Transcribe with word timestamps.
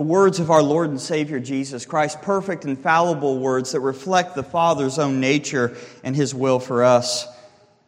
The 0.00 0.06
words 0.06 0.40
of 0.40 0.50
our 0.50 0.62
Lord 0.62 0.88
and 0.88 0.98
Savior 0.98 1.38
Jesus 1.38 1.84
Christ, 1.84 2.22
perfect, 2.22 2.64
infallible 2.64 3.38
words 3.38 3.72
that 3.72 3.80
reflect 3.80 4.34
the 4.34 4.42
Father's 4.42 4.98
own 4.98 5.20
nature 5.20 5.76
and 6.02 6.16
His 6.16 6.34
will 6.34 6.58
for 6.58 6.82
us. 6.82 7.26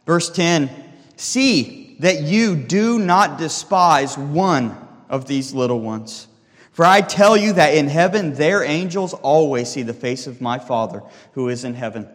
Verse 0.04 0.29
10 0.29 0.71
See 1.17 1.96
that 2.01 2.21
you 2.21 2.54
do 2.54 2.98
not 2.98 3.38
despise 3.38 4.19
one 4.19 4.77
of 5.09 5.27
these 5.27 5.54
little 5.54 5.80
ones. 5.80 6.29
For 6.72 6.85
I 6.85 7.01
tell 7.01 7.35
you 7.35 7.54
that 7.54 7.75
in 7.75 7.88
heaven 7.88 8.35
their 8.35 8.63
angels 8.63 9.15
always 9.15 9.71
see 9.71 9.81
the 9.81 9.94
face 9.94 10.26
of 10.26 10.42
my 10.42 10.58
Father 10.58 11.03
who 11.33 11.49
is 11.49 11.65
in 11.65 11.72
heaven. 11.72 12.06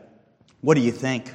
What 0.61 0.75
do 0.75 0.81
you 0.81 0.91
think? 0.91 1.33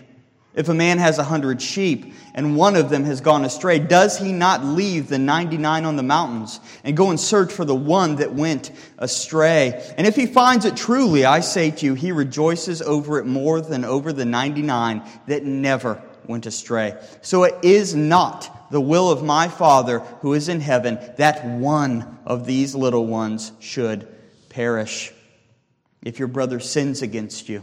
If 0.55 0.69
a 0.69 0.75
man 0.75 0.99
has 0.99 1.19
a 1.19 1.25
hundred 1.25 1.63
sheep 1.63 2.13
and 2.35 2.57
one 2.57 2.77
of 2.77 2.91
them 2.91 3.05
has 3.05 3.23
gone 3.23 3.45
astray, 3.45 3.79
does 3.79 4.19
he 4.19 4.33
not 4.33 4.63
leave 4.63 5.09
the 5.09 5.19
99 5.19 5.87
on 5.87 5.97
the 5.97 6.03
mountains 6.03 6.61
and 6.85 6.97
go 6.97 7.09
and 7.09 7.19
search 7.19 7.51
for 7.51 7.65
the 7.65 7.75
one 7.75 8.17
that 8.17 8.35
went 8.35 8.71
astray? 8.99 9.95
And 9.97 10.07
if 10.07 10.15
he 10.15 10.27
finds 10.27 10.67
it 10.67 10.77
truly, 10.77 11.25
I 11.25 11.41
say 11.41 11.71
to 11.71 11.87
you, 11.87 11.95
he 11.95 12.13
rejoices 12.13 12.83
over 12.83 13.19
it 13.19 13.25
more 13.25 13.63
than 13.63 13.85
over 13.85 14.13
the 14.13 14.27
99 14.27 15.03
that 15.27 15.45
never 15.45 16.03
went 16.27 16.45
astray. 16.45 17.03
So 17.23 17.45
it 17.45 17.55
is 17.63 17.95
not 17.95 18.71
the 18.71 18.81
will 18.81 19.11
of 19.11 19.23
my 19.23 19.49
Father 19.49 20.01
who 20.21 20.35
is 20.35 20.51
in 20.51 20.61
heaven 20.61 20.99
that 21.17 21.47
one 21.47 22.19
of 22.27 22.47
these 22.47 22.75
little 22.75 23.07
ones 23.07 23.53
should 23.59 24.07
perish. 24.51 25.13
If 26.03 26.19
your 26.19 26.29
brother 26.29 26.61
sins 26.61 27.01
against 27.01 27.49
you, 27.49 27.63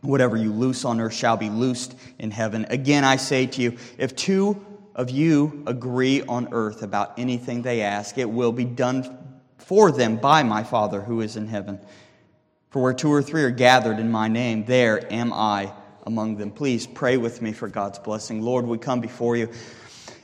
Whatever 0.00 0.36
you 0.36 0.52
loose 0.52 0.84
on 0.84 1.00
earth 1.00 1.14
shall 1.14 1.36
be 1.36 1.50
loosed 1.50 1.94
in 2.18 2.30
heaven. 2.30 2.66
Again, 2.70 3.04
I 3.04 3.16
say 3.16 3.46
to 3.46 3.62
you, 3.62 3.76
if 3.98 4.14
two 4.14 4.64
of 4.94 5.10
you 5.10 5.62
agree 5.66 6.22
on 6.22 6.48
earth 6.52 6.82
about 6.82 7.18
anything 7.18 7.62
they 7.62 7.82
ask, 7.82 8.18
it 8.18 8.30
will 8.30 8.52
be 8.52 8.64
done 8.64 9.18
for 9.58 9.90
them 9.90 10.16
by 10.16 10.42
my 10.42 10.62
Father 10.62 11.00
who 11.00 11.20
is 11.20 11.36
in 11.36 11.46
heaven. 11.46 11.80
For 12.70 12.82
where 12.82 12.94
two 12.94 13.12
or 13.12 13.22
three 13.22 13.44
are 13.44 13.50
gathered 13.50 13.98
in 13.98 14.10
my 14.10 14.28
name, 14.28 14.64
there 14.64 15.12
am 15.12 15.32
I 15.32 15.72
among 16.04 16.36
them. 16.36 16.50
Please 16.50 16.86
pray 16.86 17.16
with 17.16 17.42
me 17.42 17.52
for 17.52 17.68
God's 17.68 17.98
blessing. 17.98 18.42
Lord, 18.42 18.66
we 18.66 18.78
come 18.78 19.00
before 19.00 19.36
you. 19.36 19.50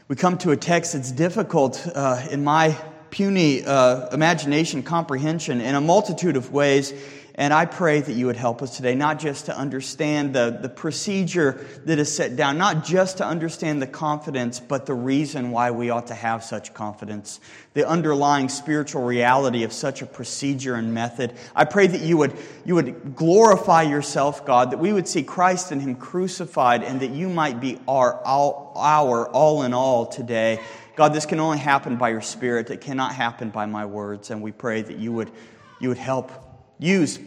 We 0.08 0.16
come 0.16 0.38
to 0.38 0.50
a 0.50 0.56
text 0.56 0.92
that's 0.92 1.10
difficult 1.12 1.86
uh, 1.94 2.26
in 2.30 2.44
my 2.44 2.76
puny 3.10 3.64
uh, 3.64 4.08
imagination, 4.10 4.82
comprehension, 4.82 5.60
in 5.60 5.74
a 5.74 5.80
multitude 5.80 6.36
of 6.36 6.52
ways. 6.52 6.92
And 7.36 7.52
I 7.52 7.66
pray 7.66 8.00
that 8.00 8.12
you 8.12 8.26
would 8.26 8.36
help 8.36 8.62
us 8.62 8.76
today, 8.76 8.94
not 8.94 9.18
just 9.18 9.46
to 9.46 9.58
understand 9.58 10.32
the, 10.32 10.56
the 10.62 10.68
procedure 10.68 11.66
that 11.84 11.98
is 11.98 12.14
set 12.14 12.36
down, 12.36 12.58
not 12.58 12.84
just 12.84 13.18
to 13.18 13.26
understand 13.26 13.82
the 13.82 13.88
confidence, 13.88 14.60
but 14.60 14.86
the 14.86 14.94
reason 14.94 15.50
why 15.50 15.72
we 15.72 15.90
ought 15.90 16.06
to 16.06 16.14
have 16.14 16.44
such 16.44 16.72
confidence, 16.74 17.40
the 17.72 17.88
underlying 17.88 18.48
spiritual 18.48 19.02
reality 19.02 19.64
of 19.64 19.72
such 19.72 20.00
a 20.00 20.06
procedure 20.06 20.76
and 20.76 20.94
method. 20.94 21.32
I 21.56 21.64
pray 21.64 21.88
that 21.88 22.02
you 22.02 22.16
would, 22.18 22.34
you 22.64 22.76
would 22.76 23.16
glorify 23.16 23.82
yourself, 23.82 24.46
God, 24.46 24.70
that 24.70 24.78
we 24.78 24.92
would 24.92 25.08
see 25.08 25.24
Christ 25.24 25.72
and 25.72 25.82
Him 25.82 25.96
crucified, 25.96 26.84
and 26.84 27.00
that 27.00 27.10
you 27.10 27.28
might 27.28 27.58
be 27.58 27.80
our, 27.88 28.14
our, 28.24 29.28
all 29.28 29.62
in 29.64 29.74
all 29.74 30.06
today. 30.06 30.60
God, 30.94 31.12
this 31.12 31.26
can 31.26 31.40
only 31.40 31.58
happen 31.58 31.96
by 31.96 32.10
your 32.10 32.22
Spirit. 32.22 32.70
It 32.70 32.80
cannot 32.80 33.12
happen 33.12 33.50
by 33.50 33.66
my 33.66 33.86
words. 33.86 34.30
And 34.30 34.40
we 34.40 34.52
pray 34.52 34.82
that 34.82 34.98
you 34.98 35.12
would, 35.12 35.32
you 35.80 35.88
would 35.88 35.98
help 35.98 36.30
use 36.78 37.18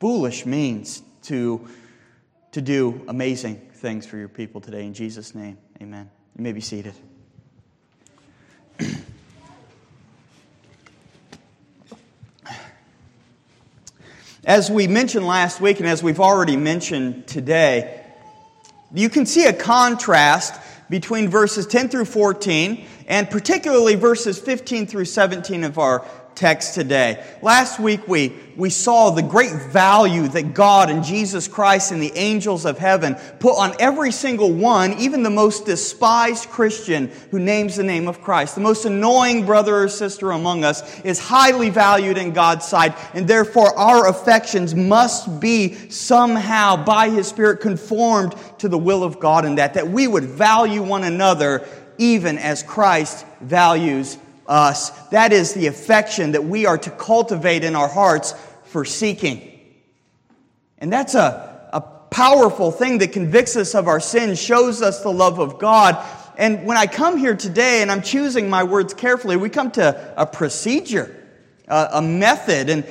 foolish 0.00 0.46
means 0.46 1.02
to, 1.22 1.68
to 2.52 2.62
do 2.62 3.04
amazing 3.06 3.56
things 3.74 4.06
for 4.06 4.16
your 4.16 4.28
people 4.28 4.60
today. 4.60 4.86
In 4.86 4.94
Jesus' 4.94 5.34
name, 5.34 5.58
amen. 5.80 6.10
You 6.36 6.42
may 6.42 6.52
be 6.52 6.62
seated. 6.62 6.94
As 14.42 14.70
we 14.70 14.88
mentioned 14.88 15.26
last 15.26 15.60
week, 15.60 15.80
and 15.80 15.88
as 15.88 16.02
we've 16.02 16.18
already 16.18 16.56
mentioned 16.56 17.26
today, 17.26 18.02
you 18.92 19.10
can 19.10 19.26
see 19.26 19.44
a 19.44 19.52
contrast 19.52 20.58
between 20.88 21.28
verses 21.28 21.66
10 21.66 21.90
through 21.90 22.06
14, 22.06 22.84
and 23.06 23.28
particularly 23.30 23.96
verses 23.96 24.38
15 24.38 24.86
through 24.86 25.04
17 25.04 25.62
of 25.62 25.78
our 25.78 26.04
text 26.40 26.72
today. 26.72 27.22
Last 27.42 27.78
week 27.78 28.08
we, 28.08 28.32
we 28.56 28.70
saw 28.70 29.10
the 29.10 29.20
great 29.20 29.52
value 29.52 30.26
that 30.28 30.54
God 30.54 30.88
and 30.88 31.04
Jesus 31.04 31.46
Christ 31.46 31.92
and 31.92 32.00
the 32.00 32.16
angels 32.16 32.64
of 32.64 32.78
heaven 32.78 33.14
put 33.40 33.58
on 33.58 33.74
every 33.78 34.10
single 34.10 34.50
one, 34.50 34.94
even 34.94 35.22
the 35.22 35.28
most 35.28 35.66
despised 35.66 36.48
Christian 36.48 37.08
who 37.30 37.38
names 37.38 37.76
the 37.76 37.82
name 37.82 38.08
of 38.08 38.22
Christ. 38.22 38.54
The 38.54 38.62
most 38.62 38.86
annoying 38.86 39.44
brother 39.44 39.82
or 39.82 39.88
sister 39.88 40.30
among 40.30 40.64
us 40.64 41.00
is 41.02 41.18
highly 41.18 41.68
valued 41.68 42.16
in 42.16 42.32
God's 42.32 42.64
sight, 42.64 42.96
and 43.12 43.28
therefore 43.28 43.78
our 43.78 44.08
affections 44.08 44.74
must 44.74 45.40
be 45.40 45.90
somehow 45.90 46.82
by 46.82 47.10
His 47.10 47.28
Spirit 47.28 47.60
conformed 47.60 48.34
to 48.60 48.68
the 48.70 48.78
will 48.78 49.04
of 49.04 49.20
God 49.20 49.44
in 49.44 49.56
that, 49.56 49.74
that 49.74 49.88
we 49.88 50.06
would 50.06 50.24
value 50.24 50.82
one 50.82 51.04
another 51.04 51.68
even 51.98 52.38
as 52.38 52.62
Christ 52.62 53.26
values 53.42 54.16
us. 54.50 54.90
That 55.08 55.32
is 55.32 55.54
the 55.54 55.68
affection 55.68 56.32
that 56.32 56.44
we 56.44 56.66
are 56.66 56.76
to 56.76 56.90
cultivate 56.90 57.64
in 57.64 57.76
our 57.76 57.88
hearts 57.88 58.34
for 58.64 58.84
seeking. 58.84 59.46
And 60.78 60.92
that's 60.92 61.14
a, 61.14 61.70
a 61.72 61.80
powerful 61.80 62.72
thing 62.72 62.98
that 62.98 63.12
convicts 63.12 63.56
us 63.56 63.74
of 63.74 63.86
our 63.86 64.00
sin, 64.00 64.34
shows 64.34 64.82
us 64.82 65.02
the 65.02 65.12
love 65.12 65.38
of 65.38 65.58
God. 65.58 66.04
And 66.36 66.66
when 66.66 66.76
I 66.76 66.86
come 66.86 67.16
here 67.16 67.36
today, 67.36 67.82
and 67.82 67.90
I'm 67.90 68.02
choosing 68.02 68.50
my 68.50 68.64
words 68.64 68.92
carefully, 68.92 69.36
we 69.36 69.50
come 69.50 69.70
to 69.72 70.14
a 70.16 70.26
procedure, 70.26 71.14
a, 71.68 71.88
a 71.94 72.02
method. 72.02 72.70
And 72.70 72.84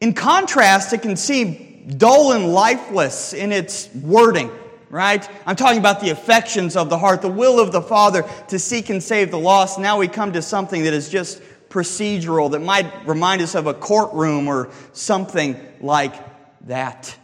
in 0.00 0.12
contrast, 0.12 0.92
it 0.92 1.02
can 1.02 1.16
seem 1.16 1.94
dull 1.96 2.32
and 2.32 2.52
lifeless 2.52 3.32
in 3.32 3.52
its 3.52 3.88
wording 3.94 4.50
right? 4.90 5.26
I'm 5.46 5.56
talking 5.56 5.78
about 5.78 6.00
the 6.00 6.10
affections 6.10 6.76
of 6.76 6.90
the 6.90 6.98
heart, 6.98 7.22
the 7.22 7.28
will 7.28 7.60
of 7.60 7.72
the 7.72 7.80
Father 7.80 8.28
to 8.48 8.58
seek 8.58 8.90
and 8.90 9.02
save 9.02 9.30
the 9.30 9.38
lost. 9.38 9.78
Now 9.78 9.98
we 9.98 10.08
come 10.08 10.32
to 10.32 10.42
something 10.42 10.82
that 10.82 10.92
is 10.92 11.08
just 11.08 11.40
procedural, 11.68 12.50
that 12.50 12.60
might 12.60 13.06
remind 13.06 13.40
us 13.40 13.54
of 13.54 13.68
a 13.68 13.74
courtroom 13.74 14.48
or 14.48 14.70
something 14.92 15.56
like 15.80 16.12
that. 16.66 17.16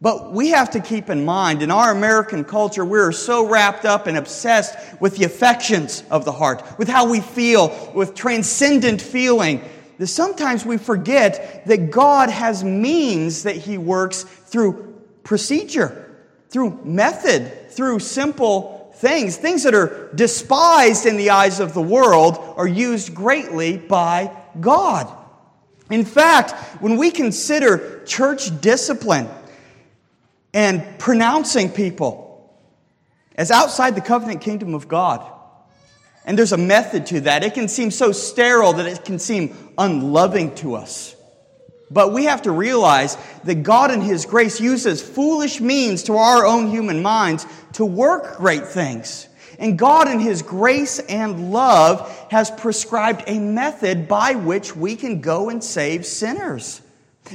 But 0.00 0.32
we 0.32 0.48
have 0.48 0.70
to 0.72 0.80
keep 0.80 1.10
in 1.10 1.24
mind, 1.24 1.62
in 1.62 1.70
our 1.70 1.92
American 1.92 2.42
culture, 2.42 2.84
we're 2.84 3.12
so 3.12 3.46
wrapped 3.46 3.84
up 3.84 4.08
and 4.08 4.16
obsessed 4.16 5.00
with 5.00 5.16
the 5.16 5.24
affections 5.24 6.02
of 6.10 6.24
the 6.24 6.32
heart, 6.32 6.64
with 6.76 6.88
how 6.88 7.08
we 7.08 7.20
feel, 7.20 7.92
with 7.94 8.16
transcendent 8.16 9.00
feeling, 9.00 9.62
that 9.98 10.08
sometimes 10.08 10.66
we 10.66 10.76
forget 10.76 11.64
that 11.66 11.92
God 11.92 12.30
has 12.30 12.64
means 12.64 13.44
that 13.44 13.54
He 13.54 13.78
works 13.78 14.24
through 14.24 15.00
procedure 15.22 16.11
through 16.52 16.78
method, 16.84 17.70
through 17.70 17.98
simple 17.98 18.92
things. 18.96 19.36
Things 19.38 19.62
that 19.62 19.74
are 19.74 20.10
despised 20.14 21.06
in 21.06 21.16
the 21.16 21.30
eyes 21.30 21.60
of 21.60 21.72
the 21.72 21.80
world 21.80 22.38
are 22.56 22.68
used 22.68 23.14
greatly 23.14 23.78
by 23.78 24.30
God. 24.60 25.10
In 25.90 26.04
fact, 26.04 26.52
when 26.82 26.98
we 26.98 27.10
consider 27.10 28.04
church 28.04 28.60
discipline 28.60 29.28
and 30.52 30.98
pronouncing 30.98 31.70
people 31.70 32.54
as 33.34 33.50
outside 33.50 33.94
the 33.94 34.02
covenant 34.02 34.42
kingdom 34.42 34.74
of 34.74 34.88
God, 34.88 35.26
and 36.26 36.38
there's 36.38 36.52
a 36.52 36.58
method 36.58 37.06
to 37.06 37.22
that, 37.22 37.42
it 37.44 37.54
can 37.54 37.66
seem 37.66 37.90
so 37.90 38.12
sterile 38.12 38.74
that 38.74 38.86
it 38.86 39.06
can 39.06 39.18
seem 39.18 39.56
unloving 39.78 40.54
to 40.56 40.74
us. 40.74 41.16
But 41.92 42.12
we 42.12 42.24
have 42.24 42.42
to 42.42 42.52
realize 42.52 43.18
that 43.44 43.62
God 43.62 43.90
in 43.90 44.00
His 44.00 44.24
grace 44.24 44.60
uses 44.60 45.02
foolish 45.02 45.60
means 45.60 46.04
to 46.04 46.16
our 46.16 46.46
own 46.46 46.70
human 46.70 47.02
minds 47.02 47.46
to 47.74 47.84
work 47.84 48.38
great 48.38 48.66
things. 48.66 49.28
And 49.58 49.78
God 49.78 50.08
in 50.08 50.18
His 50.18 50.40
grace 50.42 50.98
and 51.00 51.52
love 51.52 52.10
has 52.30 52.50
prescribed 52.50 53.24
a 53.26 53.38
method 53.38 54.08
by 54.08 54.34
which 54.34 54.74
we 54.74 54.96
can 54.96 55.20
go 55.20 55.50
and 55.50 55.62
save 55.62 56.06
sinners. 56.06 56.80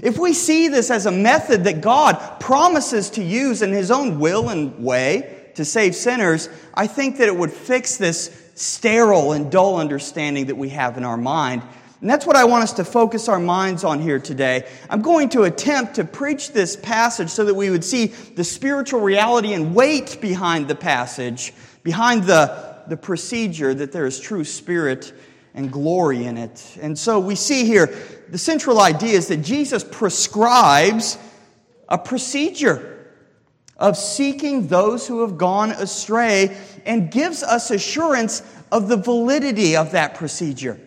If 0.01 0.17
we 0.17 0.33
see 0.33 0.67
this 0.67 0.89
as 0.89 1.05
a 1.05 1.11
method 1.11 1.63
that 1.65 1.81
God 1.81 2.39
promises 2.39 3.11
to 3.11 3.23
use 3.23 3.61
in 3.61 3.71
His 3.71 3.91
own 3.91 4.19
will 4.19 4.49
and 4.49 4.83
way 4.83 5.51
to 5.55 5.63
save 5.63 5.95
sinners, 5.95 6.49
I 6.73 6.87
think 6.87 7.17
that 7.17 7.27
it 7.27 7.35
would 7.35 7.53
fix 7.53 7.97
this 7.97 8.51
sterile 8.55 9.33
and 9.33 9.51
dull 9.51 9.77
understanding 9.77 10.47
that 10.47 10.57
we 10.57 10.69
have 10.69 10.97
in 10.97 11.03
our 11.03 11.17
mind 11.17 11.61
And 11.99 12.09
that's 12.09 12.27
what 12.27 12.35
I 12.35 12.45
want 12.45 12.63
us 12.63 12.73
to 12.73 12.85
focus 12.85 13.27
our 13.27 13.39
minds 13.39 13.83
on 13.83 13.99
here 13.99 14.19
today. 14.19 14.67
I'm 14.87 15.01
going 15.01 15.29
to 15.29 15.43
attempt 15.43 15.95
to 15.95 16.03
preach 16.03 16.51
this 16.51 16.75
passage 16.75 17.29
so 17.29 17.45
that 17.45 17.55
we 17.55 17.71
would 17.71 17.83
see 17.83 18.07
the 18.07 18.43
spiritual 18.43 18.99
reality 18.99 19.53
and 19.53 19.73
weight 19.73 20.19
behind 20.21 20.67
the 20.67 20.75
passage, 20.75 21.53
behind 21.81 22.25
the, 22.25 22.83
the 22.87 22.97
procedure, 22.97 23.73
that 23.73 23.91
there 23.91 24.05
is 24.05 24.19
true 24.19 24.43
spirit 24.43 25.11
and 25.55 25.71
glory 25.71 26.25
in 26.25 26.37
it. 26.37 26.77
And 26.79 26.97
so 26.97 27.19
we 27.19 27.33
see 27.33 27.65
here 27.65 27.87
the 28.29 28.37
central 28.37 28.79
idea 28.79 29.17
is 29.17 29.29
that 29.29 29.37
Jesus 29.37 29.83
prescribes 29.83 31.17
a 31.89 31.97
procedure 31.97 32.93
of 33.75 33.97
seeking 33.97 34.67
those 34.67 35.07
who 35.07 35.21
have 35.21 35.37
gone 35.37 35.71
astray 35.71 36.55
and 36.85 37.11
gives 37.11 37.41
us 37.41 37.71
assurance 37.71 38.43
of 38.71 38.87
the 38.87 38.97
validity 38.97 39.75
of 39.75 39.91
that 39.91 40.13
procedure. 40.13 40.79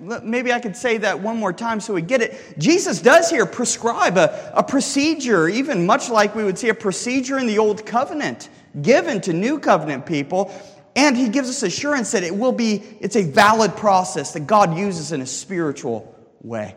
Maybe 0.00 0.52
I 0.52 0.60
could 0.60 0.76
say 0.76 0.98
that 0.98 1.20
one 1.20 1.36
more 1.36 1.52
time 1.52 1.80
so 1.80 1.94
we 1.94 2.02
get 2.02 2.22
it. 2.22 2.58
Jesus 2.58 3.00
does 3.00 3.30
here 3.30 3.46
prescribe 3.46 4.16
a, 4.16 4.52
a 4.54 4.62
procedure, 4.62 5.48
even 5.48 5.86
much 5.86 6.08
like 6.08 6.34
we 6.34 6.44
would 6.44 6.58
see 6.58 6.68
a 6.68 6.74
procedure 6.74 7.38
in 7.38 7.46
the 7.46 7.58
Old 7.58 7.84
Covenant 7.84 8.48
given 8.82 9.20
to 9.22 9.32
New 9.32 9.58
Covenant 9.58 10.06
people. 10.06 10.52
And 10.96 11.16
he 11.16 11.28
gives 11.28 11.48
us 11.48 11.62
assurance 11.62 12.12
that 12.12 12.22
it 12.22 12.34
will 12.34 12.52
be, 12.52 12.82
it's 13.00 13.16
a 13.16 13.22
valid 13.22 13.76
process 13.76 14.32
that 14.32 14.46
God 14.46 14.76
uses 14.76 15.12
in 15.12 15.20
a 15.20 15.26
spiritual 15.26 16.14
way. 16.42 16.74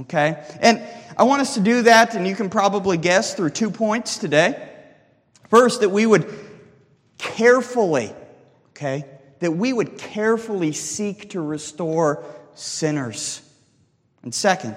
Okay? 0.00 0.44
And 0.60 0.82
I 1.16 1.24
want 1.24 1.42
us 1.42 1.54
to 1.54 1.60
do 1.60 1.82
that, 1.82 2.14
and 2.14 2.26
you 2.26 2.36
can 2.36 2.50
probably 2.50 2.96
guess 2.96 3.34
through 3.34 3.50
two 3.50 3.70
points 3.70 4.18
today. 4.18 4.70
First, 5.48 5.80
that 5.80 5.88
we 5.88 6.06
would 6.06 6.32
carefully, 7.18 8.12
okay, 8.70 9.04
that 9.40 9.52
we 9.52 9.72
would 9.72 9.96
carefully 9.98 10.72
seek 10.72 11.30
to 11.30 11.40
restore 11.40 12.24
sinners. 12.56 13.42
And 14.22 14.34
second, 14.34 14.76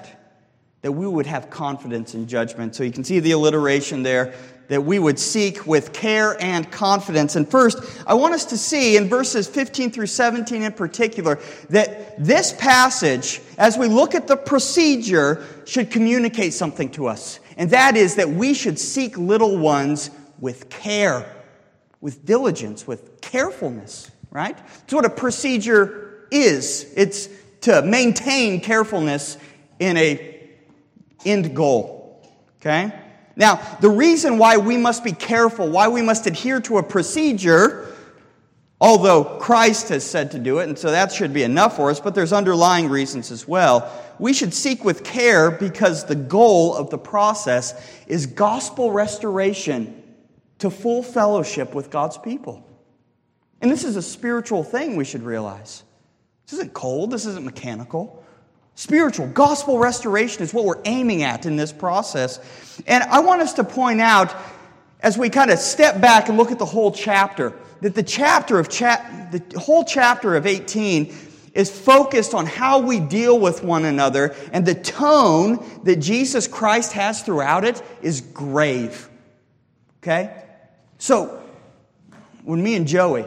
that 0.82 0.92
we 0.92 1.06
would 1.06 1.26
have 1.26 1.50
confidence 1.50 2.14
in 2.14 2.26
judgment. 2.26 2.74
So 2.74 2.84
you 2.84 2.92
can 2.92 3.04
see 3.04 3.20
the 3.20 3.32
alliteration 3.32 4.02
there, 4.02 4.34
that 4.68 4.84
we 4.84 4.98
would 4.98 5.18
seek 5.18 5.66
with 5.66 5.92
care 5.92 6.40
and 6.40 6.70
confidence. 6.70 7.34
And 7.34 7.48
first, 7.48 7.78
I 8.06 8.14
want 8.14 8.34
us 8.34 8.46
to 8.46 8.56
see 8.56 8.96
in 8.96 9.08
verses 9.08 9.48
15 9.48 9.90
through 9.90 10.06
17 10.06 10.62
in 10.62 10.72
particular, 10.72 11.40
that 11.70 12.24
this 12.24 12.52
passage, 12.52 13.40
as 13.58 13.76
we 13.76 13.88
look 13.88 14.14
at 14.14 14.28
the 14.28 14.36
procedure, 14.36 15.44
should 15.66 15.90
communicate 15.90 16.54
something 16.54 16.90
to 16.92 17.08
us. 17.08 17.40
And 17.56 17.70
that 17.70 17.96
is 17.96 18.14
that 18.14 18.30
we 18.30 18.54
should 18.54 18.78
seek 18.78 19.18
little 19.18 19.58
ones 19.58 20.10
with 20.38 20.70
care, 20.70 21.30
with 22.00 22.24
diligence, 22.24 22.86
with 22.86 23.20
carefulness 23.20 24.10
right? 24.30 24.56
It's 24.84 24.92
what 24.92 25.04
a 25.04 25.10
procedure 25.10 26.26
is. 26.30 26.92
It's 26.96 27.28
to 27.62 27.82
maintain 27.82 28.60
carefulness 28.60 29.36
in 29.78 29.96
a 29.96 30.48
end 31.24 31.54
goal. 31.54 32.22
Okay? 32.60 32.92
Now, 33.36 33.56
the 33.80 33.88
reason 33.90 34.38
why 34.38 34.56
we 34.56 34.76
must 34.76 35.04
be 35.04 35.12
careful, 35.12 35.68
why 35.68 35.88
we 35.88 36.02
must 36.02 36.26
adhere 36.26 36.60
to 36.62 36.78
a 36.78 36.82
procedure, 36.82 37.94
although 38.80 39.24
Christ 39.24 39.88
has 39.88 40.04
said 40.04 40.30
to 40.32 40.38
do 40.38 40.58
it, 40.58 40.68
and 40.68 40.78
so 40.78 40.90
that 40.90 41.12
should 41.12 41.32
be 41.32 41.42
enough 41.42 41.76
for 41.76 41.90
us, 41.90 42.00
but 42.00 42.14
there's 42.14 42.32
underlying 42.32 42.88
reasons 42.88 43.30
as 43.30 43.46
well. 43.46 43.90
We 44.18 44.32
should 44.32 44.52
seek 44.52 44.84
with 44.84 45.04
care 45.04 45.50
because 45.50 46.04
the 46.04 46.14
goal 46.14 46.74
of 46.74 46.90
the 46.90 46.98
process 46.98 47.74
is 48.06 48.26
gospel 48.26 48.90
restoration 48.90 50.02
to 50.58 50.70
full 50.70 51.02
fellowship 51.02 51.74
with 51.74 51.90
God's 51.90 52.18
people. 52.18 52.66
And 53.62 53.70
this 53.70 53.84
is 53.84 53.96
a 53.96 54.02
spiritual 54.02 54.62
thing 54.62 54.96
we 54.96 55.04
should 55.04 55.22
realize. 55.22 55.82
This 56.50 56.58
isn't 56.58 56.74
cold, 56.74 57.12
this 57.12 57.26
isn't 57.26 57.44
mechanical. 57.44 58.24
Spiritual, 58.74 59.28
gospel 59.28 59.78
restoration 59.78 60.42
is 60.42 60.52
what 60.52 60.64
we're 60.64 60.82
aiming 60.84 61.22
at 61.22 61.46
in 61.46 61.54
this 61.54 61.72
process. 61.72 62.40
And 62.88 63.04
I 63.04 63.20
want 63.20 63.40
us 63.40 63.52
to 63.54 63.64
point 63.64 64.00
out, 64.00 64.34
as 64.98 65.16
we 65.16 65.30
kind 65.30 65.52
of 65.52 65.60
step 65.60 66.00
back 66.00 66.28
and 66.28 66.36
look 66.36 66.50
at 66.50 66.58
the 66.58 66.66
whole 66.66 66.90
chapter, 66.90 67.52
that 67.82 67.94
the 67.94 68.02
chapter 68.02 68.58
of 68.58 68.68
cha- 68.68 69.28
the 69.30 69.60
whole 69.60 69.84
chapter 69.84 70.34
of 70.34 70.44
18 70.44 71.14
is 71.54 71.70
focused 71.70 72.34
on 72.34 72.46
how 72.46 72.80
we 72.80 72.98
deal 72.98 73.38
with 73.38 73.62
one 73.62 73.84
another, 73.84 74.34
and 74.52 74.66
the 74.66 74.74
tone 74.74 75.64
that 75.84 75.96
Jesus 75.96 76.48
Christ 76.48 76.92
has 76.94 77.22
throughout 77.22 77.64
it 77.64 77.80
is 78.02 78.22
grave. 78.22 79.08
Okay? 80.02 80.34
So, 80.98 81.40
when 82.42 82.60
me 82.60 82.74
and 82.74 82.88
Joey, 82.88 83.26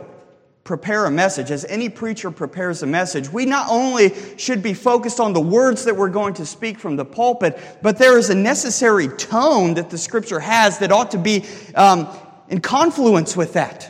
prepare 0.63 1.05
a 1.05 1.11
message, 1.11 1.51
as 1.51 1.65
any 1.65 1.89
preacher 1.89 2.31
prepares 2.31 2.83
a 2.83 2.87
message, 2.87 3.29
we 3.29 3.45
not 3.45 3.67
only 3.69 4.13
should 4.37 4.63
be 4.63 4.73
focused 4.73 5.19
on 5.19 5.33
the 5.33 5.41
words 5.41 5.83
that 5.85 5.95
we're 5.95 6.09
going 6.09 6.33
to 6.35 6.45
speak 6.45 6.79
from 6.79 6.95
the 6.95 7.03
pulpit, 7.03 7.59
but 7.81 7.97
there 7.97 8.17
is 8.17 8.29
a 8.29 8.35
necessary 8.35 9.09
tone 9.09 9.73
that 9.73 9.89
the 9.89 9.97
scripture 9.97 10.39
has 10.39 10.79
that 10.79 10.91
ought 10.91 11.11
to 11.11 11.17
be 11.17 11.45
um, 11.75 12.07
in 12.47 12.61
confluence 12.61 13.35
with 13.35 13.53
that. 13.53 13.89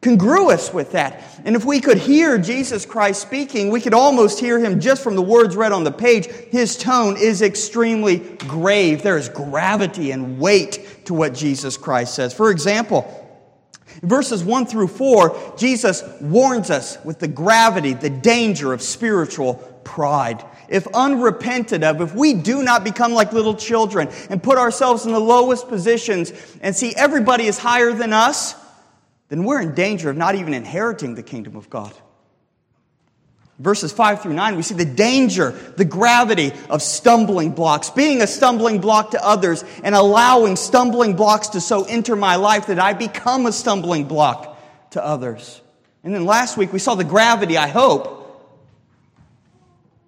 Congruous 0.00 0.74
with 0.74 0.92
that. 0.92 1.22
And 1.44 1.54
if 1.54 1.64
we 1.64 1.80
could 1.80 1.96
hear 1.96 2.36
Jesus 2.36 2.84
Christ 2.84 3.22
speaking, 3.22 3.70
we 3.70 3.80
could 3.80 3.94
almost 3.94 4.40
hear 4.40 4.58
him 4.58 4.80
just 4.80 5.00
from 5.00 5.14
the 5.14 5.22
words 5.22 5.54
read 5.54 5.70
on 5.70 5.84
the 5.84 5.92
page. 5.92 6.26
His 6.26 6.76
tone 6.76 7.16
is 7.16 7.40
extremely 7.40 8.18
grave. 8.38 9.02
There 9.02 9.16
is 9.16 9.28
gravity 9.28 10.10
and 10.10 10.40
weight 10.40 11.04
to 11.04 11.14
what 11.14 11.34
Jesus 11.34 11.76
Christ 11.76 12.16
says. 12.16 12.34
For 12.34 12.50
example, 12.50 13.21
verses 14.02 14.44
1 14.44 14.66
through 14.66 14.88
4, 14.88 15.54
Jesus 15.56 16.02
warns 16.20 16.70
us 16.70 16.98
with 17.04 17.18
the 17.18 17.28
gravity, 17.28 17.94
the 17.94 18.10
danger 18.10 18.72
of 18.72 18.82
spiritual 18.82 19.54
pride. 19.84 20.44
If 20.68 20.86
unrepented 20.94 21.84
of, 21.84 22.00
if 22.00 22.14
we 22.14 22.34
do 22.34 22.62
not 22.62 22.84
become 22.84 23.12
like 23.12 23.32
little 23.32 23.54
children 23.54 24.08
and 24.30 24.42
put 24.42 24.58
ourselves 24.58 25.04
in 25.04 25.12
the 25.12 25.20
lowest 25.20 25.68
positions 25.68 26.32
and 26.60 26.74
see 26.74 26.94
everybody 26.96 27.46
is 27.46 27.58
higher 27.58 27.92
than 27.92 28.12
us, 28.12 28.54
then 29.28 29.44
we're 29.44 29.60
in 29.60 29.74
danger 29.74 30.10
of 30.10 30.16
not 30.16 30.34
even 30.34 30.54
inheriting 30.54 31.14
the 31.14 31.22
kingdom 31.22 31.56
of 31.56 31.68
God 31.68 31.92
verses 33.62 33.92
5 33.92 34.22
through 34.22 34.32
9, 34.34 34.56
we 34.56 34.62
see 34.62 34.74
the 34.74 34.84
danger, 34.84 35.52
the 35.76 35.84
gravity 35.84 36.52
of 36.68 36.82
stumbling 36.82 37.52
blocks, 37.52 37.90
being 37.90 38.20
a 38.20 38.26
stumbling 38.26 38.80
block 38.80 39.12
to 39.12 39.24
others, 39.24 39.64
and 39.84 39.94
allowing 39.94 40.56
stumbling 40.56 41.14
blocks 41.14 41.48
to 41.48 41.60
so 41.60 41.84
enter 41.84 42.16
my 42.16 42.36
life 42.36 42.66
that 42.66 42.78
I 42.78 42.92
become 42.92 43.46
a 43.46 43.52
stumbling 43.52 44.04
block 44.04 44.58
to 44.90 45.04
others. 45.04 45.60
And 46.02 46.12
then 46.12 46.24
last 46.24 46.56
week, 46.56 46.72
we 46.72 46.80
saw 46.80 46.96
the 46.96 47.04
gravity, 47.04 47.56
I 47.56 47.68
hope, 47.68 48.18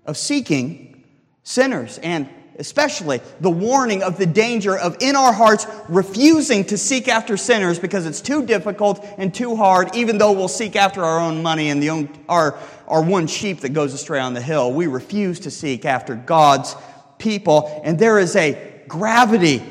of 0.05 0.17
seeking 0.17 1.05
sinners 1.45 1.99
and 1.99 2.29
especially 2.59 3.21
the 3.41 3.51
warning 3.51 4.03
of 4.03 4.17
the 4.17 4.27
danger 4.27 4.77
of 4.77 4.97
in 5.01 5.17
our 5.17 5.33
hearts 5.33 5.67
refusing 5.89 6.65
to 6.65 6.79
seek 6.79 7.09
after 7.09 7.37
sinners 7.37 7.79
because 7.79 8.07
it's 8.07 8.21
too 8.21 8.47
difficult 8.47 9.05
and 9.19 9.35
too 9.35 9.57
hard, 9.57 9.95
even 9.95 10.19
though 10.19 10.33
we'll 10.33 10.49
seek 10.49 10.77
after 10.77 11.03
our 11.03 11.19
own 11.19 11.43
money 11.43 11.69
and 11.71 11.83
the 11.83 11.91
own, 11.91 12.09
our, 12.29 12.59
our 12.89 13.03
one 13.03 13.27
sheep 13.27 13.61
that 13.61 13.71
goes 13.71 13.95
astray 13.95 14.21
on 14.21 14.35
the 14.35 14.41
hill. 14.41 14.73
We 14.73 14.87
refuse 14.87 15.41
to 15.41 15.51
seek 15.51 15.85
after 15.85 16.15
God's 16.15 16.77
people, 17.19 17.81
and 17.85 17.99
there 17.99 18.19
is 18.19 18.37
a 18.37 18.83
gravity 18.89 19.63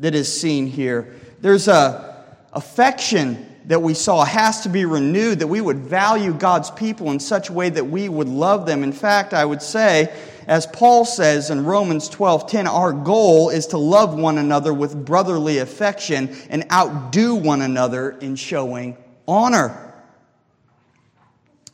that 0.00 0.14
is 0.14 0.40
seen 0.40 0.66
here. 0.66 1.14
There's 1.40 1.68
a 1.68 2.24
affection 2.52 3.48
that 3.66 3.80
we 3.80 3.94
saw 3.94 4.24
has 4.24 4.62
to 4.62 4.68
be 4.68 4.84
renewed, 4.84 5.38
that 5.38 5.46
we 5.46 5.60
would 5.60 5.78
value 5.78 6.32
God's 6.32 6.70
people 6.70 7.10
in 7.10 7.20
such 7.20 7.48
a 7.48 7.52
way 7.52 7.68
that 7.68 7.84
we 7.84 8.08
would 8.08 8.28
love 8.28 8.66
them. 8.66 8.82
In 8.82 8.92
fact, 8.92 9.32
I 9.32 9.44
would 9.44 9.62
say, 9.62 10.12
as 10.48 10.66
Paul 10.66 11.04
says 11.04 11.50
in 11.50 11.64
Romans 11.64 12.08
12:10, 12.08 12.66
our 12.66 12.92
goal 12.92 13.50
is 13.50 13.68
to 13.68 13.78
love 13.78 14.18
one 14.18 14.38
another 14.38 14.74
with 14.74 15.04
brotherly 15.04 15.58
affection 15.58 16.36
and 16.50 16.64
outdo 16.72 17.36
one 17.36 17.62
another 17.62 18.10
in 18.20 18.34
showing 18.34 18.96
honor. 19.28 19.91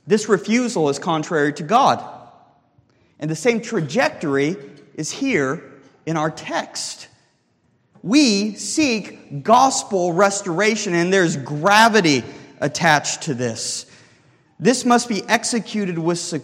This 0.08 0.26
refusal 0.26 0.88
is 0.88 0.98
contrary 0.98 1.52
to 1.52 1.62
God. 1.62 2.02
And 3.20 3.30
the 3.30 3.36
same 3.36 3.60
trajectory 3.60 4.56
is 4.94 5.10
here 5.10 5.62
in 6.06 6.16
our 6.16 6.30
text. 6.30 7.08
We 8.02 8.54
seek 8.54 9.42
gospel 9.42 10.14
restoration, 10.14 10.94
and 10.94 11.12
there's 11.12 11.36
gravity 11.36 12.24
attached 12.58 13.24
to 13.24 13.34
this. 13.34 13.84
This 14.58 14.86
must 14.86 15.10
be 15.10 15.22
executed 15.24 15.98
with 15.98 16.42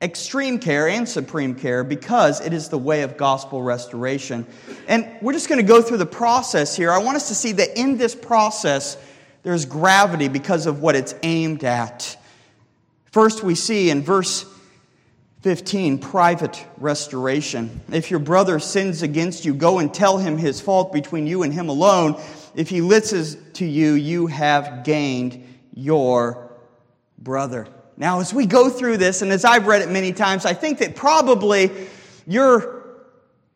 extreme 0.00 0.58
care 0.58 0.88
and 0.88 1.06
supreme 1.06 1.54
care 1.54 1.84
because 1.84 2.40
it 2.40 2.54
is 2.54 2.70
the 2.70 2.78
way 2.78 3.02
of 3.02 3.18
gospel 3.18 3.62
restoration. 3.62 4.46
And 4.88 5.06
we're 5.20 5.34
just 5.34 5.50
going 5.50 5.60
to 5.60 5.66
go 5.66 5.82
through 5.82 5.98
the 5.98 6.06
process 6.06 6.74
here. 6.74 6.90
I 6.90 6.98
want 6.98 7.16
us 7.16 7.28
to 7.28 7.34
see 7.34 7.52
that 7.52 7.78
in 7.78 7.98
this 7.98 8.14
process, 8.14 8.96
there's 9.42 9.66
gravity 9.66 10.28
because 10.28 10.64
of 10.64 10.80
what 10.80 10.96
it's 10.96 11.14
aimed 11.22 11.62
at. 11.62 12.16
First, 13.16 13.42
we 13.42 13.54
see 13.54 13.88
in 13.88 14.02
verse 14.02 14.44
15, 15.40 16.00
private 16.00 16.62
restoration. 16.76 17.80
If 17.90 18.10
your 18.10 18.20
brother 18.20 18.58
sins 18.58 19.00
against 19.00 19.46
you, 19.46 19.54
go 19.54 19.78
and 19.78 19.94
tell 19.94 20.18
him 20.18 20.36
his 20.36 20.60
fault 20.60 20.92
between 20.92 21.26
you 21.26 21.42
and 21.42 21.50
him 21.50 21.70
alone. 21.70 22.20
If 22.54 22.68
he 22.68 22.82
listens 22.82 23.38
to 23.54 23.64
you, 23.64 23.94
you 23.94 24.26
have 24.26 24.84
gained 24.84 25.42
your 25.72 26.52
brother. 27.18 27.66
Now, 27.96 28.20
as 28.20 28.34
we 28.34 28.44
go 28.44 28.68
through 28.68 28.98
this, 28.98 29.22
and 29.22 29.32
as 29.32 29.46
I've 29.46 29.66
read 29.66 29.80
it 29.80 29.90
many 29.90 30.12
times, 30.12 30.44
I 30.44 30.52
think 30.52 30.80
that 30.80 30.94
probably 30.94 31.70
your 32.26 32.84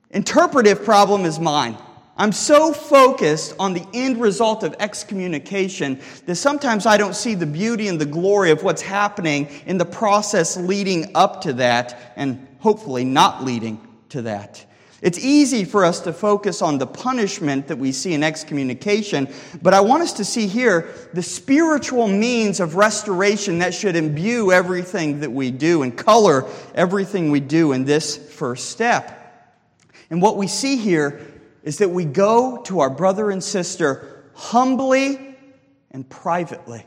interpretive 0.09 0.87
problem 0.87 1.27
is 1.27 1.39
mine. 1.39 1.77
I'm 2.21 2.33
so 2.33 2.75
focused 2.75 3.55
on 3.59 3.73
the 3.73 3.87
end 3.95 4.21
result 4.21 4.63
of 4.63 4.77
excommunication 4.79 5.99
that 6.27 6.35
sometimes 6.35 6.85
I 6.85 6.99
don't 6.99 7.17
see 7.17 7.35
the 7.35 7.47
beauty 7.47 7.89
and 7.89 7.99
the 7.99 8.05
glory 8.05 8.51
of 8.51 8.63
what's 8.63 8.83
happening 8.83 9.49
in 9.65 9.79
the 9.79 9.87
process 9.87 10.55
leading 10.55 11.13
up 11.15 11.41
to 11.41 11.55
that, 11.55 12.13
and 12.17 12.47
hopefully 12.59 13.05
not 13.05 13.43
leading 13.43 13.81
to 14.11 14.21
that. 14.21 14.63
It's 15.01 15.19
easy 15.19 15.65
for 15.65 15.83
us 15.83 16.01
to 16.01 16.13
focus 16.13 16.61
on 16.61 16.77
the 16.77 16.87
punishment 16.87 17.69
that 17.69 17.79
we 17.79 17.91
see 17.91 18.13
in 18.13 18.23
excommunication, 18.23 19.33
but 19.63 19.73
I 19.73 19.81
want 19.81 20.03
us 20.03 20.13
to 20.15 20.25
see 20.27 20.47
here 20.47 20.93
the 21.15 21.23
spiritual 21.23 22.07
means 22.07 22.61
of 22.61 22.75
restoration 22.75 23.61
that 23.61 23.73
should 23.73 23.97
imbue 23.97 24.53
everything 24.53 25.21
that 25.21 25.33
we 25.33 25.51
do 25.51 25.85
and 25.85 25.97
color 25.97 26.47
everything 26.75 27.31
we 27.31 27.41
do 27.41 27.73
in 27.73 27.87
this 27.87 28.19
first 28.19 28.69
step. 28.69 29.17
And 30.11 30.21
what 30.21 30.37
we 30.37 30.49
see 30.49 30.77
here 30.77 31.21
is 31.63 31.79
that 31.79 31.91
we 31.91 32.05
go 32.05 32.63
to 32.63 32.81
our 32.81 32.91
brother 32.91 33.31
and 33.31 33.43
sister 33.43 34.25
humbly 34.35 35.37
and 35.91 36.09
privately. 36.09 36.85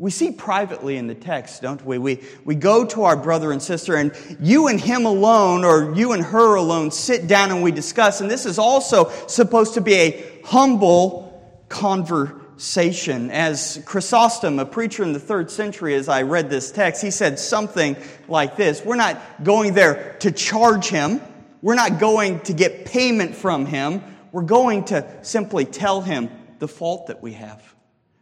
We 0.00 0.12
see 0.12 0.30
privately 0.30 0.96
in 0.96 1.08
the 1.08 1.14
text, 1.14 1.60
don't 1.62 1.84
we? 1.84 1.98
We, 1.98 2.22
we 2.44 2.54
go 2.54 2.84
to 2.86 3.02
our 3.02 3.16
brother 3.16 3.50
and 3.50 3.60
sister, 3.60 3.96
and 3.96 4.12
you 4.40 4.68
and 4.68 4.80
him 4.80 5.06
alone, 5.06 5.64
or 5.64 5.92
you 5.96 6.12
and 6.12 6.22
her 6.22 6.54
alone, 6.54 6.92
sit 6.92 7.26
down 7.26 7.50
and 7.50 7.64
we 7.64 7.72
discuss. 7.72 8.20
And 8.20 8.30
this 8.30 8.46
is 8.46 8.60
also 8.60 9.10
supposed 9.26 9.74
to 9.74 9.80
be 9.80 9.94
a 9.94 10.40
humble 10.44 11.28
conversation. 11.68 13.32
As 13.32 13.82
Chrysostom, 13.86 14.60
a 14.60 14.64
preacher 14.64 15.02
in 15.02 15.12
the 15.12 15.20
third 15.20 15.50
century, 15.50 15.96
as 15.96 16.08
I 16.08 16.22
read 16.22 16.48
this 16.48 16.70
text, 16.70 17.02
he 17.02 17.10
said 17.10 17.40
something 17.40 17.96
like 18.28 18.56
this 18.56 18.84
We're 18.84 18.94
not 18.94 19.20
going 19.42 19.74
there 19.74 20.16
to 20.20 20.30
charge 20.30 20.86
him, 20.86 21.20
we're 21.62 21.74
not 21.74 21.98
going 21.98 22.40
to 22.40 22.52
get 22.52 22.84
payment 22.84 23.34
from 23.34 23.66
him, 23.66 24.02
we're 24.32 24.42
going 24.42 24.84
to 24.86 25.06
simply 25.22 25.64
tell 25.64 26.00
him 26.00 26.30
the 26.58 26.68
fault 26.68 27.08
that 27.08 27.22
we 27.22 27.32
have. 27.34 27.62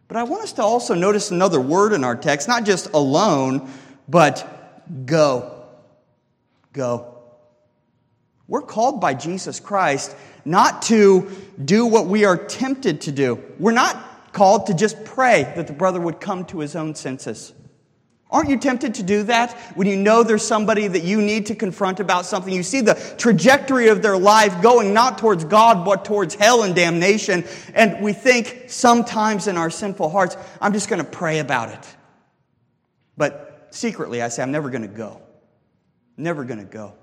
But 0.09 0.17
I 0.17 0.23
want 0.23 0.43
us 0.43 0.53
to 0.55 0.63
also 0.63 0.95
notice 0.95 1.31
another 1.31 1.61
word 1.61 1.93
in 1.93 2.05
our 2.05 2.17
text, 2.17 2.49
not 2.49 2.65
just 2.65 2.93
alone, 2.93 3.69
but 4.09 5.07
go. 5.07 5.65
Go. 6.73 7.15
We're 8.49 8.63
called 8.63 9.01
by 9.01 9.15
Jesus 9.15 9.59
Christ 9.59 10.15
not 10.45 10.83
to 10.83 11.29
do 11.63 11.87
what 11.87 12.07
we 12.07 12.25
are 12.25 12.37
tempted 12.37 13.01
to 13.03 13.13
do. 13.13 13.43
We're 13.59 13.73
not 13.73 14.33
called 14.33 14.67
to 14.67 14.75
just 14.75 15.05
pray 15.05 15.53
that 15.57 15.67
the 15.67 15.73
brother 15.73 16.01
would 16.01 16.21
come 16.21 16.45
to 16.47 16.61
his 16.61 16.77
own 16.77 16.95
senses. 16.95 17.53
Aren't 18.29 18.51
you 18.51 18.59
tempted 18.59 18.95
to 18.95 19.05
do 19.05 19.23
that 19.25 19.53
when 19.77 19.87
you 19.87 19.97
know 19.97 20.25
there's 20.25 20.45
somebody 20.45 20.89
that 20.89 21.05
you 21.05 21.23
need 21.23 21.47
to 21.47 21.55
confront 21.55 22.01
about 22.01 22.27
something? 22.27 22.53
You 22.53 22.65
see 22.65 22.81
the 22.81 22.95
trajectory 23.19 23.89
of 23.89 24.03
their 24.03 24.19
life 24.19 24.61
going 24.63 24.93
not 24.93 25.19
towards 25.19 25.45
God, 25.45 25.85
but 25.85 26.05
towards 26.05 26.35
hell 26.35 26.65
and 26.65 26.75
damnation. 26.75 27.45
And 27.73 28.03
we 28.03 28.13
think 28.13 28.65
sometimes 28.67 29.47
in 29.47 29.57
our 29.57 29.71
sinful 29.71 30.11
hearts, 30.11 30.37
I'm 30.61 30.73
just 30.73 30.89
going 30.89 31.05
to 31.05 31.09
pray 31.09 31.39
about 31.39 31.69
it. 31.69 31.97
But 33.17 33.69
secretly, 33.71 34.21
I 34.21 34.29
say, 34.29 34.43
I'm 34.43 34.51
never 34.51 34.71
going 34.71 34.83
to 34.83 34.89
go. 34.89 35.23
Never 36.17 36.43
going 36.43 36.59
to 36.59 36.65
go. 36.65 36.95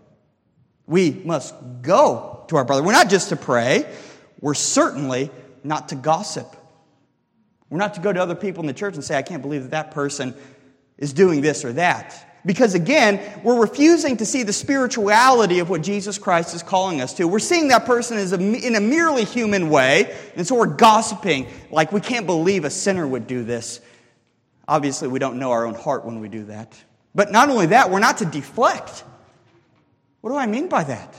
We 0.87 1.11
must 1.11 1.55
go 1.81 2.43
to 2.49 2.57
our 2.57 2.65
brother. 2.65 2.83
We're 2.83 2.91
not 2.91 3.09
just 3.09 3.29
to 3.29 3.37
pray, 3.37 3.89
we're 4.41 4.53
certainly 4.53 5.31
not 5.63 5.89
to 5.89 5.95
gossip. 5.95 6.53
We're 7.69 7.77
not 7.79 7.93
to 7.93 8.01
go 8.01 8.11
to 8.11 8.21
other 8.21 8.35
people 8.35 8.61
in 8.61 8.67
the 8.67 8.73
church 8.73 8.95
and 8.95 9.03
say, 9.03 9.17
I 9.17 9.21
can't 9.21 9.41
believe 9.41 9.63
that 9.63 9.71
that 9.71 9.91
person 9.91 10.35
is 10.97 11.13
doing 11.13 11.41
this 11.41 11.65
or 11.65 11.73
that. 11.73 12.33
Because 12.45 12.75
again, 12.75 13.21
we're 13.43 13.59
refusing 13.59 14.17
to 14.17 14.25
see 14.25 14.43
the 14.43 14.51
spirituality 14.51 15.59
of 15.59 15.69
what 15.69 15.81
Jesus 15.81 16.17
Christ 16.17 16.53
is 16.53 16.62
calling 16.62 17.00
us 17.00 17.13
to. 17.13 17.27
We're 17.27 17.39
seeing 17.39 17.69
that 17.69 17.85
person 17.85 18.17
as 18.17 18.33
a, 18.33 18.39
in 18.39 18.75
a 18.75 18.81
merely 18.81 19.23
human 19.23 19.69
way, 19.69 20.13
and 20.35 20.45
so 20.45 20.55
we're 20.55 20.65
gossiping 20.65 21.47
like 21.71 21.93
we 21.93 22.01
can't 22.01 22.25
believe 22.25 22.65
a 22.65 22.69
sinner 22.69 23.07
would 23.07 23.27
do 23.27 23.43
this. 23.43 23.79
Obviously, 24.67 25.07
we 25.07 25.19
don't 25.19 25.39
know 25.39 25.51
our 25.51 25.65
own 25.65 25.73
heart 25.73 26.05
when 26.05 26.19
we 26.19 26.27
do 26.27 26.45
that. 26.45 26.77
But 27.15 27.31
not 27.31 27.50
only 27.50 27.67
that, 27.67 27.91
we're 27.91 28.00
not 28.00 28.17
to 28.17 28.25
deflect. 28.25 29.03
What 30.21 30.31
do 30.31 30.35
I 30.35 30.45
mean 30.45 30.67
by 30.67 30.83
that? 30.83 31.15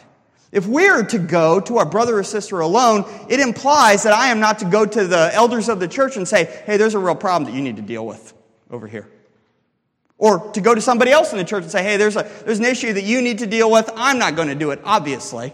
If 0.53 0.67
we're 0.67 1.05
to 1.05 1.19
go 1.19 1.61
to 1.61 1.79
our 1.79 1.85
brother 1.85 2.19
or 2.19 2.23
sister 2.23 2.61
alone, 2.61 3.05
it 3.29 3.41
implies 3.41 4.05
that 4.05 4.13
I 4.13 4.29
am 4.29 4.41
not 4.41 4.61
to 4.61 4.67
go 4.67 4.85
to 4.85 5.07
the 5.07 5.31
elders 5.35 5.69
of 5.69 5.81
the 5.81 5.89
church 5.89 6.17
and 6.17 6.29
say, 6.29 6.45
hey, 6.67 6.77
there's 6.77 6.95
a 6.95 6.99
real 6.99 7.15
problem 7.15 7.51
that 7.51 7.57
you 7.57 7.63
need 7.63 7.77
to 7.77 7.83
deal 7.83 8.07
with 8.07 8.33
over 8.71 8.87
here. 8.87 9.09
Or 10.19 10.51
to 10.53 10.61
go 10.61 10.75
to 10.75 10.81
somebody 10.81 11.11
else 11.11 11.33
in 11.33 11.39
the 11.39 11.45
church 11.45 11.65
and 11.65 11.73
say, 11.73 11.83
hey, 11.83 11.97
there's, 11.97 12.17
a, 12.17 12.23
there's 12.45 12.61
an 12.61 12.65
issue 12.65 12.93
that 12.93 13.05
you 13.05 13.21
need 13.21 13.39
to 13.41 13.47
deal 13.47 13.71
with. 13.71 13.91
I'm 13.97 14.19
not 14.19 14.37
going 14.37 14.49
to 14.49 14.55
do 14.55 14.71
it, 14.71 14.81
obviously. 14.85 15.53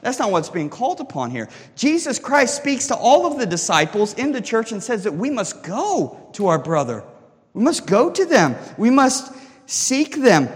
That's 0.00 0.18
not 0.18 0.30
what's 0.30 0.50
being 0.50 0.68
called 0.68 1.00
upon 1.00 1.30
here. 1.30 1.48
Jesus 1.76 2.18
Christ 2.18 2.56
speaks 2.56 2.88
to 2.88 2.94
all 2.94 3.26
of 3.26 3.38
the 3.38 3.46
disciples 3.46 4.14
in 4.14 4.32
the 4.32 4.40
church 4.40 4.70
and 4.70 4.82
says 4.82 5.04
that 5.04 5.12
we 5.12 5.30
must 5.30 5.62
go 5.62 6.28
to 6.34 6.48
our 6.48 6.58
brother. 6.58 7.04
We 7.54 7.62
must 7.62 7.86
go 7.86 8.10
to 8.10 8.24
them. 8.26 8.56
We 8.76 8.90
must 8.90 9.32
seek 9.66 10.16
them. 10.16 10.48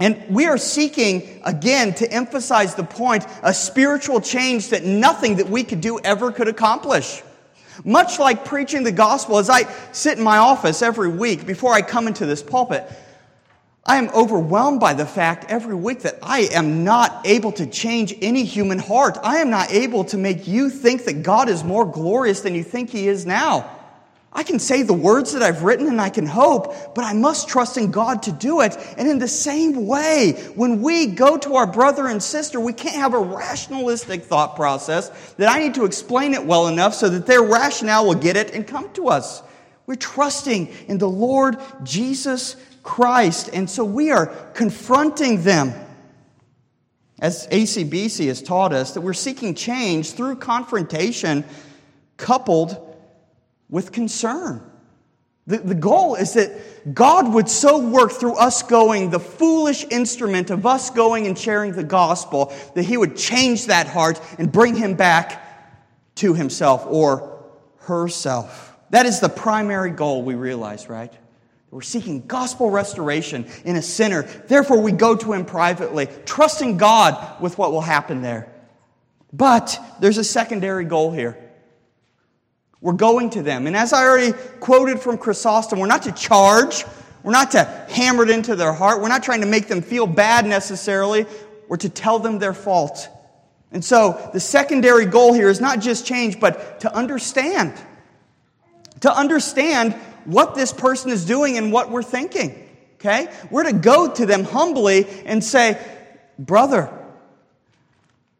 And 0.00 0.24
we 0.30 0.46
are 0.46 0.56
seeking, 0.56 1.42
again, 1.44 1.92
to 1.96 2.10
emphasize 2.10 2.76
the 2.76 2.84
point, 2.84 3.26
a 3.42 3.52
spiritual 3.52 4.20
change 4.20 4.68
that 4.68 4.84
nothing 4.84 5.36
that 5.36 5.48
we 5.48 5.64
could 5.64 5.80
do 5.80 5.98
ever 5.98 6.30
could 6.30 6.48
accomplish. 6.48 7.22
Much 7.84 8.18
like 8.18 8.44
preaching 8.44 8.82
the 8.82 8.92
gospel, 8.92 9.38
as 9.38 9.48
I 9.48 9.64
sit 9.92 10.18
in 10.18 10.24
my 10.24 10.38
office 10.38 10.82
every 10.82 11.08
week 11.08 11.46
before 11.46 11.72
I 11.72 11.82
come 11.82 12.06
into 12.06 12.26
this 12.26 12.42
pulpit, 12.42 12.88
I 13.86 13.96
am 13.96 14.10
overwhelmed 14.10 14.80
by 14.80 14.92
the 14.92 15.06
fact 15.06 15.50
every 15.50 15.74
week 15.74 16.00
that 16.00 16.18
I 16.22 16.40
am 16.52 16.84
not 16.84 17.26
able 17.26 17.52
to 17.52 17.66
change 17.66 18.14
any 18.20 18.44
human 18.44 18.78
heart. 18.78 19.16
I 19.22 19.38
am 19.38 19.48
not 19.48 19.72
able 19.72 20.04
to 20.04 20.18
make 20.18 20.46
you 20.46 20.68
think 20.68 21.04
that 21.06 21.22
God 21.22 21.48
is 21.48 21.64
more 21.64 21.86
glorious 21.86 22.40
than 22.40 22.54
you 22.54 22.62
think 22.62 22.90
He 22.90 23.08
is 23.08 23.24
now. 23.24 23.77
I 24.32 24.42
can 24.42 24.58
say 24.58 24.82
the 24.82 24.92
words 24.92 25.32
that 25.32 25.42
I've 25.42 25.62
written 25.62 25.88
and 25.88 26.00
I 26.00 26.10
can 26.10 26.26
hope, 26.26 26.94
but 26.94 27.02
I 27.02 27.14
must 27.14 27.48
trust 27.48 27.78
in 27.78 27.90
God 27.90 28.22
to 28.24 28.32
do 28.32 28.60
it. 28.60 28.76
And 28.98 29.08
in 29.08 29.18
the 29.18 29.28
same 29.28 29.86
way, 29.86 30.32
when 30.54 30.82
we 30.82 31.06
go 31.06 31.38
to 31.38 31.54
our 31.56 31.66
brother 31.66 32.06
and 32.06 32.22
sister, 32.22 32.60
we 32.60 32.74
can't 32.74 32.96
have 32.96 33.14
a 33.14 33.18
rationalistic 33.18 34.24
thought 34.24 34.54
process 34.54 35.08
that 35.38 35.48
I 35.48 35.60
need 35.60 35.74
to 35.74 35.86
explain 35.86 36.34
it 36.34 36.44
well 36.44 36.68
enough 36.68 36.94
so 36.94 37.08
that 37.08 37.26
their 37.26 37.42
rationale 37.42 38.06
will 38.06 38.14
get 38.14 38.36
it 38.36 38.54
and 38.54 38.66
come 38.66 38.92
to 38.92 39.08
us. 39.08 39.42
We're 39.86 39.94
trusting 39.94 40.68
in 40.88 40.98
the 40.98 41.08
Lord 41.08 41.56
Jesus 41.82 42.56
Christ. 42.82 43.48
And 43.54 43.68
so 43.68 43.82
we 43.82 44.10
are 44.10 44.26
confronting 44.52 45.42
them. 45.42 45.72
As 47.18 47.48
ACBC 47.48 48.26
has 48.26 48.42
taught 48.42 48.72
us, 48.72 48.92
that 48.92 49.00
we're 49.00 49.14
seeking 49.14 49.54
change 49.54 50.12
through 50.12 50.36
confrontation 50.36 51.44
coupled 52.16 52.87
with 53.70 53.92
concern. 53.92 54.62
The, 55.46 55.58
the 55.58 55.74
goal 55.74 56.14
is 56.14 56.34
that 56.34 56.94
God 56.94 57.32
would 57.32 57.48
so 57.48 57.78
work 57.78 58.12
through 58.12 58.36
us 58.36 58.62
going, 58.62 59.10
the 59.10 59.18
foolish 59.18 59.84
instrument 59.90 60.50
of 60.50 60.66
us 60.66 60.90
going 60.90 61.26
and 61.26 61.38
sharing 61.38 61.72
the 61.72 61.84
gospel, 61.84 62.52
that 62.74 62.82
He 62.82 62.96
would 62.96 63.16
change 63.16 63.66
that 63.66 63.86
heart 63.86 64.20
and 64.38 64.52
bring 64.52 64.76
him 64.76 64.94
back 64.94 66.14
to 66.16 66.34
Himself 66.34 66.84
or 66.86 67.42
herself. 67.78 68.76
That 68.90 69.06
is 69.06 69.20
the 69.20 69.28
primary 69.30 69.90
goal 69.90 70.22
we 70.22 70.34
realize, 70.34 70.88
right? 70.88 71.12
We're 71.70 71.82
seeking 71.82 72.26
gospel 72.26 72.70
restoration 72.70 73.46
in 73.64 73.76
a 73.76 73.82
sinner. 73.82 74.22
Therefore, 74.22 74.80
we 74.80 74.92
go 74.92 75.16
to 75.16 75.32
him 75.32 75.44
privately, 75.44 76.08
trusting 76.24 76.78
God 76.78 77.40
with 77.40 77.58
what 77.58 77.72
will 77.72 77.82
happen 77.82 78.22
there. 78.22 78.52
But 79.32 79.78
there's 80.00 80.16
a 80.16 80.24
secondary 80.24 80.84
goal 80.84 81.12
here. 81.12 81.47
We're 82.80 82.92
going 82.92 83.30
to 83.30 83.42
them. 83.42 83.66
And 83.66 83.76
as 83.76 83.92
I 83.92 84.04
already 84.04 84.32
quoted 84.60 85.00
from 85.00 85.18
Chrysostom, 85.18 85.78
we're 85.78 85.86
not 85.86 86.02
to 86.04 86.12
charge, 86.12 86.84
we're 87.22 87.32
not 87.32 87.50
to 87.52 87.64
hammer 87.64 88.22
it 88.22 88.30
into 88.30 88.54
their 88.54 88.72
heart, 88.72 89.00
we're 89.00 89.08
not 89.08 89.22
trying 89.22 89.40
to 89.40 89.46
make 89.46 89.66
them 89.66 89.82
feel 89.82 90.06
bad 90.06 90.46
necessarily, 90.46 91.26
we're 91.66 91.76
to 91.78 91.88
tell 91.88 92.18
them 92.18 92.38
their 92.38 92.54
fault. 92.54 93.08
And 93.72 93.84
so 93.84 94.30
the 94.32 94.40
secondary 94.40 95.06
goal 95.06 95.32
here 95.32 95.48
is 95.48 95.60
not 95.60 95.80
just 95.80 96.06
change, 96.06 96.40
but 96.40 96.80
to 96.80 96.94
understand. 96.94 97.74
To 99.00 99.14
understand 99.14 99.94
what 100.24 100.54
this 100.54 100.72
person 100.72 101.10
is 101.10 101.24
doing 101.24 101.58
and 101.58 101.72
what 101.72 101.90
we're 101.90 102.02
thinking. 102.02 102.68
Okay? 102.94 103.28
We're 103.50 103.64
to 103.64 103.72
go 103.72 104.10
to 104.12 104.26
them 104.26 104.44
humbly 104.44 105.06
and 105.24 105.42
say, 105.42 105.80
Brother, 106.38 106.92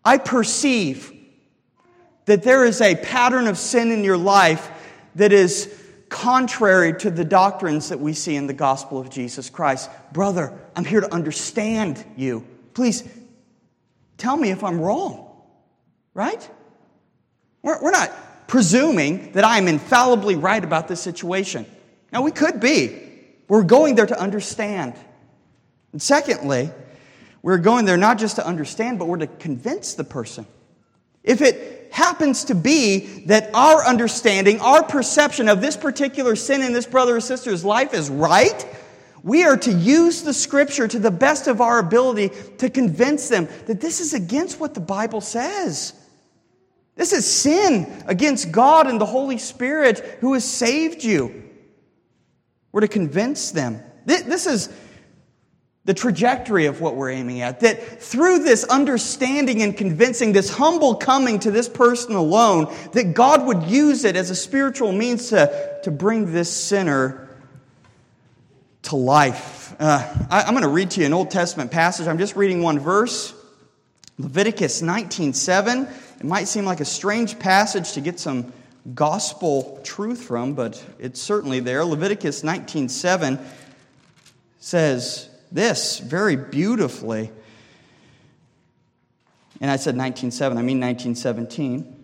I 0.04 0.18
perceive 0.18 1.12
that 2.28 2.42
there 2.42 2.64
is 2.64 2.82
a 2.82 2.94
pattern 2.94 3.46
of 3.46 3.56
sin 3.56 3.90
in 3.90 4.04
your 4.04 4.18
life 4.18 4.70
that 5.14 5.32
is 5.32 5.74
contrary 6.10 6.92
to 6.92 7.10
the 7.10 7.24
doctrines 7.24 7.88
that 7.88 8.00
we 8.00 8.12
see 8.12 8.36
in 8.36 8.46
the 8.46 8.52
gospel 8.52 8.98
of 8.98 9.08
Jesus 9.08 9.48
Christ. 9.48 9.90
Brother, 10.12 10.52
I'm 10.76 10.84
here 10.84 11.00
to 11.00 11.12
understand 11.12 12.04
you. 12.16 12.46
Please 12.74 13.02
tell 14.18 14.36
me 14.36 14.50
if 14.50 14.62
I'm 14.62 14.78
wrong. 14.78 15.24
Right? 16.12 16.48
We're, 17.62 17.82
we're 17.82 17.92
not 17.92 18.12
presuming 18.46 19.32
that 19.32 19.44
I 19.44 19.56
am 19.56 19.66
infallibly 19.66 20.36
right 20.36 20.62
about 20.62 20.86
this 20.86 21.00
situation. 21.00 21.64
Now, 22.12 22.22
we 22.22 22.30
could 22.30 22.60
be. 22.60 23.08
We're 23.48 23.62
going 23.62 23.94
there 23.94 24.06
to 24.06 24.20
understand. 24.20 24.94
And 25.92 26.02
secondly, 26.02 26.70
we're 27.40 27.58
going 27.58 27.86
there 27.86 27.96
not 27.96 28.18
just 28.18 28.36
to 28.36 28.46
understand, 28.46 28.98
but 28.98 29.08
we're 29.08 29.18
to 29.18 29.26
convince 29.26 29.94
the 29.94 30.04
person. 30.04 30.46
If 31.24 31.40
it 31.40 31.77
happens 31.90 32.44
to 32.44 32.54
be 32.54 33.24
that 33.26 33.50
our 33.54 33.84
understanding, 33.84 34.60
our 34.60 34.82
perception 34.82 35.48
of 35.48 35.60
this 35.60 35.76
particular 35.76 36.36
sin 36.36 36.62
in 36.62 36.72
this 36.72 36.86
brother 36.86 37.16
or 37.16 37.20
sister's 37.20 37.64
life 37.64 37.94
is 37.94 38.10
right, 38.10 38.66
we 39.22 39.44
are 39.44 39.56
to 39.56 39.72
use 39.72 40.22
the 40.22 40.32
scripture 40.32 40.86
to 40.86 40.98
the 40.98 41.10
best 41.10 41.48
of 41.48 41.60
our 41.60 41.78
ability 41.78 42.30
to 42.58 42.70
convince 42.70 43.28
them 43.28 43.48
that 43.66 43.80
this 43.80 44.00
is 44.00 44.14
against 44.14 44.60
what 44.60 44.74
the 44.74 44.80
Bible 44.80 45.20
says. 45.20 45.92
This 46.94 47.12
is 47.12 47.26
sin 47.26 48.04
against 48.06 48.50
God 48.52 48.86
and 48.86 49.00
the 49.00 49.06
Holy 49.06 49.38
Spirit 49.38 49.98
who 50.20 50.34
has 50.34 50.44
saved 50.44 51.04
you. 51.04 51.44
We're 52.72 52.82
to 52.82 52.88
convince 52.88 53.50
them. 53.50 53.82
This 54.04 54.46
is 54.46 54.68
the 55.88 55.94
trajectory 55.94 56.66
of 56.66 56.82
what 56.82 56.96
we're 56.96 57.08
aiming 57.08 57.40
at. 57.40 57.60
That 57.60 58.02
through 58.02 58.40
this 58.40 58.62
understanding 58.64 59.62
and 59.62 59.74
convincing, 59.74 60.34
this 60.34 60.50
humble 60.50 60.96
coming 60.96 61.38
to 61.38 61.50
this 61.50 61.66
person 61.66 62.14
alone, 62.14 62.70
that 62.92 63.14
God 63.14 63.46
would 63.46 63.62
use 63.62 64.04
it 64.04 64.14
as 64.14 64.28
a 64.28 64.34
spiritual 64.34 64.92
means 64.92 65.30
to, 65.30 65.78
to 65.84 65.90
bring 65.90 66.30
this 66.30 66.52
sinner 66.52 67.30
to 68.82 68.96
life. 68.96 69.74
Uh, 69.80 70.26
I, 70.28 70.42
I'm 70.42 70.50
going 70.50 70.60
to 70.60 70.68
read 70.68 70.90
to 70.90 71.00
you 71.00 71.06
an 71.06 71.14
Old 71.14 71.30
Testament 71.30 71.70
passage. 71.70 72.06
I'm 72.06 72.18
just 72.18 72.36
reading 72.36 72.60
one 72.60 72.78
verse. 72.78 73.32
Leviticus 74.18 74.82
19:7. 74.82 75.90
It 76.20 76.26
might 76.26 76.48
seem 76.48 76.66
like 76.66 76.80
a 76.80 76.84
strange 76.84 77.38
passage 77.38 77.92
to 77.92 78.02
get 78.02 78.20
some 78.20 78.52
gospel 78.94 79.80
truth 79.84 80.20
from, 80.20 80.52
but 80.52 80.84
it's 80.98 81.18
certainly 81.18 81.60
there. 81.60 81.82
Leviticus 81.82 82.42
19:7 82.42 83.42
says 84.58 85.30
this 85.50 85.98
very 85.98 86.36
beautifully. 86.36 87.30
And 89.60 89.70
I 89.70 89.76
said 89.76 89.96
19:7, 89.96 90.56
I 90.58 90.62
mean 90.62 90.80
1917. 90.80 91.94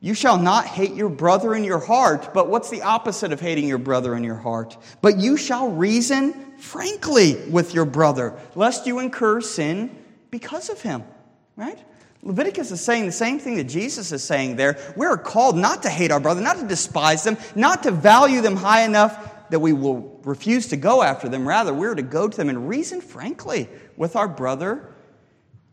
You 0.00 0.12
shall 0.12 0.36
not 0.36 0.66
hate 0.66 0.92
your 0.92 1.08
brother 1.08 1.54
in 1.54 1.64
your 1.64 1.78
heart. 1.78 2.34
But 2.34 2.50
what's 2.50 2.68
the 2.68 2.82
opposite 2.82 3.32
of 3.32 3.40
hating 3.40 3.66
your 3.66 3.78
brother 3.78 4.14
in 4.14 4.22
your 4.22 4.36
heart? 4.36 4.76
But 5.00 5.16
you 5.18 5.38
shall 5.38 5.70
reason 5.70 6.34
frankly 6.58 7.36
with 7.48 7.72
your 7.72 7.86
brother, 7.86 8.38
lest 8.54 8.86
you 8.86 8.98
incur 8.98 9.40
sin 9.40 9.96
because 10.30 10.68
of 10.68 10.82
him. 10.82 11.04
Right? 11.56 11.78
Leviticus 12.22 12.70
is 12.70 12.82
saying 12.82 13.06
the 13.06 13.12
same 13.12 13.38
thing 13.38 13.56
that 13.56 13.64
Jesus 13.64 14.12
is 14.12 14.22
saying 14.22 14.56
there. 14.56 14.78
We're 14.94 15.16
called 15.16 15.56
not 15.56 15.82
to 15.84 15.88
hate 15.88 16.10
our 16.10 16.20
brother, 16.20 16.42
not 16.42 16.58
to 16.58 16.66
despise 16.66 17.24
them, 17.24 17.38
not 17.54 17.82
to 17.84 17.90
value 17.90 18.42
them 18.42 18.56
high 18.56 18.82
enough 18.84 19.33
that 19.54 19.60
we 19.60 19.72
will 19.72 20.18
refuse 20.24 20.66
to 20.66 20.76
go 20.76 21.00
after 21.00 21.28
them. 21.28 21.46
Rather, 21.46 21.72
we're 21.72 21.94
to 21.94 22.02
go 22.02 22.26
to 22.26 22.36
them 22.36 22.48
and 22.48 22.68
reason 22.68 23.00
frankly 23.00 23.68
with 23.96 24.16
our 24.16 24.26
brother 24.26 24.92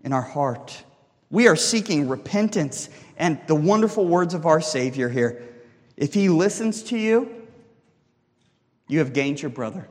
in 0.04 0.14
our 0.14 0.22
heart. 0.22 0.84
We 1.32 1.48
are 1.48 1.56
seeking 1.56 2.08
repentance 2.08 2.90
and 3.18 3.40
the 3.48 3.56
wonderful 3.56 4.06
words 4.06 4.36
of 4.36 4.46
our 4.46 4.62
Savior 4.62 5.10
here. 5.10 5.42
If 5.98 6.14
he 6.14 6.30
listens 6.30 6.84
to 6.84 6.96
you, 6.96 7.48
you 8.88 9.00
have 9.00 9.14
gained 9.14 9.42
your 9.42 9.50
brother. 9.50 9.88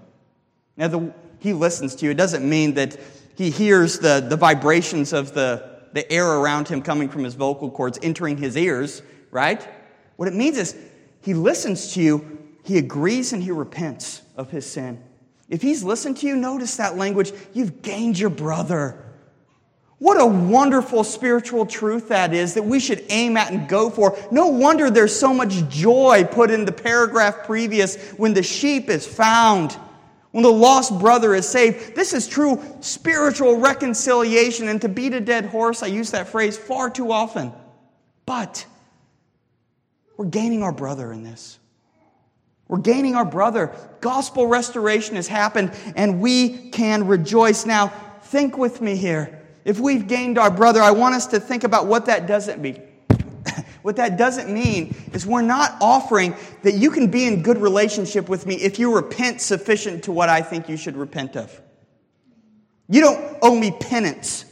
Now, 0.76 0.86
the, 0.86 1.12
he 1.40 1.52
listens 1.52 1.96
to 1.96 2.04
you. 2.04 2.12
It 2.12 2.16
doesn't 2.16 2.48
mean 2.48 2.74
that 2.74 2.96
he 3.34 3.50
hears 3.50 3.98
the, 3.98 4.20
the 4.20 4.36
vibrations 4.36 5.12
of 5.12 5.34
the, 5.34 5.80
the 5.94 6.08
air 6.12 6.28
around 6.28 6.68
him 6.68 6.80
coming 6.80 7.08
from 7.08 7.24
his 7.24 7.34
vocal 7.34 7.68
cords 7.68 7.98
entering 8.04 8.36
his 8.36 8.56
ears, 8.56 9.02
right? 9.32 9.68
What 10.14 10.28
it 10.28 10.34
means 10.34 10.58
is 10.58 10.76
he 11.22 11.34
listens 11.34 11.92
to 11.94 12.00
you, 12.00 12.38
he 12.62 12.78
agrees, 12.78 13.32
and 13.32 13.42
he 13.42 13.50
repents 13.50 14.22
of 14.36 14.50
his 14.50 14.70
sin. 14.70 15.02
If 15.48 15.62
he's 15.62 15.82
listened 15.82 16.18
to 16.18 16.26
you, 16.26 16.36
notice 16.36 16.76
that 16.76 16.96
language. 16.96 17.32
You've 17.52 17.82
gained 17.82 18.18
your 18.18 18.30
brother. 18.30 19.04
What 20.00 20.18
a 20.18 20.24
wonderful 20.24 21.04
spiritual 21.04 21.66
truth 21.66 22.08
that 22.08 22.32
is 22.32 22.54
that 22.54 22.64
we 22.64 22.80
should 22.80 23.04
aim 23.10 23.36
at 23.36 23.52
and 23.52 23.68
go 23.68 23.90
for. 23.90 24.18
No 24.30 24.46
wonder 24.46 24.88
there's 24.88 25.14
so 25.14 25.34
much 25.34 25.68
joy 25.68 26.24
put 26.24 26.50
in 26.50 26.64
the 26.64 26.72
paragraph 26.72 27.44
previous 27.44 28.12
when 28.12 28.32
the 28.32 28.42
sheep 28.42 28.88
is 28.88 29.06
found, 29.06 29.72
when 30.30 30.42
the 30.42 30.50
lost 30.50 30.98
brother 30.98 31.34
is 31.34 31.46
saved. 31.46 31.94
This 31.94 32.14
is 32.14 32.26
true 32.26 32.62
spiritual 32.80 33.58
reconciliation. 33.58 34.68
And 34.68 34.80
to 34.80 34.88
beat 34.88 35.12
a 35.12 35.20
dead 35.20 35.44
horse, 35.44 35.82
I 35.82 35.88
use 35.88 36.12
that 36.12 36.28
phrase 36.28 36.56
far 36.56 36.88
too 36.88 37.12
often. 37.12 37.52
But 38.24 38.64
we're 40.16 40.24
gaining 40.26 40.62
our 40.62 40.72
brother 40.72 41.12
in 41.12 41.24
this. 41.24 41.58
We're 42.70 42.78
gaining 42.78 43.16
our 43.16 43.24
brother. 43.24 43.74
Gospel 44.00 44.46
restoration 44.46 45.16
has 45.16 45.26
happened, 45.26 45.72
and 45.96 46.20
we 46.20 46.70
can 46.70 47.08
rejoice. 47.08 47.66
Now, 47.66 47.88
think 48.22 48.56
with 48.56 48.80
me 48.80 48.94
here. 48.94 49.42
If 49.64 49.80
we've 49.80 50.06
gained 50.06 50.38
our 50.38 50.52
brother, 50.52 50.80
I 50.80 50.92
want 50.92 51.16
us 51.16 51.26
to 51.26 51.40
think 51.40 51.64
about 51.64 51.88
what 51.88 52.06
that 52.06 52.28
doesn't 52.28 52.62
mean. 52.62 52.80
what 53.82 53.96
that 53.96 54.16
doesn't 54.16 54.54
mean 54.54 54.94
is 55.12 55.26
we're 55.26 55.42
not 55.42 55.78
offering 55.80 56.36
that 56.62 56.74
you 56.74 56.92
can 56.92 57.10
be 57.10 57.26
in 57.26 57.42
good 57.42 57.58
relationship 57.58 58.28
with 58.28 58.46
me 58.46 58.54
if 58.54 58.78
you 58.78 58.94
repent 58.94 59.40
sufficient 59.40 60.04
to 60.04 60.12
what 60.12 60.28
I 60.28 60.40
think 60.40 60.68
you 60.68 60.76
should 60.76 60.96
repent 60.96 61.36
of. 61.36 61.60
You 62.88 63.00
don't 63.00 63.38
owe 63.42 63.58
me 63.58 63.72
penance. 63.72 64.44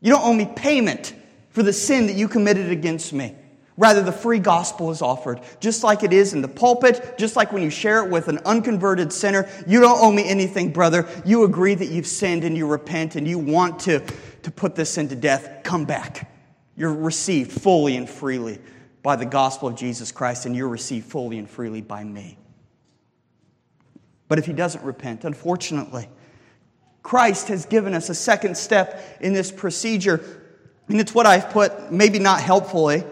You 0.00 0.10
don't 0.10 0.24
owe 0.24 0.34
me 0.34 0.50
payment 0.56 1.14
for 1.50 1.62
the 1.62 1.72
sin 1.72 2.08
that 2.08 2.16
you 2.16 2.26
committed 2.26 2.72
against 2.72 3.12
me. 3.12 3.36
Rather, 3.78 4.02
the 4.02 4.12
free 4.12 4.38
gospel 4.38 4.90
is 4.90 5.00
offered, 5.00 5.40
just 5.58 5.82
like 5.82 6.02
it 6.02 6.12
is 6.12 6.34
in 6.34 6.42
the 6.42 6.48
pulpit, 6.48 7.14
just 7.18 7.36
like 7.36 7.52
when 7.52 7.62
you 7.62 7.70
share 7.70 8.04
it 8.04 8.10
with 8.10 8.28
an 8.28 8.38
unconverted 8.44 9.12
sinner. 9.12 9.48
You 9.66 9.80
don't 9.80 9.98
owe 9.98 10.12
me 10.12 10.28
anything, 10.28 10.72
brother. 10.72 11.08
You 11.24 11.44
agree 11.44 11.74
that 11.74 11.88
you've 11.88 12.06
sinned 12.06 12.44
and 12.44 12.54
you 12.56 12.66
repent 12.66 13.16
and 13.16 13.26
you 13.26 13.38
want 13.38 13.80
to, 13.80 14.00
to 14.42 14.50
put 14.50 14.74
this 14.74 14.90
sin 14.90 15.08
to 15.08 15.16
death. 15.16 15.60
Come 15.62 15.86
back. 15.86 16.30
You're 16.76 16.92
received 16.92 17.50
fully 17.50 17.96
and 17.96 18.08
freely 18.08 18.58
by 19.02 19.16
the 19.16 19.24
gospel 19.24 19.68
of 19.68 19.74
Jesus 19.74 20.12
Christ, 20.12 20.44
and 20.44 20.54
you're 20.54 20.68
received 20.68 21.06
fully 21.06 21.38
and 21.38 21.48
freely 21.48 21.80
by 21.80 22.04
me. 22.04 22.36
But 24.28 24.38
if 24.38 24.44
he 24.44 24.52
doesn't 24.52 24.84
repent, 24.84 25.24
unfortunately, 25.24 26.08
Christ 27.02 27.48
has 27.48 27.66
given 27.66 27.94
us 27.94 28.10
a 28.10 28.14
second 28.14 28.56
step 28.56 29.18
in 29.20 29.32
this 29.32 29.50
procedure, 29.50 30.20
and 30.88 31.00
it's 31.00 31.14
what 31.14 31.26
I've 31.26 31.50
put, 31.50 31.90
maybe 31.90 32.18
not 32.18 32.40
helpfully 32.40 33.02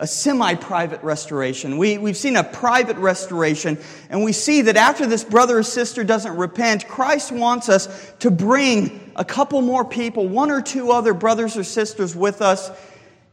a 0.00 0.06
semi 0.06 0.54
private 0.54 1.02
restoration. 1.02 1.76
We, 1.76 1.98
we've 1.98 2.16
seen 2.16 2.36
a 2.36 2.42
private 2.42 2.96
restoration, 2.96 3.78
and 4.08 4.24
we 4.24 4.32
see 4.32 4.62
that 4.62 4.76
after 4.76 5.06
this 5.06 5.22
brother 5.22 5.58
or 5.58 5.62
sister 5.62 6.02
doesn't 6.02 6.36
repent, 6.36 6.88
Christ 6.88 7.30
wants 7.30 7.68
us 7.68 8.12
to 8.20 8.30
bring 8.30 9.12
a 9.14 9.24
couple 9.24 9.60
more 9.60 9.84
people, 9.84 10.26
one 10.26 10.50
or 10.50 10.62
two 10.62 10.90
other 10.90 11.12
brothers 11.12 11.56
or 11.58 11.64
sisters 11.64 12.16
with 12.16 12.40
us, 12.40 12.70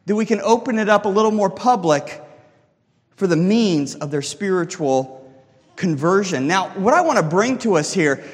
that 0.08 0.16
we 0.16 0.26
can 0.26 0.42
open 0.42 0.78
it 0.78 0.90
up 0.90 1.06
a 1.06 1.10
little 1.10 1.32
more 1.32 1.50
public 1.50 2.22
for 3.16 3.28
the 3.28 3.38
means 3.38 3.96
of 3.96 4.12
their 4.12 4.22
spiritual 4.22 5.34
conversion. 5.78 6.48
Now, 6.48 6.70
what 6.72 6.94
I 6.94 7.02
want 7.02 7.18
to 7.18 7.24
bring 7.24 7.60
to 7.60 7.78
us 7.78 7.94
here 7.94 8.26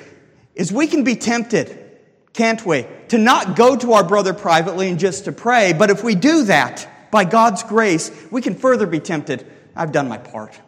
is 0.55 0.71
we 0.71 0.87
can 0.87 1.03
be 1.03 1.15
tempted, 1.15 1.99
can't 2.33 2.65
we, 2.65 2.87
to 3.09 3.19
not 3.19 3.55
go 3.55 3.75
to 3.75 3.93
our 3.93 4.03
brother 4.03 4.33
privately 4.33 4.89
and 4.89 4.97
just 4.97 5.25
to 5.25 5.31
pray, 5.31 5.73
but 5.73 5.91
if 5.91 6.03
we 6.03 6.15
do 6.15 6.45
that, 6.45 6.89
by 7.13 7.23
God's 7.23 7.61
grace, 7.61 8.11
we 8.31 8.41
can 8.41 8.55
further 8.55 8.87
be 8.87 8.99
tempted. 8.99 9.45
I've 9.75 9.91
done 9.91 10.09
my 10.09 10.17
part. 10.17 10.59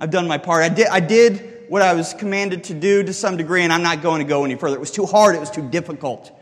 I've 0.00 0.10
done 0.10 0.26
my 0.26 0.36
part. 0.36 0.64
I 0.64 0.68
did, 0.68 0.88
I 0.88 1.00
did 1.00 1.64
what 1.68 1.80
I 1.80 1.94
was 1.94 2.12
commanded 2.12 2.64
to 2.64 2.74
do 2.74 3.04
to 3.04 3.12
some 3.14 3.36
degree, 3.36 3.62
and 3.62 3.72
I'm 3.72 3.84
not 3.84 4.02
going 4.02 4.18
to 4.18 4.28
go 4.28 4.44
any 4.44 4.56
further. 4.56 4.76
It 4.76 4.80
was 4.80 4.90
too 4.90 5.06
hard, 5.06 5.36
it 5.36 5.40
was 5.40 5.50
too 5.50 5.66
difficult. 5.70 6.36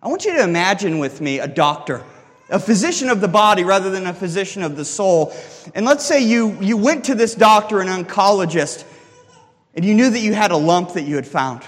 I 0.00 0.08
want 0.08 0.24
you 0.24 0.32
to 0.34 0.44
imagine 0.44 1.00
with 1.00 1.20
me 1.20 1.40
a 1.40 1.48
doctor, 1.48 2.04
a 2.48 2.60
physician 2.60 3.10
of 3.10 3.20
the 3.20 3.28
body 3.28 3.64
rather 3.64 3.90
than 3.90 4.06
a 4.06 4.14
physician 4.14 4.62
of 4.62 4.76
the 4.76 4.84
soul. 4.84 5.34
And 5.74 5.84
let's 5.84 6.04
say 6.04 6.20
you, 6.20 6.56
you 6.60 6.76
went 6.76 7.06
to 7.06 7.16
this 7.16 7.34
doctor, 7.34 7.80
an 7.80 7.88
oncologist, 7.88 8.84
and 9.74 9.84
you 9.84 9.94
knew 9.94 10.08
that 10.08 10.20
you 10.20 10.34
had 10.34 10.52
a 10.52 10.56
lump 10.56 10.92
that 10.92 11.02
you 11.02 11.16
had 11.16 11.26
found. 11.26 11.64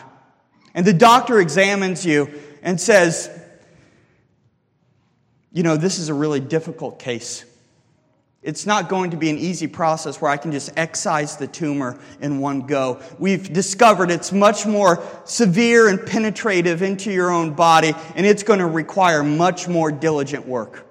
And 0.74 0.86
the 0.86 0.92
doctor 0.92 1.40
examines 1.40 2.06
you 2.06 2.40
and 2.62 2.80
says, 2.80 3.28
you 5.52 5.62
know, 5.62 5.76
this 5.76 5.98
is 5.98 6.08
a 6.08 6.14
really 6.14 6.40
difficult 6.40 6.98
case. 6.98 7.44
It's 8.42 8.66
not 8.66 8.88
going 8.88 9.12
to 9.12 9.16
be 9.16 9.30
an 9.30 9.38
easy 9.38 9.68
process 9.68 10.20
where 10.20 10.30
I 10.30 10.36
can 10.36 10.50
just 10.50 10.72
excise 10.76 11.36
the 11.36 11.46
tumor 11.46 12.00
in 12.20 12.40
one 12.40 12.62
go. 12.62 13.00
We've 13.20 13.52
discovered 13.52 14.10
it's 14.10 14.32
much 14.32 14.66
more 14.66 15.00
severe 15.24 15.88
and 15.88 16.04
penetrative 16.04 16.82
into 16.82 17.12
your 17.12 17.30
own 17.30 17.52
body, 17.52 17.92
and 18.16 18.26
it's 18.26 18.42
going 18.42 18.58
to 18.58 18.66
require 18.66 19.22
much 19.22 19.68
more 19.68 19.92
diligent 19.92 20.46
work. 20.46 20.88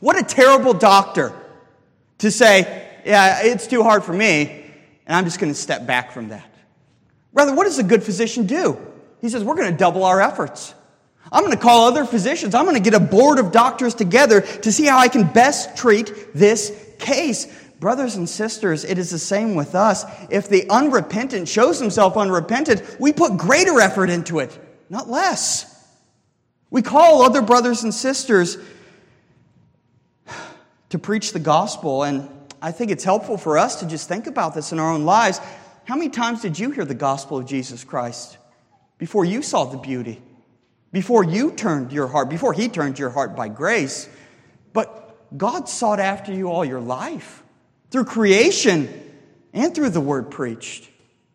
What 0.00 0.18
a 0.18 0.22
terrible 0.22 0.74
doctor 0.74 1.32
to 2.18 2.30
say, 2.30 2.86
yeah, 3.06 3.40
it's 3.42 3.66
too 3.66 3.82
hard 3.82 4.04
for 4.04 4.12
me, 4.12 4.66
and 5.06 5.16
I'm 5.16 5.24
just 5.24 5.40
going 5.40 5.50
to 5.50 5.58
step 5.58 5.86
back 5.86 6.12
from 6.12 6.28
that. 6.28 6.54
Rather, 7.32 7.54
what 7.54 7.64
does 7.64 7.78
a 7.78 7.82
good 7.82 8.02
physician 8.02 8.46
do? 8.46 8.78
He 9.22 9.30
says, 9.30 9.42
we're 9.42 9.54
going 9.54 9.70
to 9.70 9.76
double 9.76 10.04
our 10.04 10.20
efforts. 10.20 10.74
I'm 11.30 11.44
going 11.44 11.56
to 11.56 11.62
call 11.62 11.86
other 11.86 12.04
physicians. 12.04 12.54
I'm 12.54 12.64
going 12.64 12.76
to 12.76 12.90
get 12.90 12.94
a 12.94 13.04
board 13.04 13.38
of 13.38 13.52
doctors 13.52 13.94
together 13.94 14.40
to 14.40 14.72
see 14.72 14.86
how 14.86 14.98
I 14.98 15.08
can 15.08 15.24
best 15.26 15.76
treat 15.76 16.34
this 16.34 16.72
case. 16.98 17.46
brothers 17.80 18.16
and 18.16 18.28
sisters, 18.28 18.84
it 18.84 18.98
is 18.98 19.10
the 19.10 19.18
same 19.18 19.54
with 19.54 19.74
us. 19.74 20.04
If 20.30 20.48
the 20.48 20.68
unrepentant 20.68 21.48
shows 21.48 21.78
himself 21.78 22.16
unrepentant, 22.16 22.82
we 22.98 23.12
put 23.12 23.36
greater 23.36 23.80
effort 23.80 24.10
into 24.10 24.40
it, 24.40 24.58
not 24.90 25.08
less. 25.08 25.74
We 26.70 26.82
call 26.82 27.22
other 27.22 27.40
brothers 27.40 27.84
and 27.84 27.94
sisters 27.94 28.58
to 30.90 30.98
preach 30.98 31.32
the 31.32 31.38
gospel, 31.38 32.02
and 32.02 32.28
I 32.60 32.72
think 32.72 32.90
it's 32.90 33.04
helpful 33.04 33.38
for 33.38 33.58
us 33.58 33.80
to 33.80 33.86
just 33.86 34.08
think 34.08 34.26
about 34.26 34.54
this 34.54 34.72
in 34.72 34.78
our 34.78 34.90
own 34.90 35.04
lives. 35.04 35.40
How 35.84 35.94
many 35.94 36.10
times 36.10 36.42
did 36.42 36.58
you 36.58 36.70
hear 36.70 36.84
the 36.84 36.94
gospel 36.94 37.38
of 37.38 37.46
Jesus 37.46 37.84
Christ 37.84 38.36
before 38.98 39.24
you 39.24 39.42
saw 39.42 39.64
the 39.64 39.78
beauty? 39.78 40.20
Before 40.92 41.22
you 41.22 41.50
turned 41.52 41.92
your 41.92 42.06
heart, 42.06 42.28
before 42.28 42.52
He 42.52 42.68
turned 42.68 42.98
your 42.98 43.10
heart 43.10 43.36
by 43.36 43.48
grace? 43.48 44.08
But 44.72 45.36
God 45.36 45.68
sought 45.68 46.00
after 46.00 46.32
you 46.32 46.50
all 46.50 46.64
your 46.64 46.80
life 46.80 47.42
through 47.90 48.04
creation 48.04 48.88
and 49.52 49.74
through 49.74 49.90
the 49.90 50.00
word 50.00 50.30
preached. 50.30 50.88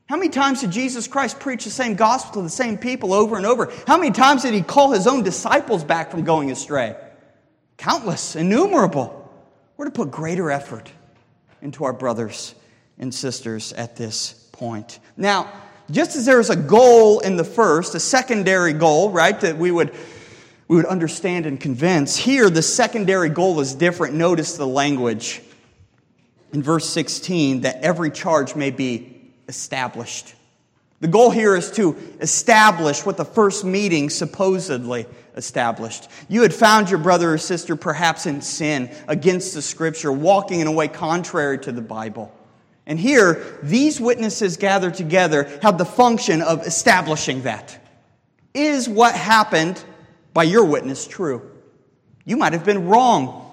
How 0.07 0.17
many 0.17 0.29
times 0.29 0.61
did 0.61 0.71
Jesus 0.71 1.07
Christ 1.07 1.39
preach 1.39 1.63
the 1.63 1.69
same 1.69 1.95
gospel 1.95 2.41
to 2.41 2.41
the 2.41 2.49
same 2.49 2.77
people 2.77 3.13
over 3.13 3.37
and 3.37 3.45
over? 3.45 3.71
How 3.87 3.97
many 3.97 4.11
times 4.11 4.41
did 4.43 4.53
he 4.53 4.61
call 4.61 4.91
his 4.91 5.07
own 5.07 5.23
disciples 5.23 5.83
back 5.83 6.11
from 6.11 6.23
going 6.23 6.51
astray? 6.51 6.95
Countless, 7.77 8.35
innumerable. 8.35 9.19
We're 9.77 9.85
to 9.85 9.91
put 9.91 10.11
greater 10.11 10.51
effort 10.51 10.91
into 11.61 11.85
our 11.85 11.93
brothers 11.93 12.53
and 12.99 13.13
sisters 13.13 13.73
at 13.73 13.95
this 13.95 14.33
point. 14.51 14.99
Now, 15.17 15.51
just 15.91 16.15
as 16.15 16.25
there's 16.25 16.49
a 16.49 16.55
goal 16.55 17.19
in 17.19 17.35
the 17.35 17.43
first, 17.43 17.95
a 17.95 17.99
secondary 17.99 18.73
goal, 18.73 19.11
right, 19.11 19.39
that 19.41 19.57
we 19.57 19.71
would, 19.71 19.93
we 20.67 20.77
would 20.77 20.85
understand 20.85 21.45
and 21.45 21.59
convince, 21.59 22.15
here 22.15 22.49
the 22.49 22.61
secondary 22.61 23.29
goal 23.29 23.59
is 23.59 23.73
different. 23.73 24.15
Notice 24.15 24.57
the 24.57 24.67
language 24.67 25.41
in 26.53 26.63
verse 26.63 26.89
16 26.89 27.61
that 27.61 27.77
every 27.83 28.11
charge 28.11 28.55
may 28.55 28.71
be 28.71 29.31
established. 29.47 30.35
The 31.01 31.09
goal 31.09 31.31
here 31.31 31.55
is 31.55 31.69
to 31.71 31.97
establish 32.21 33.05
what 33.05 33.17
the 33.17 33.25
first 33.25 33.65
meeting 33.65 34.09
supposedly 34.09 35.05
established. 35.35 36.07
You 36.29 36.43
had 36.43 36.53
found 36.53 36.89
your 36.89 36.99
brother 36.99 37.33
or 37.33 37.37
sister 37.37 37.75
perhaps 37.75 38.25
in 38.25 38.41
sin 38.41 38.89
against 39.07 39.53
the 39.53 39.61
scripture, 39.61 40.13
walking 40.13 40.61
in 40.61 40.67
a 40.67 40.71
way 40.71 40.87
contrary 40.87 41.59
to 41.59 41.73
the 41.73 41.81
Bible. 41.81 42.33
And 42.85 42.99
here, 42.99 43.59
these 43.63 43.99
witnesses 44.01 44.57
gathered 44.57 44.95
together 44.95 45.45
have 45.61 45.77
the 45.77 45.85
function 45.85 46.41
of 46.41 46.65
establishing 46.65 47.43
that. 47.43 47.79
Is 48.53 48.89
what 48.89 49.15
happened 49.15 49.83
by 50.33 50.43
your 50.43 50.65
witness 50.65 51.07
true? 51.07 51.49
You 52.25 52.37
might 52.37 52.53
have 52.53 52.65
been 52.65 52.87
wrong 52.87 53.43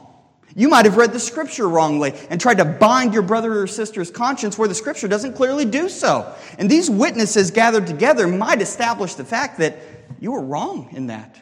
you 0.55 0.69
might 0.69 0.85
have 0.85 0.97
read 0.97 1.13
the 1.13 1.21
scripture 1.21 1.69
wrongly 1.69 2.15
and 2.29 2.41
tried 2.41 2.59
to 2.59 2.65
bind 2.65 3.15
your 3.15 3.23
brother 3.23 3.63
or 3.63 3.67
sister's 3.67 4.11
conscience 4.11 4.59
where 4.59 4.69
the 4.69 4.75
scripture 4.75 5.07
doesn't 5.07 5.35
clearly 5.35 5.65
do 5.65 5.89
so. 5.89 6.35
And 6.59 6.69
these 6.69 6.91
witnesses 6.91 7.51
gathered 7.51 7.87
together 7.87 8.27
might 8.27 8.61
establish 8.61 9.15
the 9.15 9.25
fact 9.25 9.59
that 9.59 9.79
you 10.19 10.33
were 10.33 10.43
wrong 10.43 10.89
in 10.93 11.07
that. 11.07 11.41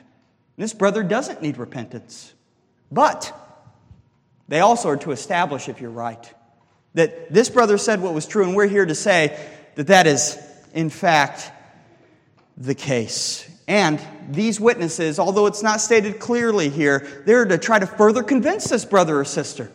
This 0.56 0.74
brother 0.74 1.02
doesn't 1.02 1.40
need 1.40 1.56
repentance. 1.56 2.34
But 2.92 3.34
they 4.48 4.60
also 4.60 4.90
are 4.90 4.96
to 4.98 5.12
establish 5.12 5.68
if 5.68 5.80
you're 5.80 5.90
right. 5.90 6.32
That 6.94 7.32
this 7.32 7.48
brother 7.48 7.78
said 7.78 8.00
what 8.00 8.14
was 8.14 8.26
true, 8.26 8.44
and 8.44 8.56
we're 8.56 8.66
here 8.66 8.86
to 8.86 8.94
say 8.94 9.38
that 9.74 9.88
that 9.88 10.06
is, 10.06 10.38
in 10.74 10.90
fact, 10.90 11.52
the 12.56 12.74
case. 12.74 13.48
And 13.68 14.00
these 14.30 14.58
witnesses, 14.58 15.18
although 15.18 15.46
it's 15.46 15.62
not 15.62 15.80
stated 15.80 16.18
clearly 16.18 16.70
here, 16.70 17.22
they're 17.26 17.44
to 17.44 17.58
try 17.58 17.78
to 17.78 17.86
further 17.86 18.22
convince 18.22 18.68
this 18.68 18.84
brother 18.84 19.20
or 19.20 19.24
sister. 19.24 19.70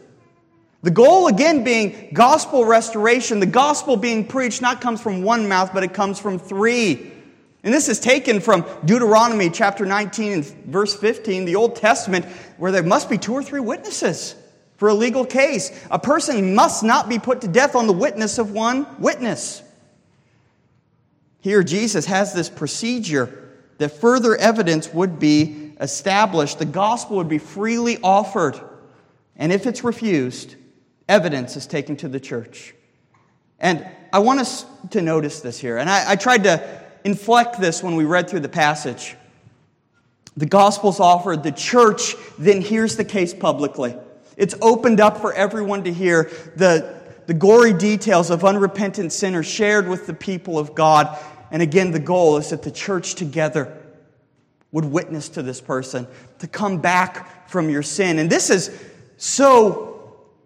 The 0.81 0.91
goal, 0.91 1.27
again, 1.27 1.63
being 1.63 2.09
gospel 2.13 2.65
restoration. 2.65 3.39
The 3.39 3.45
gospel 3.45 3.95
being 3.95 4.27
preached 4.27 4.61
not 4.61 4.81
comes 4.81 4.99
from 4.99 5.23
one 5.23 5.47
mouth, 5.47 5.71
but 5.73 5.83
it 5.83 5.93
comes 5.93 6.19
from 6.19 6.39
three. 6.39 7.13
And 7.63 7.73
this 7.73 7.87
is 7.87 8.01
taken 8.01 8.41
from 8.41 8.65
Deuteronomy 8.83 9.49
chapter 9.49 9.85
19 9.85 10.33
and 10.33 10.45
verse 10.65 10.93
15, 10.93 11.45
the 11.45 11.55
Old 11.55 11.77
Testament, 11.77 12.25
where 12.57 12.73
there 12.73 12.83
must 12.83 13.09
be 13.09 13.17
two 13.17 13.31
or 13.31 13.41
three 13.41 13.61
witnesses 13.61 14.35
for 14.83 14.89
a 14.89 14.93
legal 14.93 15.23
case. 15.23 15.71
A 15.89 15.97
person 15.97 16.55
must 16.55 16.83
not 16.83 17.07
be 17.07 17.17
put 17.17 17.39
to 17.39 17.47
death 17.47 17.73
on 17.73 17.87
the 17.87 17.93
witness 17.93 18.37
of 18.37 18.51
one 18.51 18.85
witness. 18.99 19.63
Here, 21.39 21.63
Jesus 21.63 22.05
has 22.07 22.33
this 22.33 22.49
procedure 22.49 23.49
that 23.77 24.01
further 24.01 24.35
evidence 24.35 24.93
would 24.93 25.19
be 25.19 25.71
established. 25.79 26.59
The 26.59 26.65
gospel 26.65 27.15
would 27.15 27.29
be 27.29 27.37
freely 27.37 27.97
offered. 28.03 28.59
And 29.37 29.53
if 29.53 29.67
it's 29.67 29.85
refused, 29.85 30.57
evidence 31.07 31.55
is 31.55 31.65
taken 31.65 31.95
to 31.95 32.09
the 32.09 32.19
church. 32.19 32.75
And 33.61 33.87
I 34.11 34.19
want 34.19 34.41
us 34.41 34.65
to 34.89 35.01
notice 35.01 35.39
this 35.39 35.57
here. 35.57 35.77
And 35.77 35.89
I, 35.89 36.11
I 36.11 36.15
tried 36.17 36.43
to 36.43 36.83
inflect 37.05 37.57
this 37.57 37.81
when 37.81 37.95
we 37.95 38.03
read 38.03 38.29
through 38.29 38.41
the 38.41 38.49
passage. 38.49 39.15
The 40.35 40.45
gospel's 40.45 40.99
offered, 40.99 41.41
the 41.41 41.53
church 41.53 42.17
then 42.37 42.59
hears 42.59 42.97
the 42.97 43.05
case 43.05 43.33
publicly. 43.33 43.95
It's 44.37 44.55
opened 44.61 44.99
up 44.99 45.19
for 45.19 45.33
everyone 45.33 45.83
to 45.83 45.93
hear 45.93 46.31
the, 46.55 47.01
the 47.27 47.33
gory 47.33 47.73
details 47.73 48.29
of 48.29 48.43
unrepentant 48.43 49.11
sinners 49.11 49.45
shared 49.45 49.87
with 49.87 50.07
the 50.07 50.13
people 50.13 50.57
of 50.57 50.75
God. 50.75 51.17
And 51.51 51.61
again, 51.61 51.91
the 51.91 51.99
goal 51.99 52.37
is 52.37 52.49
that 52.49 52.63
the 52.63 52.71
church 52.71 53.15
together 53.15 53.77
would 54.71 54.85
witness 54.85 55.29
to 55.29 55.43
this 55.43 55.61
person 55.61 56.07
to 56.39 56.47
come 56.47 56.79
back 56.79 57.47
from 57.49 57.69
your 57.69 57.83
sin. 57.83 58.17
And 58.17 58.29
this 58.29 58.49
is 58.49 58.71
so 59.17 59.93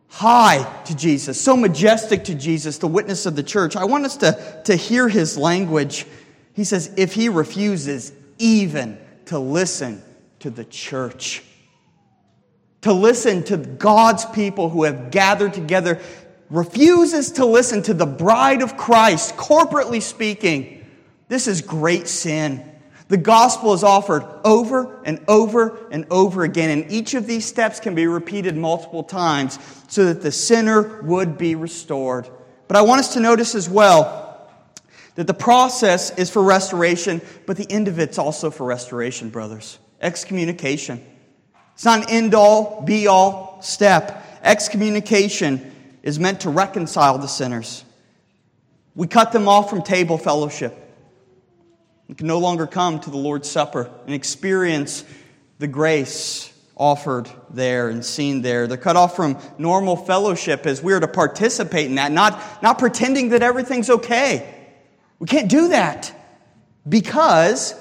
high 0.09 0.81
to 0.85 0.95
Jesus, 0.95 1.39
so 1.39 1.55
majestic 1.55 2.25
to 2.25 2.35
Jesus, 2.35 2.77
the 2.77 2.87
witness 2.87 3.25
of 3.25 3.35
the 3.35 3.43
church. 3.43 3.75
I 3.75 3.85
want 3.85 4.05
us 4.05 4.17
to, 4.17 4.61
to 4.65 4.75
hear 4.75 5.07
his 5.07 5.37
language. 5.37 6.05
He 6.53 6.63
says, 6.63 6.91
if 6.97 7.13
he 7.13 7.29
refuses 7.29 8.11
even 8.37 8.97
to 9.25 9.39
listen 9.39 10.01
to 10.39 10.49
the 10.49 10.65
church, 10.65 11.43
to 12.81 12.93
listen 12.93 13.43
to 13.45 13.57
God's 13.57 14.25
people 14.25 14.69
who 14.69 14.83
have 14.83 15.11
gathered 15.11 15.53
together, 15.53 15.99
refuses 16.49 17.31
to 17.33 17.45
listen 17.45 17.81
to 17.83 17.93
the 17.93 18.05
bride 18.05 18.61
of 18.61 18.77
Christ, 18.77 19.35
corporately 19.35 20.01
speaking, 20.01 20.85
this 21.27 21.47
is 21.47 21.61
great 21.61 22.07
sin. 22.07 22.63
The 23.09 23.17
gospel 23.17 23.73
is 23.73 23.83
offered 23.83 24.23
over 24.43 25.01
and 25.03 25.23
over 25.27 25.87
and 25.91 26.05
over 26.09 26.43
again, 26.43 26.69
and 26.69 26.91
each 26.91 27.13
of 27.13 27.25
these 27.25 27.45
steps 27.45 27.79
can 27.79 27.95
be 27.95 28.07
repeated 28.07 28.57
multiple 28.57 29.03
times 29.03 29.59
so 29.87 30.05
that 30.05 30.21
the 30.21 30.31
sinner 30.31 31.01
would 31.03 31.37
be 31.37 31.55
restored. 31.55 32.29
But 32.67 32.75
I 32.75 32.81
want 32.81 32.99
us 32.99 33.13
to 33.13 33.21
notice 33.21 33.55
as 33.55 33.69
well 33.69 34.51
that 35.15 35.25
the 35.25 35.33
process 35.33 36.17
is 36.17 36.29
for 36.29 36.43
restoration, 36.43 37.21
but 37.45 37.57
the 37.57 37.69
end 37.71 37.87
of 37.87 37.97
it's 37.97 38.17
also 38.17 38.51
for 38.51 38.65
restoration, 38.65 39.29
brothers. 39.29 39.79
Excommunication. 40.01 41.03
It's 41.77 41.85
not 41.85 41.99
an 41.99 42.09
end 42.09 42.33
all, 42.33 42.81
be 42.81 43.05
all 43.05 43.61
step. 43.61 44.25
Excommunication 44.41 45.99
is 46.01 46.17
meant 46.17 46.41
to 46.41 46.49
reconcile 46.49 47.19
the 47.19 47.27
sinners. 47.27 47.85
We 48.95 49.05
cut 49.05 49.31
them 49.31 49.47
off 49.47 49.69
from 49.69 49.83
table 49.83 50.17
fellowship. 50.17 50.75
You 52.07 52.15
can 52.15 52.25
no 52.25 52.39
longer 52.39 52.65
come 52.65 52.99
to 53.01 53.11
the 53.11 53.17
Lord's 53.17 53.47
Supper 53.47 53.91
and 54.07 54.15
experience 54.15 55.03
the 55.59 55.67
grace 55.67 56.51
offered 56.75 57.29
there 57.51 57.89
and 57.89 58.03
seen 58.03 58.41
there. 58.41 58.65
They're 58.65 58.77
cut 58.77 58.95
off 58.95 59.15
from 59.15 59.37
normal 59.59 59.97
fellowship 59.97 60.65
as 60.65 60.81
we're 60.81 60.99
to 60.99 61.07
participate 61.07 61.85
in 61.85 61.95
that, 61.95 62.11
not, 62.11 62.41
not 62.63 62.79
pretending 62.79 63.29
that 63.29 63.43
everything's 63.43 63.91
okay. 63.91 64.51
We 65.19 65.27
can't 65.27 65.47
do 65.47 65.67
that 65.67 66.11
because 66.89 67.75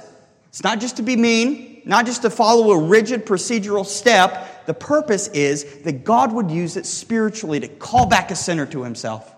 it's 0.50 0.62
not 0.62 0.80
just 0.80 0.98
to 0.98 1.02
be 1.02 1.16
mean, 1.16 1.65
not 1.86 2.04
just 2.04 2.22
to 2.22 2.30
follow 2.30 2.72
a 2.72 2.82
rigid 2.82 3.24
procedural 3.24 3.86
step. 3.86 4.66
The 4.66 4.74
purpose 4.74 5.28
is 5.28 5.82
that 5.82 6.04
God 6.04 6.32
would 6.32 6.50
use 6.50 6.76
it 6.76 6.84
spiritually 6.84 7.60
to 7.60 7.68
call 7.68 8.06
back 8.06 8.32
a 8.32 8.36
sinner 8.36 8.66
to 8.66 8.82
himself. 8.82 9.32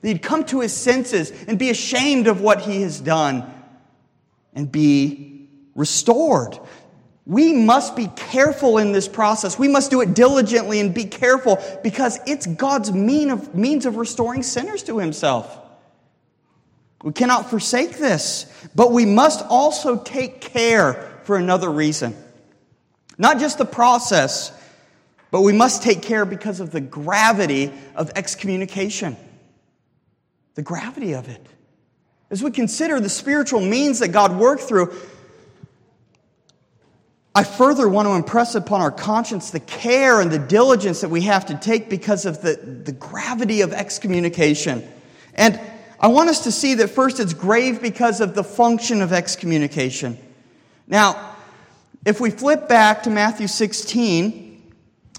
That 0.00 0.08
he'd 0.08 0.22
come 0.22 0.44
to 0.46 0.60
his 0.60 0.72
senses 0.72 1.30
and 1.46 1.60
be 1.60 1.70
ashamed 1.70 2.26
of 2.26 2.40
what 2.40 2.60
he 2.60 2.82
has 2.82 3.00
done 3.00 3.44
and 4.52 4.70
be 4.70 5.48
restored. 5.76 6.58
We 7.24 7.52
must 7.52 7.94
be 7.94 8.08
careful 8.08 8.78
in 8.78 8.90
this 8.90 9.06
process. 9.06 9.56
We 9.56 9.68
must 9.68 9.92
do 9.92 10.00
it 10.00 10.12
diligently 10.12 10.80
and 10.80 10.92
be 10.92 11.04
careful 11.04 11.62
because 11.84 12.18
it's 12.26 12.46
God's 12.46 12.92
mean 12.92 13.30
of, 13.30 13.54
means 13.54 13.86
of 13.86 13.96
restoring 13.96 14.42
sinners 14.42 14.82
to 14.84 14.98
Himself. 14.98 15.56
We 17.04 17.12
cannot 17.12 17.48
forsake 17.48 17.98
this, 17.98 18.52
but 18.74 18.90
we 18.90 19.06
must 19.06 19.44
also 19.46 19.98
take 19.98 20.40
care 20.40 21.11
for 21.24 21.36
another 21.36 21.70
reason. 21.70 22.16
Not 23.18 23.38
just 23.38 23.58
the 23.58 23.64
process, 23.64 24.52
but 25.30 25.42
we 25.42 25.52
must 25.52 25.82
take 25.82 26.02
care 26.02 26.24
because 26.24 26.60
of 26.60 26.70
the 26.70 26.80
gravity 26.80 27.72
of 27.94 28.10
excommunication. 28.14 29.16
The 30.54 30.62
gravity 30.62 31.12
of 31.14 31.28
it. 31.28 31.46
As 32.30 32.42
we 32.42 32.50
consider 32.50 33.00
the 33.00 33.08
spiritual 33.08 33.60
means 33.60 33.98
that 33.98 34.08
God 34.08 34.36
worked 34.36 34.62
through, 34.62 34.94
I 37.34 37.44
further 37.44 37.88
want 37.88 38.08
to 38.08 38.12
impress 38.12 38.54
upon 38.54 38.82
our 38.82 38.90
conscience 38.90 39.50
the 39.50 39.60
care 39.60 40.20
and 40.20 40.30
the 40.30 40.38
diligence 40.38 41.00
that 41.00 41.08
we 41.08 41.22
have 41.22 41.46
to 41.46 41.56
take 41.56 41.88
because 41.88 42.26
of 42.26 42.42
the, 42.42 42.56
the 42.56 42.92
gravity 42.92 43.62
of 43.62 43.72
excommunication. 43.72 44.86
And 45.34 45.58
I 45.98 46.08
want 46.08 46.28
us 46.28 46.44
to 46.44 46.52
see 46.52 46.74
that 46.74 46.88
first 46.88 47.20
it's 47.20 47.32
grave 47.32 47.80
because 47.80 48.20
of 48.20 48.34
the 48.34 48.44
function 48.44 49.00
of 49.00 49.12
excommunication. 49.12 50.18
Now, 50.92 51.36
if 52.04 52.20
we 52.20 52.30
flip 52.30 52.68
back 52.68 53.04
to 53.04 53.10
Matthew 53.10 53.46
16, 53.46 54.72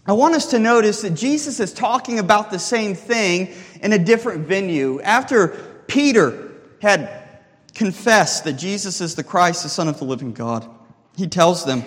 I 0.06 0.14
want 0.14 0.36
us 0.36 0.52
to 0.52 0.60
notice 0.60 1.02
that 1.02 1.16
Jesus 1.16 1.60
is 1.60 1.74
talking 1.74 2.20
about 2.20 2.52
the 2.52 2.60
same 2.60 2.94
thing 2.94 3.52
in 3.82 3.92
a 3.92 3.98
different 3.98 4.46
venue. 4.46 5.02
After 5.02 5.48
Peter 5.88 6.52
had 6.80 7.10
confessed 7.74 8.44
that 8.44 8.54
Jesus 8.54 9.02
is 9.02 9.16
the 9.16 9.24
Christ, 9.24 9.64
the 9.64 9.70
Son 9.70 9.88
of 9.88 9.98
the 9.98 10.06
living 10.06 10.34
God, 10.34 10.70
he 11.18 11.26
tells 11.26 11.66
them, 11.66 11.84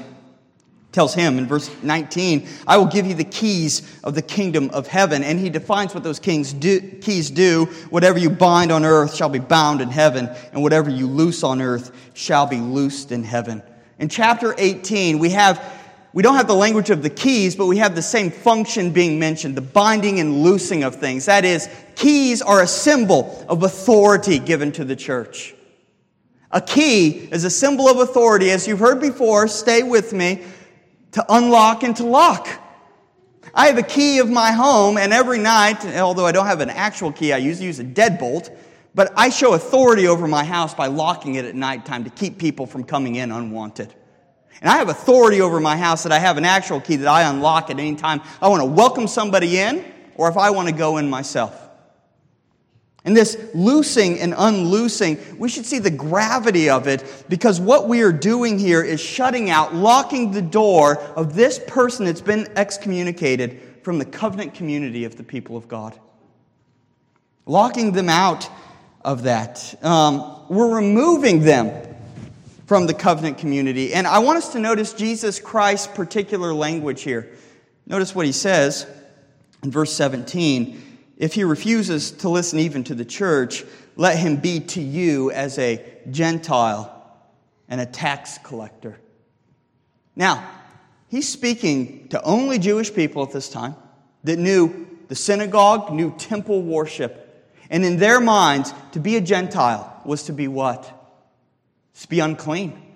tells 0.92 1.12
him 1.12 1.36
in 1.36 1.46
verse 1.46 1.70
19, 1.82 2.48
I 2.66 2.78
will 2.78 2.86
give 2.86 3.06
you 3.06 3.12
the 3.12 3.22
keys 3.22 4.00
of 4.02 4.14
the 4.14 4.22
kingdom 4.22 4.70
of 4.70 4.86
heaven. 4.86 5.22
And 5.22 5.38
he 5.38 5.50
defines 5.50 5.92
what 5.92 6.02
those 6.02 6.18
kings 6.18 6.54
do, 6.54 6.80
keys 6.80 7.30
do. 7.30 7.66
Whatever 7.90 8.18
you 8.18 8.30
bind 8.30 8.72
on 8.72 8.82
earth 8.82 9.14
shall 9.14 9.28
be 9.28 9.38
bound 9.38 9.82
in 9.82 9.90
heaven, 9.90 10.30
and 10.52 10.62
whatever 10.62 10.88
you 10.88 11.06
loose 11.06 11.42
on 11.42 11.60
earth 11.60 11.92
shall 12.14 12.46
be 12.46 12.56
loosed 12.56 13.12
in 13.12 13.22
heaven. 13.22 13.62
In 13.98 14.08
chapter 14.08 14.54
18, 14.56 15.18
we 15.18 15.30
have 15.30 15.72
we 16.12 16.22
don't 16.22 16.36
have 16.36 16.46
the 16.46 16.54
language 16.54 16.88
of 16.88 17.02
the 17.02 17.10
keys, 17.10 17.56
but 17.56 17.66
we 17.66 17.76
have 17.76 17.94
the 17.94 18.00
same 18.00 18.30
function 18.30 18.90
being 18.90 19.18
mentioned 19.18 19.54
the 19.54 19.60
binding 19.60 20.18
and 20.18 20.42
loosing 20.42 20.82
of 20.82 20.94
things. 20.94 21.26
That 21.26 21.44
is, 21.44 21.68
keys 21.94 22.40
are 22.40 22.62
a 22.62 22.66
symbol 22.66 23.44
of 23.50 23.62
authority 23.62 24.38
given 24.38 24.72
to 24.72 24.84
the 24.86 24.96
church. 24.96 25.54
A 26.50 26.62
key 26.62 27.10
is 27.10 27.44
a 27.44 27.50
symbol 27.50 27.86
of 27.86 27.98
authority. 27.98 28.50
As 28.50 28.66
you've 28.66 28.78
heard 28.78 28.98
before, 28.98 29.46
stay 29.46 29.82
with 29.82 30.14
me 30.14 30.42
to 31.12 31.24
unlock 31.28 31.82
and 31.82 31.94
to 31.96 32.04
lock. 32.04 32.48
I 33.52 33.66
have 33.66 33.76
a 33.76 33.82
key 33.82 34.18
of 34.18 34.30
my 34.30 34.52
home, 34.52 34.96
and 34.96 35.12
every 35.12 35.38
night, 35.38 35.84
although 35.98 36.24
I 36.24 36.32
don't 36.32 36.46
have 36.46 36.60
an 36.60 36.70
actual 36.70 37.12
key, 37.12 37.34
I 37.34 37.36
usually 37.36 37.66
use 37.66 37.78
a 37.78 37.84
deadbolt, 37.84 38.56
but 38.96 39.12
I 39.14 39.28
show 39.28 39.52
authority 39.52 40.08
over 40.08 40.26
my 40.26 40.42
house 40.42 40.74
by 40.74 40.86
locking 40.86 41.34
it 41.34 41.44
at 41.44 41.54
nighttime 41.54 42.04
to 42.04 42.10
keep 42.10 42.38
people 42.38 42.66
from 42.66 42.82
coming 42.82 43.16
in 43.16 43.30
unwanted. 43.30 43.94
And 44.62 44.70
I 44.70 44.78
have 44.78 44.88
authority 44.88 45.42
over 45.42 45.60
my 45.60 45.76
house 45.76 46.02
that 46.04 46.12
I 46.12 46.18
have 46.18 46.38
an 46.38 46.46
actual 46.46 46.80
key 46.80 46.96
that 46.96 47.06
I 47.06 47.28
unlock 47.28 47.68
at 47.68 47.78
any 47.78 47.94
time 47.94 48.22
I 48.40 48.48
want 48.48 48.62
to 48.62 48.66
welcome 48.66 49.06
somebody 49.06 49.58
in 49.58 49.84
or 50.14 50.30
if 50.30 50.38
I 50.38 50.48
want 50.48 50.70
to 50.70 50.74
go 50.74 50.96
in 50.96 51.10
myself. 51.10 51.62
And 53.04 53.14
this 53.14 53.36
loosing 53.54 54.18
and 54.18 54.32
unloosing, 54.32 55.36
we 55.36 55.50
should 55.50 55.66
see 55.66 55.78
the 55.78 55.90
gravity 55.90 56.70
of 56.70 56.88
it 56.88 57.26
because 57.28 57.60
what 57.60 57.88
we 57.88 58.00
are 58.00 58.10
doing 58.12 58.58
here 58.58 58.82
is 58.82 58.98
shutting 58.98 59.50
out, 59.50 59.74
locking 59.74 60.32
the 60.32 60.40
door 60.40 60.98
of 60.98 61.34
this 61.34 61.60
person 61.66 62.06
that's 62.06 62.22
been 62.22 62.48
excommunicated 62.56 63.60
from 63.82 63.98
the 63.98 64.06
covenant 64.06 64.54
community 64.54 65.04
of 65.04 65.16
the 65.16 65.22
people 65.22 65.54
of 65.54 65.68
God. 65.68 66.00
Locking 67.44 67.92
them 67.92 68.08
out 68.08 68.48
of 69.06 69.22
that. 69.22 69.74
Um, 69.84 70.42
we're 70.48 70.74
removing 70.74 71.40
them 71.40 71.70
from 72.66 72.88
the 72.88 72.92
covenant 72.92 73.38
community. 73.38 73.94
And 73.94 74.04
I 74.04 74.18
want 74.18 74.38
us 74.38 74.52
to 74.52 74.58
notice 74.58 74.92
Jesus 74.92 75.38
Christ's 75.38 75.86
particular 75.86 76.52
language 76.52 77.02
here. 77.02 77.30
Notice 77.86 78.16
what 78.16 78.26
he 78.26 78.32
says 78.32 78.84
in 79.62 79.70
verse 79.70 79.92
17. 79.92 80.82
If 81.16 81.34
he 81.34 81.44
refuses 81.44 82.10
to 82.10 82.28
listen 82.28 82.58
even 82.58 82.82
to 82.84 82.96
the 82.96 83.04
church, 83.04 83.64
let 83.94 84.18
him 84.18 84.36
be 84.36 84.58
to 84.58 84.82
you 84.82 85.30
as 85.30 85.56
a 85.60 85.82
Gentile 86.10 86.92
and 87.68 87.80
a 87.80 87.86
tax 87.86 88.38
collector. 88.38 88.98
Now, 90.16 90.50
he's 91.08 91.28
speaking 91.28 92.08
to 92.08 92.20
only 92.22 92.58
Jewish 92.58 92.92
people 92.92 93.22
at 93.22 93.30
this 93.30 93.48
time 93.48 93.76
that 94.24 94.36
knew 94.36 94.88
the 95.06 95.14
synagogue, 95.14 95.92
knew 95.92 96.12
temple 96.18 96.60
worship. 96.60 97.22
And 97.70 97.84
in 97.84 97.96
their 97.96 98.20
minds, 98.20 98.72
to 98.92 99.00
be 99.00 99.16
a 99.16 99.20
Gentile 99.20 100.02
was 100.04 100.24
to 100.24 100.32
be 100.32 100.48
what? 100.48 100.92
To 102.00 102.08
be 102.08 102.20
unclean 102.20 102.86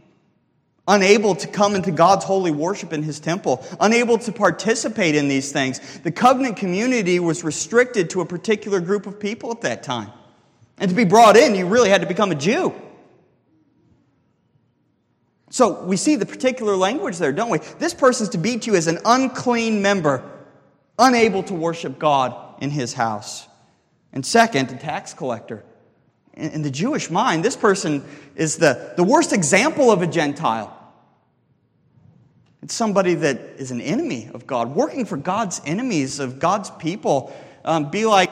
unable 0.90 1.36
to 1.36 1.46
come 1.46 1.76
into 1.76 1.92
God's 1.92 2.24
holy 2.24 2.50
worship 2.50 2.92
in 2.92 3.02
his 3.04 3.20
temple, 3.20 3.64
unable 3.78 4.18
to 4.18 4.32
participate 4.32 5.14
in 5.14 5.28
these 5.28 5.52
things. 5.52 6.00
The 6.00 6.10
covenant 6.10 6.56
community 6.56 7.20
was 7.20 7.44
restricted 7.44 8.10
to 8.10 8.20
a 8.20 8.26
particular 8.26 8.80
group 8.80 9.06
of 9.06 9.20
people 9.20 9.52
at 9.52 9.60
that 9.62 9.84
time. 9.84 10.10
And 10.78 10.88
to 10.88 10.96
be 10.96 11.04
brought 11.04 11.36
in, 11.36 11.54
you 11.54 11.66
really 11.66 11.90
had 11.90 12.00
to 12.00 12.08
become 12.08 12.32
a 12.32 12.34
Jew. 12.34 12.74
So 15.50 15.84
we 15.84 15.96
see 15.96 16.16
the 16.16 16.26
particular 16.26 16.76
language 16.76 17.18
there, 17.18 17.32
don't 17.32 17.50
we? 17.50 17.58
This 17.78 17.94
person's 17.94 18.30
to 18.30 18.38
be 18.38 18.58
to 18.58 18.70
you 18.70 18.76
as 18.76 18.88
an 18.88 18.98
unclean 19.04 19.82
member, 19.82 20.28
unable 20.98 21.44
to 21.44 21.54
worship 21.54 21.98
God 21.98 22.34
in 22.60 22.70
his 22.70 22.94
house. 22.94 23.46
And 24.12 24.24
second, 24.26 24.70
a 24.72 24.76
tax 24.76 25.14
collector. 25.14 25.64
In 26.34 26.62
the 26.62 26.70
Jewish 26.70 27.10
mind, 27.10 27.44
this 27.44 27.56
person 27.56 28.04
is 28.34 28.56
the, 28.56 28.94
the 28.96 29.04
worst 29.04 29.32
example 29.32 29.90
of 29.90 30.02
a 30.02 30.06
Gentile. 30.06 30.76
It's 32.62 32.74
somebody 32.74 33.14
that 33.14 33.38
is 33.56 33.70
an 33.70 33.80
enemy 33.80 34.30
of 34.32 34.46
God, 34.46 34.74
working 34.74 35.04
for 35.04 35.16
God's 35.16 35.60
enemies, 35.64 36.18
of 36.20 36.38
God's 36.38 36.70
people. 36.70 37.34
Um, 37.64 37.90
be 37.90 38.06
like, 38.06 38.30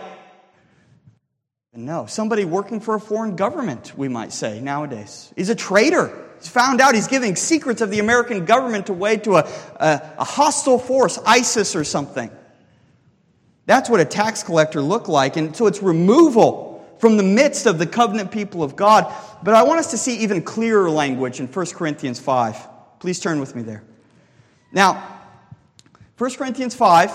no, 1.74 2.06
somebody 2.06 2.44
working 2.44 2.80
for 2.80 2.94
a 2.94 3.00
foreign 3.00 3.36
government, 3.36 3.96
we 3.96 4.08
might 4.08 4.32
say 4.32 4.60
nowadays. 4.60 5.32
He's 5.36 5.48
a 5.48 5.54
traitor. 5.54 6.26
He's 6.38 6.48
found 6.48 6.80
out 6.80 6.94
he's 6.94 7.08
giving 7.08 7.36
secrets 7.36 7.80
of 7.80 7.90
the 7.90 8.00
American 8.00 8.44
government 8.44 8.88
away 8.88 9.18
to 9.18 9.36
a, 9.36 9.48
a, 9.76 10.14
a 10.18 10.24
hostile 10.24 10.78
force, 10.78 11.18
ISIS 11.24 11.76
or 11.76 11.84
something. 11.84 12.30
That's 13.68 13.90
what 13.90 14.00
a 14.00 14.04
tax 14.06 14.42
collector 14.42 14.80
looked 14.80 15.10
like. 15.10 15.36
And 15.36 15.54
so 15.54 15.66
it's 15.66 15.82
removal 15.82 16.82
from 17.00 17.18
the 17.18 17.22
midst 17.22 17.66
of 17.66 17.78
the 17.78 17.86
covenant 17.86 18.30
people 18.30 18.62
of 18.62 18.76
God. 18.76 19.14
But 19.42 19.52
I 19.52 19.62
want 19.62 19.78
us 19.78 19.90
to 19.90 19.98
see 19.98 20.16
even 20.20 20.40
clearer 20.40 20.88
language 20.88 21.38
in 21.38 21.48
1 21.48 21.66
Corinthians 21.66 22.18
5. 22.18 22.56
Please 22.98 23.20
turn 23.20 23.40
with 23.40 23.54
me 23.54 23.60
there. 23.60 23.84
Now, 24.72 25.20
1 26.16 26.30
Corinthians 26.36 26.74
5, 26.74 27.12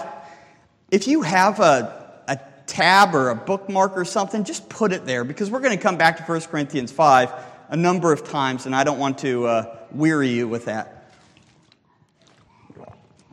if 0.92 1.08
you 1.08 1.24
have 1.24 1.60
a, 1.60 2.22
a 2.28 2.40
tab 2.68 3.16
or 3.16 3.32
a 3.32 3.36
bookmark 3.36 3.98
or 3.98 4.06
something, 4.06 4.44
just 4.44 4.70
put 4.70 4.92
it 4.92 5.08
there 5.08 5.24
because 5.24 5.50
we're 5.50 5.60
going 5.60 5.76
to 5.76 5.82
come 5.82 5.98
back 5.98 6.18
to 6.18 6.24
1 6.24 6.42
Corinthians 6.42 6.92
5 6.92 7.34
a 7.70 7.76
number 7.76 8.14
of 8.14 8.30
times, 8.30 8.68
and 8.68 8.76
I 8.76 8.84
don't 8.84 9.00
want 9.00 9.18
to 9.20 9.48
uh, 9.48 9.78
weary 9.92 10.30
you 10.30 10.48
with 10.48 10.66
that. 10.66 11.10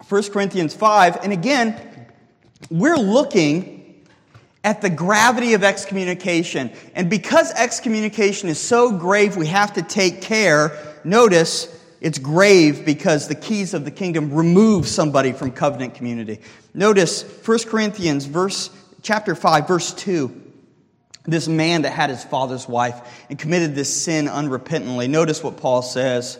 1 0.09 0.22
Corinthians 0.30 0.74
5, 0.74 1.18
and 1.22 1.35
again, 1.35 1.89
we're 2.68 2.96
looking 2.96 4.04
at 4.62 4.82
the 4.82 4.90
gravity 4.90 5.54
of 5.54 5.64
excommunication. 5.64 6.70
And 6.94 7.08
because 7.08 7.50
excommunication 7.52 8.48
is 8.48 8.60
so 8.60 8.92
grave, 8.92 9.36
we 9.36 9.46
have 9.46 9.72
to 9.74 9.82
take 9.82 10.20
care. 10.20 10.76
Notice 11.02 11.74
it's 12.00 12.18
grave 12.18 12.84
because 12.84 13.28
the 13.28 13.34
keys 13.34 13.74
of 13.74 13.84
the 13.84 13.90
kingdom 13.90 14.32
remove 14.32 14.86
somebody 14.86 15.32
from 15.32 15.52
covenant 15.52 15.94
community. 15.94 16.40
Notice 16.74 17.22
1 17.22 17.58
Corinthians 17.60 18.26
verse 18.26 18.70
chapter 19.02 19.34
5 19.34 19.66
verse 19.66 19.94
2. 19.94 20.42
This 21.24 21.48
man 21.48 21.82
that 21.82 21.90
had 21.90 22.10
his 22.10 22.24
father's 22.24 22.66
wife 22.66 23.26
and 23.28 23.38
committed 23.38 23.74
this 23.74 23.94
sin 24.02 24.26
unrepentantly. 24.26 25.08
Notice 25.08 25.42
what 25.42 25.58
Paul 25.58 25.82
says, 25.82 26.38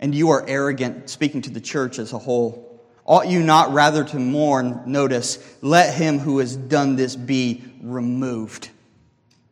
and 0.00 0.14
you 0.14 0.30
are 0.30 0.44
arrogant, 0.48 1.08
speaking 1.08 1.42
to 1.42 1.50
the 1.50 1.60
church 1.60 1.98
as 1.98 2.12
a 2.12 2.18
whole. 2.18 2.69
Ought 3.10 3.26
you 3.26 3.42
not 3.42 3.72
rather 3.72 4.04
to 4.04 4.18
mourn? 4.20 4.84
Notice, 4.86 5.38
let 5.62 5.94
him 5.94 6.20
who 6.20 6.38
has 6.38 6.56
done 6.56 6.94
this 6.94 7.16
be 7.16 7.64
removed. 7.82 8.70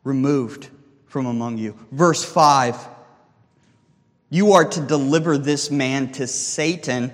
Removed 0.05 0.69
from 1.07 1.27
among 1.27 1.59
you. 1.59 1.75
Verse 1.91 2.25
5 2.25 2.77
you 4.31 4.53
are 4.53 4.65
to 4.65 4.81
deliver 4.81 5.39
this 5.39 5.71
man 5.71 6.13
to 6.13 6.27
Satan 6.27 7.13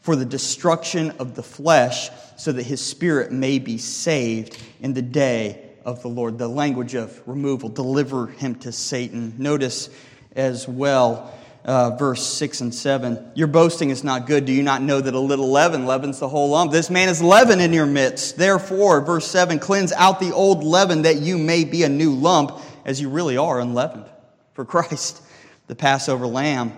for 0.00 0.16
the 0.16 0.24
destruction 0.24 1.12
of 1.18 1.34
the 1.34 1.42
flesh, 1.42 2.10
so 2.36 2.52
that 2.52 2.62
his 2.62 2.80
spirit 2.80 3.30
may 3.30 3.58
be 3.58 3.78
saved 3.78 4.58
in 4.80 4.94
the 4.94 5.02
day 5.02 5.70
of 5.84 6.00
the 6.02 6.08
Lord. 6.08 6.38
The 6.38 6.48
language 6.48 6.94
of 6.94 7.20
removal, 7.26 7.68
deliver 7.68 8.26
him 8.26 8.54
to 8.56 8.72
Satan. 8.72 9.34
Notice 9.38 9.90
as 10.34 10.66
well, 10.66 11.32
uh, 11.64 11.90
verse 11.96 12.26
6 12.26 12.60
and 12.60 12.74
7. 12.74 13.32
Your 13.34 13.46
boasting 13.46 13.90
is 13.90 14.04
not 14.04 14.26
good. 14.26 14.44
Do 14.44 14.52
you 14.52 14.62
not 14.62 14.82
know 14.82 15.00
that 15.00 15.14
a 15.14 15.18
little 15.18 15.50
leaven 15.50 15.86
leavens 15.86 16.18
the 16.18 16.28
whole 16.28 16.50
lump? 16.50 16.72
This 16.72 16.90
man 16.90 17.08
is 17.08 17.22
leaven 17.22 17.60
in 17.60 17.72
your 17.72 17.86
midst. 17.86 18.36
Therefore, 18.36 19.00
verse 19.00 19.26
7 19.26 19.58
cleanse 19.58 19.92
out 19.92 20.20
the 20.20 20.32
old 20.32 20.62
leaven 20.62 21.02
that 21.02 21.16
you 21.16 21.38
may 21.38 21.64
be 21.64 21.82
a 21.82 21.88
new 21.88 22.12
lump, 22.12 22.58
as 22.84 23.00
you 23.00 23.08
really 23.08 23.36
are 23.36 23.60
unleavened 23.60 24.06
for 24.52 24.64
Christ 24.64 25.22
the 25.66 25.74
Passover 25.74 26.26
lamb 26.26 26.72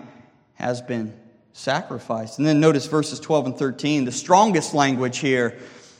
has 0.55 0.81
been 0.81 1.13
sacrificed. 1.53 2.37
And 2.37 2.47
then 2.47 2.59
notice 2.59 2.85
verses 2.85 3.19
12 3.19 3.47
and 3.47 3.57
13, 3.57 4.05
the 4.05 4.11
strongest 4.11 4.73
language 4.73 5.19
here. 5.19 5.57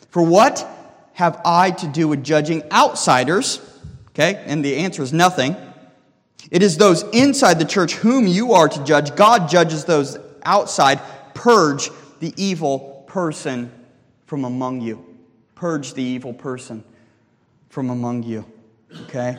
For 0.09 0.21
what 0.21 0.67
have 1.13 1.41
I 1.43 1.71
to 1.71 1.87
do 1.87 2.07
with 2.07 2.23
judging 2.23 2.63
outsiders? 2.71 3.59
Okay, 4.09 4.41
and 4.45 4.63
the 4.63 4.77
answer 4.77 5.03
is 5.03 5.13
nothing. 5.13 5.55
It 6.49 6.63
is 6.63 6.77
those 6.77 7.03
inside 7.13 7.59
the 7.59 7.65
church 7.65 7.93
whom 7.95 8.27
you 8.27 8.53
are 8.53 8.69
to 8.69 8.83
judge. 8.83 9.15
God 9.15 9.49
judges 9.49 9.85
those 9.85 10.17
outside, 10.43 11.01
purge 11.33 11.89
the 12.19 12.33
evil 12.37 13.03
person 13.07 13.71
from 14.25 14.45
among 14.45 14.81
you. 14.81 15.03
Purge 15.55 15.93
the 15.93 16.03
evil 16.03 16.33
person 16.33 16.83
from 17.69 17.89
among 17.89 18.23
you. 18.23 18.45
Okay? 19.03 19.37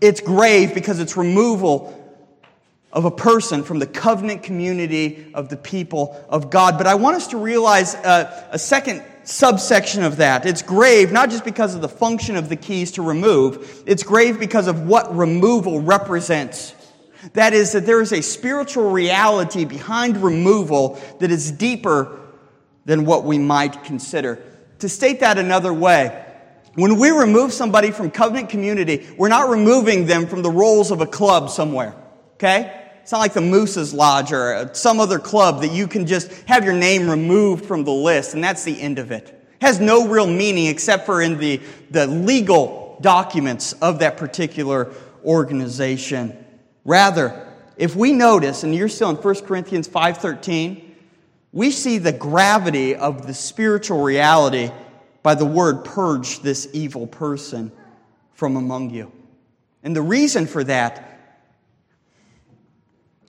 It's 0.00 0.20
grave 0.20 0.74
because 0.74 1.00
it's 1.00 1.16
removal 1.16 2.02
of 2.92 3.04
a 3.04 3.10
person 3.10 3.62
from 3.62 3.78
the 3.78 3.86
covenant 3.86 4.42
community 4.42 5.30
of 5.34 5.50
the 5.50 5.56
people 5.56 6.24
of 6.30 6.50
God. 6.50 6.78
But 6.78 6.86
I 6.86 6.94
want 6.94 7.16
us 7.16 7.26
to 7.28 7.36
realize 7.36 7.94
uh, 7.94 8.48
a 8.50 8.58
second 8.58 9.02
subsection 9.26 10.02
of 10.02 10.16
that. 10.16 10.46
It's 10.46 10.62
grave 10.62 11.12
not 11.12 11.30
just 11.30 11.44
because 11.44 11.74
of 11.74 11.82
the 11.82 11.88
function 11.88 12.36
of 12.36 12.48
the 12.48 12.56
keys 12.56 12.92
to 12.92 13.02
remove, 13.02 13.82
it's 13.86 14.02
grave 14.02 14.38
because 14.38 14.66
of 14.66 14.86
what 14.86 15.14
removal 15.14 15.80
represents. 15.80 16.74
That 17.32 17.52
is, 17.52 17.72
that 17.72 17.86
there 17.86 18.00
is 18.00 18.12
a 18.12 18.22
spiritual 18.22 18.90
reality 18.90 19.64
behind 19.64 20.16
removal 20.22 21.00
that 21.18 21.30
is 21.30 21.50
deeper 21.50 22.20
than 22.84 23.04
what 23.04 23.24
we 23.24 23.36
might 23.36 23.82
consider. 23.84 24.42
To 24.78 24.88
state 24.88 25.20
that 25.20 25.38
another 25.38 25.72
way, 25.72 26.24
when 26.74 26.98
we 26.98 27.10
remove 27.10 27.52
somebody 27.52 27.90
from 27.90 28.10
covenant 28.10 28.48
community, 28.48 29.08
we're 29.16 29.28
not 29.28 29.48
removing 29.48 30.06
them 30.06 30.26
from 30.26 30.42
the 30.42 30.50
rolls 30.50 30.90
of 30.90 31.00
a 31.00 31.06
club 31.06 31.50
somewhere. 31.50 31.94
Okay? 32.34 32.85
It's 33.06 33.12
not 33.12 33.20
like 33.20 33.34
the 33.34 33.40
Moose's 33.40 33.94
Lodge 33.94 34.32
or 34.32 34.52
uh, 34.52 34.72
some 34.72 34.98
other 34.98 35.20
club 35.20 35.60
that 35.60 35.70
you 35.70 35.86
can 35.86 36.08
just 36.08 36.28
have 36.48 36.64
your 36.64 36.74
name 36.74 37.08
removed 37.08 37.64
from 37.64 37.84
the 37.84 37.92
list 37.92 38.34
and 38.34 38.42
that's 38.42 38.64
the 38.64 38.80
end 38.80 38.98
of 38.98 39.12
it. 39.12 39.28
It 39.28 39.64
has 39.64 39.78
no 39.78 40.08
real 40.08 40.26
meaning 40.26 40.66
except 40.66 41.06
for 41.06 41.22
in 41.22 41.38
the, 41.38 41.60
the 41.92 42.08
legal 42.08 42.98
documents 43.00 43.74
of 43.74 44.00
that 44.00 44.16
particular 44.16 44.92
organization. 45.24 46.36
Rather, 46.84 47.46
if 47.76 47.94
we 47.94 48.12
notice, 48.12 48.64
and 48.64 48.74
you're 48.74 48.88
still 48.88 49.10
in 49.10 49.16
1 49.16 49.34
Corinthians 49.42 49.86
5.13, 49.86 50.82
we 51.52 51.70
see 51.70 51.98
the 51.98 52.10
gravity 52.10 52.96
of 52.96 53.24
the 53.24 53.34
spiritual 53.34 54.02
reality 54.02 54.72
by 55.22 55.36
the 55.36 55.46
word 55.46 55.84
purge 55.84 56.40
this 56.40 56.68
evil 56.72 57.06
person 57.06 57.70
from 58.32 58.56
among 58.56 58.90
you. 58.90 59.12
And 59.84 59.94
the 59.94 60.02
reason 60.02 60.48
for 60.48 60.64
that 60.64 61.15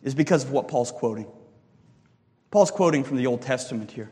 is 0.08 0.16
because 0.16 0.46
of 0.46 0.52
what 0.52 0.70
Paul's 0.70 0.90
quoting. 0.90 1.28
Paul's 2.50 2.72
quoting 2.72 3.04
from 3.04 3.18
the 3.18 3.28
Old 3.28 3.42
Testament 3.42 3.92
here. 3.92 4.10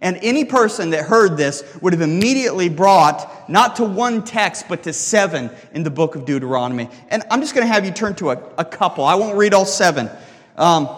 And 0.00 0.16
any 0.22 0.44
person 0.44 0.90
that 0.90 1.04
heard 1.04 1.36
this 1.36 1.64
would 1.82 1.94
have 1.94 2.00
immediately 2.00 2.68
brought 2.68 3.50
not 3.50 3.74
to 3.76 3.84
one 3.84 4.22
text, 4.22 4.66
but 4.68 4.84
to 4.84 4.92
seven 4.92 5.50
in 5.72 5.82
the 5.82 5.90
book 5.90 6.14
of 6.14 6.26
Deuteronomy. 6.26 6.88
And 7.08 7.24
I'm 7.28 7.40
just 7.40 7.56
going 7.56 7.66
to 7.66 7.72
have 7.72 7.84
you 7.84 7.90
turn 7.90 8.14
to 8.16 8.30
a, 8.30 8.40
a 8.56 8.64
couple. 8.64 9.04
I 9.04 9.16
won't 9.16 9.36
read 9.36 9.52
all 9.52 9.64
seven. 9.64 10.08
Um, 10.56 10.88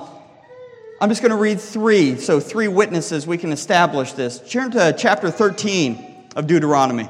I'm 1.00 1.08
just 1.08 1.22
going 1.22 1.30
to 1.30 1.38
read 1.38 1.58
three. 1.58 2.16
So, 2.16 2.38
three 2.38 2.68
witnesses, 2.68 3.26
we 3.26 3.38
can 3.38 3.50
establish 3.50 4.12
this. 4.12 4.40
Turn 4.40 4.72
to 4.72 4.94
chapter 4.96 5.30
13 5.30 6.28
of 6.36 6.46
Deuteronomy. 6.46 7.08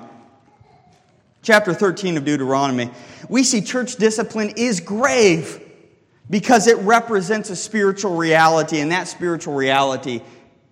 Chapter 1.43 1.75
13 1.75 2.17
of 2.17 2.25
Deuteronomy. 2.25 2.93
We 3.29 3.43
see 3.43 3.61
church 3.61 3.97
discipline 3.97 4.53
is 4.57 4.79
grave 4.79 5.59
because 6.31 6.67
it 6.67 6.79
represents 6.79 7.51
a 7.51 7.57
spiritual 7.57 8.17
reality, 8.17 8.81
and 8.81 8.93
that 8.93 9.09
spiritual 9.09 9.55
reality 9.55 10.23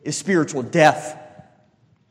is 0.02 0.16
spiritual 0.16 0.62
death. 0.62 1.16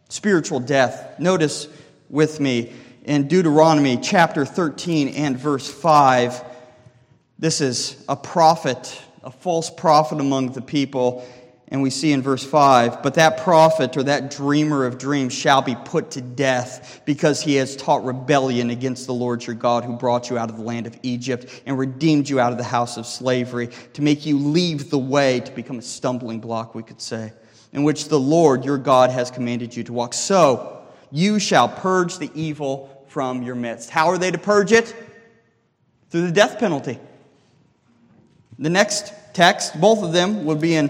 Spiritual 0.10 0.60
death. 0.60 1.20
Notice 1.20 1.68
with 2.10 2.40
me 2.40 2.74
in 3.04 3.28
Deuteronomy 3.28 3.98
chapter 3.98 4.46
13 4.46 5.10
and 5.10 5.38
verse 5.38 5.68
5. 5.68 6.44
This 7.38 7.62
is 7.62 8.04
a 8.10 8.16
prophet, 8.16 9.02
a 9.24 9.32
false 9.32 9.70
prophet 9.70 10.20
among 10.20 10.52
the 10.52 10.62
people 10.62 11.28
and 11.72 11.84
we 11.84 11.92
see 11.92 12.12
in 12.12 12.22
verse 12.22 12.44
5 12.44 13.04
But 13.04 13.16
that 13.16 13.38
prophet 13.38 13.96
or 13.96 14.04
that 14.04 14.32
dreamer 14.32 14.86
of 14.86 14.98
dreams 14.98 15.34
shall 15.34 15.62
be 15.62 15.76
put 15.76 16.12
to 16.12 16.22
death 16.22 17.02
because 17.06 17.42
he 17.42 17.56
has 17.56 17.76
taught 17.76 18.04
rebellion 18.04 18.72
against 18.72 19.06
the 19.06 19.14
Lord 19.14 19.46
your 19.46 19.56
God 19.56 19.84
who 19.84 19.96
brought 19.96 20.30
you 20.30 20.38
out 20.38 20.50
of 20.50 20.58
the 20.58 20.64
land 20.64 20.88
of 20.88 20.98
Egypt 21.04 21.62
and 21.66 21.78
redeemed 21.78 22.28
you 22.28 22.40
out 22.40 22.52
of 22.52 22.58
the 22.58 22.64
house 22.64 22.98
of 22.98 23.06
slavery 23.06 23.70
to 23.94 24.02
make 24.02 24.26
you 24.26 24.38
leave 24.38 24.90
the 24.90 24.98
way 24.98 25.40
to 25.42 25.52
become 25.52 25.78
a 25.78 25.84
stumbling 25.84 26.40
block, 26.40 26.74
we 26.74 26.84
could 26.84 27.02
say, 27.02 27.32
in 27.72 27.84
which 27.84 28.08
the 28.10 28.20
Lord 28.20 28.66
your 28.66 28.80
God 28.80 29.12
has 29.12 29.30
commanded 29.30 29.76
you 29.76 29.84
to 29.84 29.94
walk. 29.94 30.16
So 30.16 30.82
you 31.12 31.40
shall 31.40 31.68
purge 31.68 32.18
the 32.18 32.32
evil 32.34 33.06
from 33.10 33.44
your 33.44 33.56
midst. 33.56 33.92
How 33.92 34.08
are 34.08 34.18
they 34.18 34.32
to 34.32 34.38
purge 34.38 34.72
it? 34.72 34.96
Through 36.10 36.22
the 36.22 36.32
death 36.32 36.58
penalty. 36.58 36.98
The 38.58 38.70
next 38.70 39.14
text, 39.34 39.80
both 39.80 40.04
of 40.04 40.12
them, 40.12 40.46
would 40.46 40.60
be 40.60 40.76
in 40.76 40.90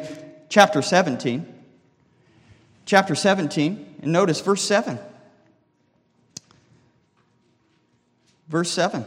chapter 0.49 0.81
17. 0.81 1.55
Chapter 2.85 3.13
17, 3.13 3.97
and 4.01 4.11
notice 4.11 4.41
verse 4.41 4.63
7. 4.63 4.97
Verse 8.47 8.71
7. 8.71 9.05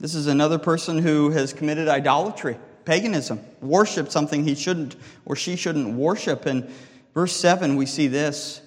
This 0.00 0.16
is 0.16 0.26
another 0.26 0.58
person 0.58 0.98
who 0.98 1.30
has 1.30 1.52
committed 1.52 1.86
idolatry, 1.86 2.58
paganism, 2.84 3.38
worshiped 3.60 4.10
something 4.10 4.42
he 4.42 4.56
shouldn't 4.56 4.96
or 5.24 5.36
she 5.36 5.54
shouldn't 5.54 5.94
worship. 5.94 6.44
And 6.44 6.68
verse 7.14 7.36
7, 7.36 7.76
we 7.76 7.86
see 7.86 8.08
this 8.08 8.60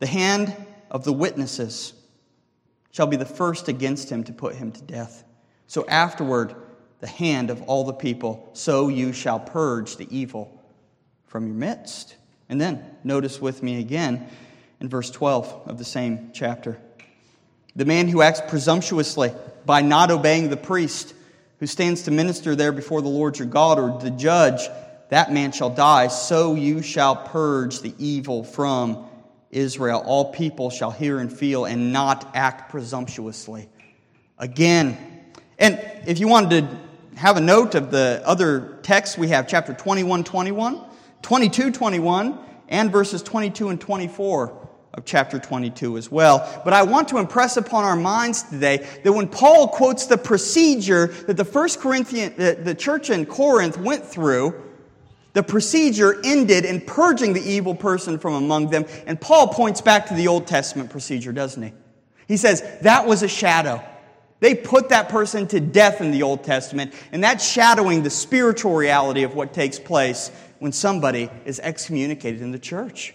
The 0.00 0.08
hand 0.08 0.52
of 0.90 1.04
the 1.04 1.12
witnesses 1.12 1.92
shall 2.90 3.06
be 3.06 3.16
the 3.16 3.24
first 3.24 3.68
against 3.68 4.10
him 4.10 4.24
to 4.24 4.32
put 4.32 4.56
him 4.56 4.72
to 4.72 4.82
death. 4.82 5.22
So 5.68 5.86
afterward, 5.86 6.56
the 7.00 7.06
hand 7.06 7.50
of 7.50 7.62
all 7.62 7.84
the 7.84 7.92
people, 7.92 8.50
so 8.52 8.88
you 8.88 9.12
shall 9.12 9.40
purge 9.40 9.96
the 9.96 10.06
evil 10.16 10.62
from 11.26 11.46
your 11.46 11.56
midst. 11.56 12.16
And 12.48 12.60
then, 12.60 12.84
notice 13.04 13.40
with 13.40 13.62
me 13.62 13.80
again 13.80 14.28
in 14.80 14.88
verse 14.88 15.10
12 15.10 15.62
of 15.66 15.78
the 15.78 15.84
same 15.84 16.30
chapter. 16.32 16.78
The 17.76 17.84
man 17.84 18.08
who 18.08 18.22
acts 18.22 18.42
presumptuously 18.48 19.32
by 19.64 19.82
not 19.82 20.10
obeying 20.10 20.50
the 20.50 20.56
priest 20.56 21.14
who 21.60 21.66
stands 21.66 22.02
to 22.02 22.10
minister 22.10 22.56
there 22.56 22.72
before 22.72 23.02
the 23.02 23.08
Lord 23.08 23.38
your 23.38 23.46
God 23.46 23.78
or 23.78 24.00
the 24.00 24.10
judge, 24.10 24.68
that 25.10 25.32
man 25.32 25.52
shall 25.52 25.70
die. 25.70 26.08
So 26.08 26.54
you 26.54 26.82
shall 26.82 27.14
purge 27.14 27.80
the 27.80 27.94
evil 27.98 28.44
from 28.44 29.06
Israel. 29.50 30.02
All 30.04 30.32
people 30.32 30.70
shall 30.70 30.90
hear 30.90 31.18
and 31.18 31.32
feel 31.32 31.66
and 31.66 31.92
not 31.92 32.30
act 32.34 32.70
presumptuously. 32.70 33.68
Again, 34.38 34.96
and 35.58 35.78
if 36.06 36.18
you 36.18 36.28
wanted 36.28 36.62
to 36.62 36.78
have 37.16 37.36
a 37.36 37.40
note 37.40 37.74
of 37.74 37.90
the 37.90 38.22
other 38.24 38.78
texts, 38.82 39.18
we 39.18 39.28
have 39.28 39.46
chapter 39.48 39.74
21, 39.74 40.24
21, 40.24 40.84
22, 41.22 41.70
21, 41.70 42.38
and 42.68 42.90
verses 42.90 43.22
22 43.22 43.68
and 43.68 43.80
24 43.80 44.68
of 44.94 45.04
chapter 45.04 45.38
22 45.38 45.96
as 45.96 46.10
well. 46.10 46.62
But 46.64 46.72
I 46.72 46.82
want 46.82 47.08
to 47.08 47.18
impress 47.18 47.56
upon 47.56 47.84
our 47.84 47.96
minds 47.96 48.42
today 48.44 48.86
that 49.04 49.12
when 49.12 49.28
Paul 49.28 49.68
quotes 49.68 50.06
the 50.06 50.18
procedure 50.18 51.08
that 51.26 51.36
the 51.36 51.44
first 51.44 51.80
Corinthian, 51.80 52.34
the, 52.36 52.58
the 52.60 52.74
church 52.74 53.10
in 53.10 53.26
Corinth 53.26 53.78
went 53.78 54.04
through, 54.04 54.60
the 55.32 55.42
procedure 55.42 56.20
ended 56.24 56.64
in 56.64 56.80
purging 56.80 57.34
the 57.34 57.42
evil 57.42 57.74
person 57.74 58.18
from 58.18 58.34
among 58.34 58.70
them. 58.70 58.84
And 59.06 59.20
Paul 59.20 59.48
points 59.48 59.80
back 59.80 60.06
to 60.06 60.14
the 60.14 60.26
Old 60.26 60.46
Testament 60.48 60.90
procedure, 60.90 61.32
doesn't 61.32 61.62
he? 61.62 61.72
He 62.26 62.36
says, 62.36 62.62
that 62.82 63.06
was 63.06 63.22
a 63.22 63.28
shadow. 63.28 63.82
They 64.40 64.54
put 64.54 64.88
that 64.88 65.10
person 65.10 65.46
to 65.48 65.60
death 65.60 66.00
in 66.00 66.10
the 66.10 66.22
Old 66.22 66.44
Testament, 66.44 66.94
and 67.12 67.22
that's 67.22 67.46
shadowing 67.46 68.02
the 68.02 68.10
spiritual 68.10 68.74
reality 68.74 69.22
of 69.22 69.34
what 69.34 69.52
takes 69.52 69.78
place 69.78 70.30
when 70.58 70.72
somebody 70.72 71.30
is 71.44 71.60
excommunicated 71.60 72.40
in 72.40 72.50
the 72.50 72.58
church. 72.58 73.14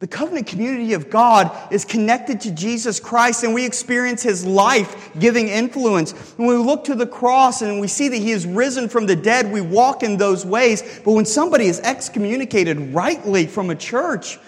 The 0.00 0.08
covenant 0.08 0.48
community 0.48 0.94
of 0.94 1.10
God 1.10 1.56
is 1.72 1.84
connected 1.84 2.40
to 2.40 2.50
Jesus 2.50 2.98
Christ, 2.98 3.44
and 3.44 3.54
we 3.54 3.64
experience 3.64 4.20
his 4.20 4.44
life 4.44 5.12
giving 5.16 5.46
influence. 5.46 6.10
When 6.36 6.48
we 6.48 6.56
look 6.56 6.82
to 6.84 6.96
the 6.96 7.06
cross 7.06 7.62
and 7.62 7.80
we 7.80 7.86
see 7.86 8.08
that 8.08 8.16
he 8.16 8.32
is 8.32 8.44
risen 8.44 8.88
from 8.88 9.06
the 9.06 9.14
dead, 9.14 9.52
we 9.52 9.60
walk 9.60 10.02
in 10.02 10.16
those 10.16 10.44
ways. 10.44 11.00
But 11.04 11.12
when 11.12 11.24
somebody 11.24 11.66
is 11.66 11.78
excommunicated 11.78 12.92
rightly 12.92 13.46
from 13.46 13.70
a 13.70 13.76
church, 13.76 14.40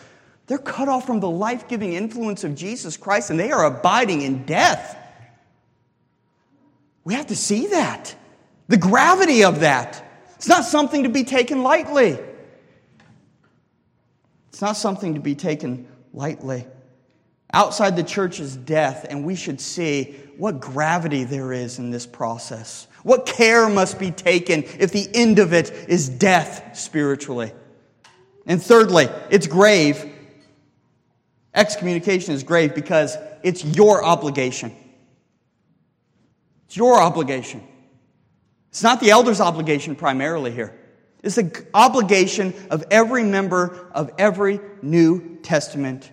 they're 0.46 0.58
cut 0.58 0.88
off 0.88 1.06
from 1.06 1.20
the 1.20 1.30
life 1.30 1.68
giving 1.68 1.94
influence 1.94 2.44
of 2.44 2.54
Jesus 2.54 2.96
Christ 2.96 3.30
and 3.30 3.40
they 3.40 3.50
are 3.50 3.64
abiding 3.64 4.22
in 4.22 4.44
death. 4.44 4.98
We 7.04 7.14
have 7.14 7.26
to 7.28 7.36
see 7.36 7.68
that. 7.68 8.14
The 8.68 8.76
gravity 8.76 9.44
of 9.44 9.60
that. 9.60 10.02
It's 10.36 10.48
not 10.48 10.64
something 10.64 11.04
to 11.04 11.08
be 11.08 11.24
taken 11.24 11.62
lightly. 11.62 12.18
It's 14.48 14.60
not 14.60 14.76
something 14.76 15.14
to 15.14 15.20
be 15.20 15.34
taken 15.34 15.88
lightly. 16.12 16.66
Outside 17.52 17.96
the 17.96 18.02
church 18.02 18.40
is 18.40 18.56
death, 18.56 19.06
and 19.08 19.24
we 19.24 19.36
should 19.36 19.60
see 19.60 20.16
what 20.36 20.60
gravity 20.60 21.24
there 21.24 21.52
is 21.52 21.78
in 21.78 21.90
this 21.90 22.06
process. 22.06 22.88
What 23.02 23.26
care 23.26 23.68
must 23.68 23.98
be 23.98 24.10
taken 24.10 24.64
if 24.78 24.92
the 24.92 25.08
end 25.14 25.38
of 25.38 25.52
it 25.52 25.70
is 25.88 26.08
death 26.08 26.76
spiritually. 26.76 27.52
And 28.46 28.62
thirdly, 28.62 29.08
it's 29.30 29.46
grave 29.46 30.13
Excommunication 31.54 32.34
is 32.34 32.42
grave 32.42 32.74
because 32.74 33.16
it's 33.42 33.64
your 33.64 34.04
obligation. 34.04 34.74
It's 36.66 36.76
your 36.76 37.00
obligation. 37.00 37.62
It's 38.70 38.82
not 38.82 39.00
the 39.00 39.10
elder's 39.10 39.40
obligation 39.40 39.94
primarily 39.94 40.50
here. 40.50 40.76
It's 41.22 41.36
the 41.36 41.66
obligation 41.72 42.52
of 42.70 42.84
every 42.90 43.22
member 43.22 43.88
of 43.92 44.10
every 44.18 44.60
New 44.82 45.38
Testament 45.42 46.10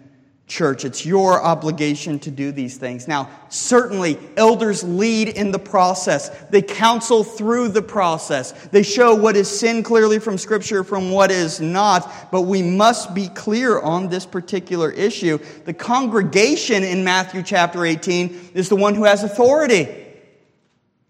church. 0.52 0.84
It's 0.84 1.06
your 1.06 1.42
obligation 1.42 2.20
to 2.20 2.30
do 2.30 2.52
these 2.52 2.78
things. 2.78 3.08
Now, 3.08 3.30
certainly, 3.48 4.20
elders 4.36 4.84
lead 4.84 5.30
in 5.30 5.52
the 5.52 5.58
process. 5.58 6.30
They 6.50 6.62
counsel 6.62 7.24
through 7.24 7.70
the 7.70 7.82
process. 7.82 8.52
They 8.68 8.84
show 8.84 9.16
what 9.16 9.38
is 9.38 9.48
sin 9.48 9.82
clearly 9.82 10.20
from 10.20 10.38
Scripture 10.38 10.84
from 10.84 11.10
what 11.10 11.32
is 11.32 11.62
not. 11.62 12.32
But 12.32 12.42
we 12.42 12.62
must 12.62 13.16
be 13.16 13.30
clear 13.30 13.80
on 13.80 14.10
this 14.10 14.26
particular 14.26 14.92
issue. 14.92 15.40
The 15.64 15.74
congregation 15.74 16.84
in 16.84 17.04
Matthew 17.06 17.44
chapter 17.44 17.86
18 17.86 18.52
is 18.54 18.68
the 18.68 18.76
one 18.76 18.94
who 18.94 19.06
has 19.06 19.24
authority. 19.24 19.88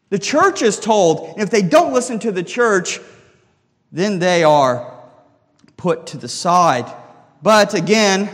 The 0.10 0.20
church 0.20 0.62
is 0.62 0.80
told, 0.80 1.30
and 1.32 1.42
if 1.42 1.50
they 1.50 1.64
don't 1.64 1.94
listen 1.94 2.20
to 2.20 2.32
the 2.32 2.44
church, 2.44 3.00
then 3.92 4.20
they 4.20 4.44
are 4.44 4.94
put 5.78 6.08
to 6.08 6.18
the 6.18 6.28
side. 6.28 6.86
But 7.42 7.74
again, 7.74 8.30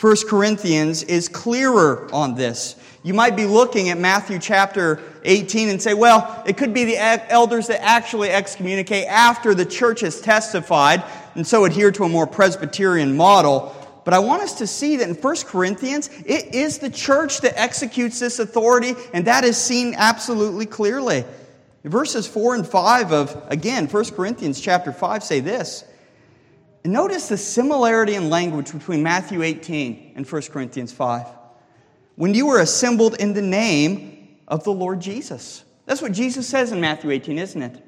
1 0.00 0.16
Corinthians 0.28 1.02
is 1.04 1.26
clearer 1.26 2.06
on 2.12 2.34
this. 2.34 2.76
You 3.02 3.14
might 3.14 3.34
be 3.34 3.46
looking 3.46 3.88
at 3.88 3.96
Matthew 3.96 4.38
chapter 4.38 5.00
18 5.24 5.70
and 5.70 5.80
say, 5.80 5.94
well, 5.94 6.42
it 6.46 6.58
could 6.58 6.74
be 6.74 6.84
the 6.84 6.98
elders 7.32 7.68
that 7.68 7.82
actually 7.82 8.30
excommunicate 8.30 9.06
after 9.06 9.54
the 9.54 9.64
church 9.64 10.00
has 10.00 10.20
testified, 10.20 11.02
and 11.34 11.46
so 11.46 11.64
adhere 11.64 11.90
to 11.92 12.04
a 12.04 12.08
more 12.10 12.26
Presbyterian 12.26 13.16
model. 13.16 13.74
But 14.04 14.12
I 14.12 14.18
want 14.18 14.42
us 14.42 14.58
to 14.58 14.66
see 14.66 14.96
that 14.96 15.08
in 15.08 15.14
1 15.14 15.36
Corinthians, 15.46 16.10
it 16.26 16.54
is 16.54 16.78
the 16.78 16.90
church 16.90 17.40
that 17.40 17.58
executes 17.58 18.20
this 18.20 18.38
authority, 18.38 18.94
and 19.14 19.24
that 19.26 19.44
is 19.44 19.56
seen 19.56 19.94
absolutely 19.96 20.66
clearly. 20.66 21.24
Verses 21.84 22.26
4 22.26 22.56
and 22.56 22.66
5 22.66 23.12
of, 23.12 23.44
again, 23.48 23.86
1 23.86 24.04
Corinthians 24.10 24.60
chapter 24.60 24.92
5 24.92 25.24
say 25.24 25.40
this. 25.40 25.84
And 26.86 26.92
notice 26.92 27.28
the 27.28 27.36
similarity 27.36 28.14
in 28.14 28.30
language 28.30 28.70
between 28.70 29.02
Matthew 29.02 29.42
18 29.42 30.12
and 30.14 30.24
1 30.24 30.42
Corinthians 30.42 30.92
5. 30.92 31.26
When 32.14 32.32
you 32.32 32.46
were 32.46 32.60
assembled 32.60 33.16
in 33.16 33.32
the 33.32 33.42
name 33.42 34.38
of 34.46 34.62
the 34.62 34.70
Lord 34.70 35.00
Jesus. 35.00 35.64
That's 35.86 36.00
what 36.00 36.12
Jesus 36.12 36.46
says 36.46 36.70
in 36.70 36.80
Matthew 36.80 37.10
18, 37.10 37.40
isn't 37.40 37.60
it? 37.60 37.84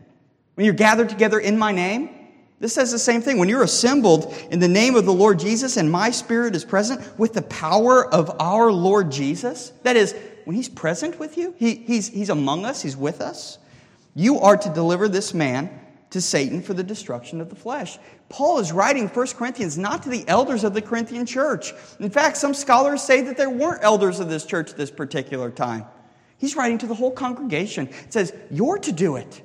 When 0.57 0.64
you're 0.64 0.74
gathered 0.74 1.09
together 1.09 1.38
in 1.38 1.57
my 1.57 1.70
name, 1.70 2.11
this 2.59 2.74
says 2.74 2.90
the 2.90 2.99
same 2.99 3.22
thing. 3.22 3.38
When 3.38 3.49
you're 3.49 3.62
assembled 3.62 4.34
in 4.51 4.59
the 4.59 4.66
name 4.66 4.96
of 4.96 5.07
the 5.07 5.12
Lord 5.12 5.38
Jesus 5.38 5.76
and 5.76 5.88
my 5.88 6.11
spirit 6.11 6.57
is 6.57 6.64
present 6.64 7.01
with 7.16 7.34
the 7.34 7.42
power 7.42 8.05
of 8.12 8.34
our 8.40 8.72
Lord 8.72 9.12
Jesus, 9.12 9.70
that 9.84 9.94
is, 9.94 10.12
when 10.42 10.57
he's 10.57 10.68
present 10.68 11.20
with 11.20 11.38
you, 11.38 11.55
he, 11.57 11.76
he's, 11.76 12.09
he's 12.09 12.30
among 12.30 12.64
us, 12.64 12.82
he's 12.82 12.96
with 12.96 13.20
us, 13.20 13.59
you 14.16 14.40
are 14.40 14.57
to 14.57 14.68
deliver 14.70 15.09
this 15.09 15.32
man 15.32 15.70
to 16.11 16.20
Satan 16.20 16.62
for 16.62 16.74
the 16.74 16.82
destruction 16.82 17.40
of 17.40 17.50
the 17.50 17.56
flesh. 17.56 17.98
Paul 18.28 18.59
is 18.59 18.72
writing 18.72 19.09
1 19.09 19.26
Corinthians 19.28 19.76
not 19.76 20.02
to 20.04 20.09
the 20.09 20.26
elders 20.26 20.64
of 20.64 20.74
the 20.74 20.82
Corinthian 20.82 21.26
church. 21.26 21.72
In 22.00 22.11
fact, 22.11 22.36
some 22.36 22.54
scholars 22.54 23.02
say 23.02 23.22
that 23.22 23.36
there 23.36 23.50
weren't 23.50 23.82
elders 23.82 24.20
of 24.20 24.28
this 24.28 24.46
church 24.46 24.70
at 24.70 24.76
this 24.76 24.90
particular 24.90 25.50
time. 25.50 25.84
He's 26.38 26.56
writing 26.56 26.78
to 26.78 26.86
the 26.86 26.94
whole 26.94 27.11
congregation. 27.11 27.88
It 27.88 28.12
says, 28.12 28.32
You're 28.50 28.78
to 28.78 28.92
do 28.92 29.16
it. 29.16 29.42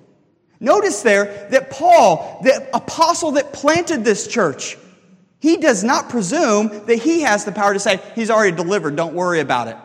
Notice 0.59 1.01
there 1.01 1.47
that 1.51 1.69
Paul, 1.69 2.39
the 2.43 2.69
apostle 2.73 3.31
that 3.31 3.51
planted 3.51 4.05
this 4.05 4.27
church, 4.27 4.77
he 5.39 5.57
does 5.57 5.83
not 5.83 6.07
presume 6.07 6.85
that 6.85 6.99
he 6.99 7.21
has 7.21 7.43
the 7.43 7.51
power 7.51 7.73
to 7.73 7.79
say, 7.79 7.99
He's 8.15 8.29
already 8.29 8.55
delivered, 8.55 8.95
don't 8.95 9.15
worry 9.15 9.41
about 9.41 9.67
it. 9.67 9.77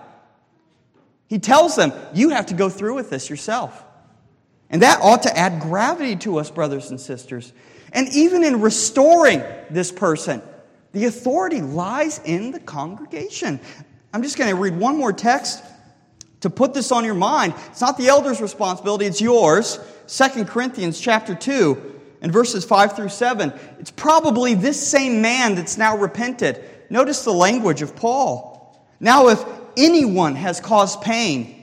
He 1.26 1.38
tells 1.38 1.74
them, 1.74 1.92
You 2.14 2.30
have 2.30 2.46
to 2.46 2.54
go 2.54 2.68
through 2.68 2.94
with 2.94 3.10
this 3.10 3.28
yourself. 3.28 3.84
And 4.70 4.82
that 4.82 5.00
ought 5.00 5.22
to 5.22 5.36
add 5.36 5.60
gravity 5.60 6.16
to 6.16 6.38
us, 6.38 6.50
brothers 6.50 6.90
and 6.90 7.00
sisters. 7.00 7.52
And 7.92 8.08
even 8.10 8.44
in 8.44 8.60
restoring 8.60 9.42
this 9.70 9.90
person, 9.90 10.42
the 10.92 11.06
authority 11.06 11.60
lies 11.60 12.20
in 12.24 12.50
the 12.50 12.60
congregation. 12.60 13.60
I'm 14.12 14.22
just 14.22 14.36
going 14.36 14.50
to 14.50 14.56
read 14.56 14.76
one 14.76 14.96
more 14.98 15.12
text 15.12 15.62
to 16.40 16.50
put 16.50 16.74
this 16.74 16.92
on 16.92 17.04
your 17.04 17.14
mind. 17.14 17.54
It's 17.68 17.80
not 17.80 17.98
the 17.98 18.08
elder's 18.08 18.40
responsibility, 18.40 19.06
it's 19.06 19.20
yours. 19.20 19.78
2 20.06 20.44
Corinthians 20.44 21.00
chapter 21.00 21.34
2 21.34 22.00
and 22.22 22.32
verses 22.32 22.64
5 22.64 22.96
through 22.96 23.10
7. 23.10 23.52
It's 23.78 23.90
probably 23.90 24.54
this 24.54 24.84
same 24.84 25.20
man 25.20 25.54
that's 25.54 25.76
now 25.78 25.96
repented. 25.96 26.64
Notice 26.90 27.24
the 27.24 27.32
language 27.32 27.82
of 27.82 27.94
Paul. 27.96 28.82
Now, 29.00 29.28
if 29.28 29.44
anyone 29.76 30.34
has 30.34 30.60
caused 30.60 31.02
pain, 31.02 31.57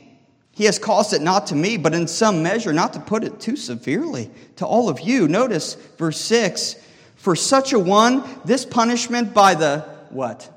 he 0.55 0.63
has 0.63 0.79
caused 0.79 1.11
it 1.11 1.21
not 1.21 1.47
to 1.47 1.55
me, 1.55 1.75
but 1.75 1.93
in 1.93 2.07
some 2.07 2.41
measure, 2.41 2.71
not 2.71 2.93
to 2.93 2.99
put 3.01 3.25
it 3.25 3.41
too 3.41 3.57
severely, 3.57 4.31
to 4.55 4.65
all 4.65 4.87
of 4.87 5.01
you. 5.01 5.27
Notice 5.27 5.75
verse 5.97 6.19
6 6.21 6.77
For 7.17 7.35
such 7.35 7.73
a 7.73 7.79
one, 7.79 8.23
this 8.45 8.65
punishment 8.65 9.33
by 9.33 9.55
the 9.55 9.81
what? 10.11 10.49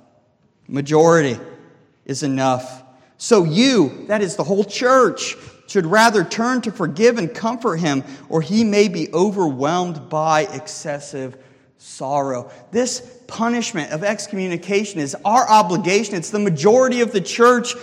Majority 0.69 1.37
is 2.07 2.23
enough. 2.23 2.85
So 3.17 3.43
you, 3.43 4.07
that 4.07 4.23
is 4.23 4.37
the 4.37 4.45
whole 4.45 4.63
church, 4.63 5.35
should 5.67 5.85
rather 5.85 6.23
turn 6.23 6.61
to 6.63 6.71
forgive 6.71 7.19
and 7.19 7.35
comfort 7.35 7.79
him, 7.79 8.05
or 8.29 8.41
he 8.41 8.63
may 8.63 8.87
be 8.87 9.13
overwhelmed 9.13 10.09
by 10.09 10.43
excessive 10.43 11.37
sorrow. 11.77 12.53
This 12.71 13.01
punishment 13.27 13.91
of 13.91 14.05
excommunication 14.05 15.01
is 15.01 15.17
our 15.25 15.49
obligation. 15.51 16.15
It's 16.15 16.31
the 16.31 16.39
majority 16.39 17.01
of 17.01 17.11
the 17.11 17.21
church 17.21 17.75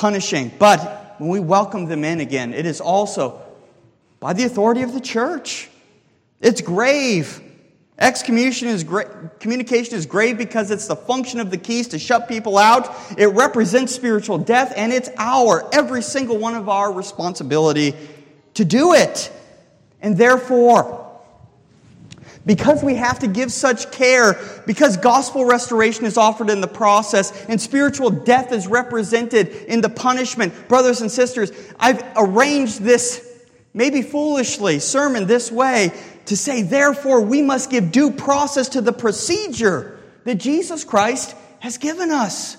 punishing. 0.00 0.50
But 0.58 1.16
when 1.18 1.28
we 1.28 1.40
welcome 1.40 1.84
them 1.84 2.04
in 2.04 2.20
again, 2.20 2.54
it 2.54 2.64
is 2.64 2.80
also 2.80 3.42
by 4.18 4.32
the 4.32 4.44
authority 4.44 4.80
of 4.80 4.94
the 4.94 5.00
church. 5.00 5.68
It's 6.40 6.62
grave. 6.62 7.42
Excommunication 7.98 8.68
is 8.68 8.82
gra- 8.82 9.30
communication 9.40 9.94
is 9.94 10.06
grave 10.06 10.38
because 10.38 10.70
it's 10.70 10.86
the 10.86 10.96
function 10.96 11.38
of 11.38 11.50
the 11.50 11.58
keys 11.58 11.88
to 11.88 11.98
shut 11.98 12.28
people 12.28 12.56
out. 12.56 12.88
It 13.18 13.26
represents 13.26 13.94
spiritual 13.94 14.38
death, 14.38 14.72
and 14.74 14.90
it's 14.90 15.10
our, 15.18 15.68
every 15.70 16.00
single 16.00 16.38
one 16.38 16.54
of 16.54 16.70
our 16.70 16.90
responsibility 16.90 17.94
to 18.54 18.64
do 18.64 18.94
it. 18.94 19.30
And 20.00 20.16
therefore, 20.16 21.09
because 22.50 22.82
we 22.82 22.96
have 22.96 23.20
to 23.20 23.28
give 23.28 23.52
such 23.52 23.92
care, 23.92 24.36
because 24.66 24.96
gospel 24.96 25.44
restoration 25.44 26.04
is 26.04 26.16
offered 26.16 26.50
in 26.50 26.60
the 26.60 26.66
process 26.66 27.30
and 27.46 27.60
spiritual 27.60 28.10
death 28.10 28.50
is 28.50 28.66
represented 28.66 29.46
in 29.68 29.80
the 29.80 29.88
punishment, 29.88 30.66
brothers 30.66 31.00
and 31.00 31.12
sisters, 31.12 31.52
I've 31.78 32.02
arranged 32.16 32.80
this, 32.80 33.24
maybe 33.72 34.02
foolishly, 34.02 34.80
sermon 34.80 35.28
this 35.28 35.52
way 35.52 35.92
to 36.26 36.36
say, 36.36 36.62
therefore, 36.62 37.20
we 37.20 37.40
must 37.40 37.70
give 37.70 37.92
due 37.92 38.10
process 38.10 38.70
to 38.70 38.80
the 38.80 38.92
procedure 38.92 40.00
that 40.24 40.34
Jesus 40.34 40.82
Christ 40.82 41.36
has 41.60 41.78
given 41.78 42.10
us. 42.10 42.56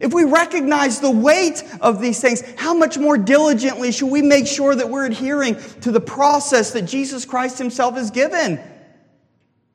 If 0.00 0.14
we 0.14 0.24
recognize 0.24 1.00
the 1.00 1.10
weight 1.10 1.62
of 1.82 2.00
these 2.00 2.22
things, 2.22 2.42
how 2.56 2.72
much 2.72 2.96
more 2.96 3.18
diligently 3.18 3.92
should 3.92 4.10
we 4.10 4.22
make 4.22 4.46
sure 4.46 4.74
that 4.74 4.88
we're 4.88 5.04
adhering 5.04 5.56
to 5.82 5.92
the 5.92 6.00
process 6.00 6.70
that 6.70 6.86
Jesus 6.86 7.26
Christ 7.26 7.58
Himself 7.58 7.96
has 7.96 8.10
given? 8.10 8.58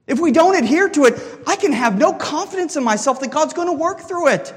If 0.06 0.20
we 0.20 0.32
don't 0.32 0.56
adhere 0.56 0.90
to 0.90 1.06
it, 1.06 1.22
I 1.48 1.56
can 1.56 1.72
have 1.72 1.98
no 1.98 2.14
confidence 2.14 2.76
in 2.76 2.84
myself 2.84 3.20
that 3.22 3.32
God's 3.32 3.54
going 3.54 3.68
to 3.68 3.74
work 3.74 4.02
through 4.02 4.30
it. 4.30 4.54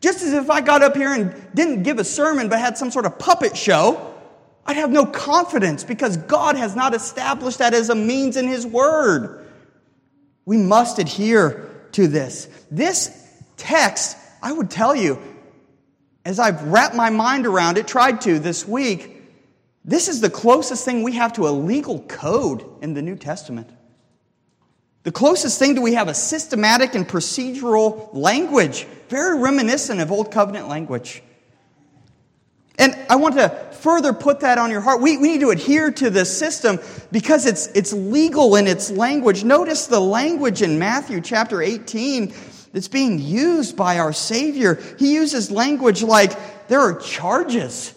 Just 0.00 0.22
as 0.22 0.32
if 0.32 0.50
I 0.50 0.60
got 0.60 0.82
up 0.82 0.94
here 0.94 1.12
and 1.12 1.34
didn't 1.54 1.82
give 1.82 1.98
a 1.98 2.04
sermon 2.04 2.48
but 2.48 2.60
had 2.60 2.78
some 2.78 2.90
sort 2.90 3.06
of 3.06 3.18
puppet 3.18 3.56
show, 3.56 4.14
I'd 4.64 4.76
have 4.76 4.90
no 4.90 5.06
confidence 5.06 5.84
because 5.84 6.16
God 6.16 6.56
has 6.56 6.76
not 6.76 6.94
established 6.94 7.58
that 7.58 7.74
as 7.74 7.88
a 7.88 7.94
means 7.94 8.36
in 8.36 8.46
His 8.46 8.66
Word. 8.66 9.46
We 10.44 10.56
must 10.56 10.98
adhere 10.98 11.88
to 11.92 12.06
this. 12.06 12.48
This 12.70 13.10
text 13.56 14.16
I 14.42 14.52
would 14.52 14.70
tell 14.70 14.94
you, 14.94 15.20
as 16.24 16.38
I've 16.38 16.62
wrapped 16.64 16.94
my 16.94 17.10
mind 17.10 17.46
around 17.46 17.78
it, 17.78 17.88
tried 17.88 18.20
to 18.22 18.38
this 18.38 18.66
week, 18.66 19.22
this 19.84 20.08
is 20.08 20.20
the 20.20 20.30
closest 20.30 20.84
thing 20.84 21.02
we 21.02 21.12
have 21.14 21.32
to 21.34 21.48
a 21.48 21.50
legal 21.50 22.00
code 22.02 22.64
in 22.82 22.94
the 22.94 23.02
New 23.02 23.16
Testament. 23.16 23.70
The 25.06 25.12
closest 25.12 25.60
thing 25.60 25.76
do 25.76 25.82
we 25.82 25.94
have 25.94 26.08
a 26.08 26.14
systematic 26.14 26.96
and 26.96 27.06
procedural 27.06 28.12
language, 28.12 28.88
very 29.08 29.38
reminiscent 29.38 30.00
of 30.00 30.10
Old 30.10 30.32
Covenant 30.32 30.66
language. 30.66 31.22
And 32.76 32.92
I 33.08 33.14
want 33.14 33.36
to 33.36 33.50
further 33.82 34.12
put 34.12 34.40
that 34.40 34.58
on 34.58 34.72
your 34.72 34.80
heart. 34.80 35.00
We, 35.00 35.16
we 35.16 35.28
need 35.28 35.42
to 35.42 35.50
adhere 35.50 35.92
to 35.92 36.10
this 36.10 36.36
system 36.36 36.80
because 37.12 37.46
it's, 37.46 37.68
it's 37.68 37.92
legal 37.92 38.56
in 38.56 38.66
its 38.66 38.90
language. 38.90 39.44
Notice 39.44 39.86
the 39.86 40.00
language 40.00 40.60
in 40.60 40.80
Matthew 40.80 41.20
chapter 41.20 41.62
18 41.62 42.34
that's 42.72 42.88
being 42.88 43.20
used 43.20 43.76
by 43.76 44.00
our 44.00 44.12
Savior. 44.12 44.74
He 44.98 45.14
uses 45.14 45.52
language 45.52 46.02
like 46.02 46.66
there 46.66 46.80
are 46.80 46.98
charges. 46.98 47.94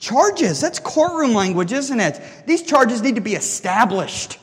Charges, 0.00 0.60
that's 0.60 0.80
courtroom 0.80 1.32
language, 1.32 1.72
isn't 1.72 1.98
it? 1.98 2.20
These 2.46 2.64
charges 2.64 3.00
need 3.00 3.14
to 3.14 3.22
be 3.22 3.34
established. 3.34 4.38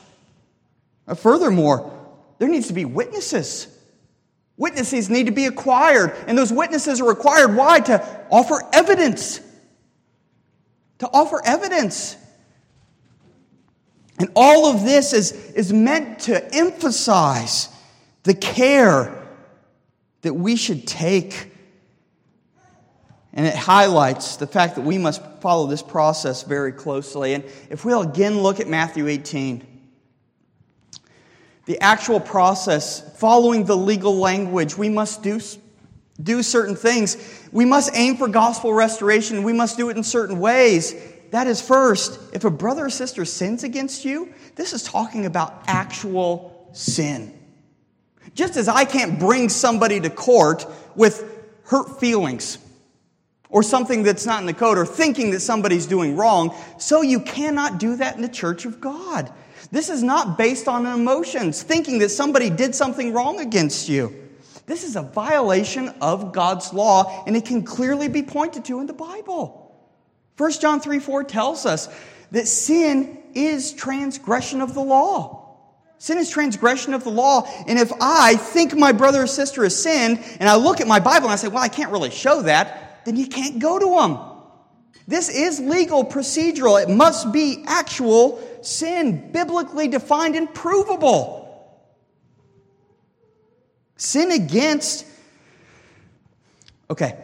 Uh, 1.06 1.14
furthermore, 1.14 1.92
there 2.38 2.48
needs 2.48 2.68
to 2.68 2.72
be 2.72 2.84
witnesses. 2.84 3.68
Witnesses 4.56 5.10
need 5.10 5.26
to 5.26 5.32
be 5.32 5.46
acquired, 5.46 6.14
and 6.26 6.36
those 6.36 6.52
witnesses 6.52 7.00
are 7.00 7.08
required. 7.08 7.54
Why? 7.54 7.80
To 7.80 8.26
offer 8.30 8.62
evidence. 8.72 9.40
to 10.98 11.06
offer 11.12 11.42
evidence. 11.44 12.16
And 14.18 14.30
all 14.34 14.66
of 14.66 14.82
this 14.82 15.12
is, 15.12 15.32
is 15.52 15.72
meant 15.72 16.20
to 16.20 16.54
emphasize 16.54 17.68
the 18.22 18.32
care 18.34 19.28
that 20.22 20.32
we 20.32 20.56
should 20.56 20.86
take. 20.86 21.52
And 23.34 23.46
it 23.46 23.54
highlights 23.54 24.36
the 24.36 24.46
fact 24.46 24.76
that 24.76 24.82
we 24.82 24.96
must 24.96 25.20
follow 25.42 25.66
this 25.66 25.82
process 25.82 26.42
very 26.42 26.72
closely. 26.72 27.34
And 27.34 27.44
if 27.68 27.84
we'll 27.84 28.00
again 28.00 28.40
look 28.40 28.58
at 28.58 28.68
Matthew 28.68 29.06
18, 29.06 29.75
the 31.66 31.80
actual 31.80 32.20
process, 32.20 33.02
following 33.18 33.64
the 33.64 33.76
legal 33.76 34.16
language, 34.16 34.78
we 34.78 34.88
must 34.88 35.22
do, 35.22 35.40
do 36.22 36.42
certain 36.42 36.76
things. 36.76 37.16
We 37.52 37.64
must 37.64 37.90
aim 37.94 38.16
for 38.16 38.28
gospel 38.28 38.72
restoration. 38.72 39.42
We 39.42 39.52
must 39.52 39.76
do 39.76 39.90
it 39.90 39.96
in 39.96 40.04
certain 40.04 40.38
ways. 40.38 40.94
That 41.32 41.48
is 41.48 41.60
first, 41.60 42.20
if 42.32 42.44
a 42.44 42.50
brother 42.50 42.86
or 42.86 42.90
sister 42.90 43.24
sins 43.24 43.64
against 43.64 44.04
you, 44.04 44.32
this 44.54 44.72
is 44.72 44.84
talking 44.84 45.26
about 45.26 45.64
actual 45.66 46.70
sin. 46.72 47.36
Just 48.34 48.56
as 48.56 48.68
I 48.68 48.84
can't 48.84 49.18
bring 49.18 49.48
somebody 49.48 50.00
to 50.00 50.10
court 50.10 50.66
with 50.94 51.24
hurt 51.64 51.98
feelings 51.98 52.58
or 53.48 53.64
something 53.64 54.04
that's 54.04 54.24
not 54.24 54.40
in 54.40 54.46
the 54.46 54.54
code 54.54 54.78
or 54.78 54.86
thinking 54.86 55.32
that 55.32 55.40
somebody's 55.40 55.86
doing 55.86 56.16
wrong, 56.16 56.54
so 56.78 57.02
you 57.02 57.18
cannot 57.18 57.78
do 57.78 57.96
that 57.96 58.14
in 58.14 58.22
the 58.22 58.28
church 58.28 58.66
of 58.66 58.80
God. 58.80 59.32
This 59.70 59.90
is 59.90 60.02
not 60.02 60.38
based 60.38 60.68
on 60.68 60.86
emotions, 60.86 61.62
thinking 61.62 61.98
that 61.98 62.10
somebody 62.10 62.50
did 62.50 62.74
something 62.74 63.12
wrong 63.12 63.40
against 63.40 63.88
you. 63.88 64.14
This 64.66 64.84
is 64.84 64.96
a 64.96 65.02
violation 65.02 65.88
of 66.00 66.32
God's 66.32 66.72
law, 66.72 67.24
and 67.26 67.36
it 67.36 67.44
can 67.44 67.62
clearly 67.62 68.08
be 68.08 68.22
pointed 68.22 68.64
to 68.66 68.80
in 68.80 68.86
the 68.86 68.92
Bible. 68.92 69.62
1 70.36 70.52
John 70.52 70.80
3 70.80 70.98
4 70.98 71.24
tells 71.24 71.66
us 71.66 71.88
that 72.32 72.48
sin 72.48 73.18
is 73.34 73.72
transgression 73.72 74.60
of 74.60 74.74
the 74.74 74.80
law. 74.80 75.46
Sin 75.98 76.18
is 76.18 76.28
transgression 76.28 76.92
of 76.92 77.04
the 77.04 77.10
law. 77.10 77.48
And 77.66 77.78
if 77.78 77.90
I 78.00 78.36
think 78.36 78.74
my 78.74 78.92
brother 78.92 79.22
or 79.22 79.26
sister 79.26 79.62
has 79.62 79.80
sinned, 79.80 80.22
and 80.40 80.48
I 80.48 80.56
look 80.56 80.80
at 80.80 80.86
my 80.86 81.00
Bible 81.00 81.26
and 81.26 81.32
I 81.32 81.36
say, 81.36 81.48
well, 81.48 81.62
I 81.62 81.68
can't 81.68 81.90
really 81.90 82.10
show 82.10 82.42
that, 82.42 83.04
then 83.04 83.16
you 83.16 83.28
can't 83.28 83.58
go 83.58 83.78
to 83.78 83.86
them. 83.86 84.18
This 85.08 85.28
is 85.28 85.60
legal, 85.60 86.04
procedural. 86.04 86.82
It 86.82 86.90
must 86.90 87.32
be 87.32 87.62
actual 87.66 88.38
sin, 88.66 89.32
biblically 89.32 89.88
defined 89.88 90.36
and 90.36 90.52
provable. 90.52 91.44
Sin 93.96 94.30
against, 94.32 95.06
okay, 96.90 97.16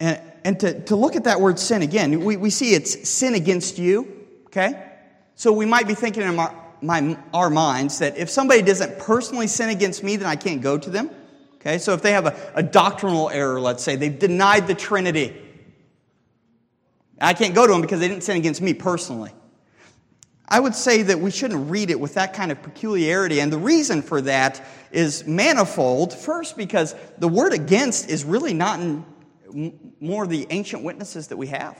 and, 0.00 0.20
and 0.44 0.60
to, 0.60 0.80
to 0.84 0.96
look 0.96 1.16
at 1.16 1.24
that 1.24 1.40
word 1.40 1.58
sin 1.58 1.82
again, 1.82 2.24
we, 2.24 2.36
we 2.36 2.50
see 2.50 2.74
it's 2.74 3.08
sin 3.08 3.34
against 3.34 3.78
you, 3.78 4.26
okay? 4.46 4.92
So 5.34 5.52
we 5.52 5.66
might 5.66 5.86
be 5.86 5.94
thinking 5.94 6.22
in 6.22 6.38
our, 6.38 6.54
my, 6.80 7.16
our 7.32 7.50
minds 7.50 7.98
that 8.00 8.16
if 8.16 8.30
somebody 8.30 8.62
doesn't 8.62 8.98
personally 8.98 9.46
sin 9.46 9.68
against 9.68 10.02
me, 10.02 10.16
then 10.16 10.26
I 10.28 10.36
can't 10.36 10.62
go 10.62 10.78
to 10.78 10.90
them. 10.90 11.10
Okay, 11.56 11.78
so 11.78 11.94
if 11.94 12.02
they 12.02 12.12
have 12.12 12.26
a, 12.26 12.52
a 12.54 12.62
doctrinal 12.62 13.28
error, 13.30 13.60
let's 13.60 13.82
say, 13.82 13.96
they've 13.96 14.18
denied 14.18 14.66
the 14.66 14.74
Trinity, 14.74 15.36
I 17.20 17.34
can't 17.34 17.54
go 17.54 17.66
to 17.66 17.72
them 17.72 17.80
because 17.80 18.00
they 18.00 18.08
didn't 18.08 18.22
sin 18.22 18.36
against 18.36 18.60
me 18.60 18.72
personally. 18.74 19.32
I 20.48 20.60
would 20.60 20.74
say 20.74 21.02
that 21.02 21.18
we 21.18 21.30
shouldn't 21.30 21.70
read 21.70 21.90
it 21.90 21.98
with 21.98 22.14
that 22.14 22.32
kind 22.32 22.52
of 22.52 22.62
peculiarity, 22.62 23.40
and 23.40 23.52
the 23.52 23.58
reason 23.58 24.00
for 24.02 24.20
that 24.22 24.64
is 24.92 25.26
manifold. 25.26 26.12
First, 26.12 26.56
because 26.56 26.94
the 27.18 27.28
word 27.28 27.52
against 27.52 28.08
is 28.08 28.24
really 28.24 28.54
not 28.54 28.78
in 28.80 29.04
more 30.00 30.26
the 30.26 30.46
ancient 30.50 30.84
witnesses 30.84 31.28
that 31.28 31.36
we 31.36 31.48
have. 31.48 31.76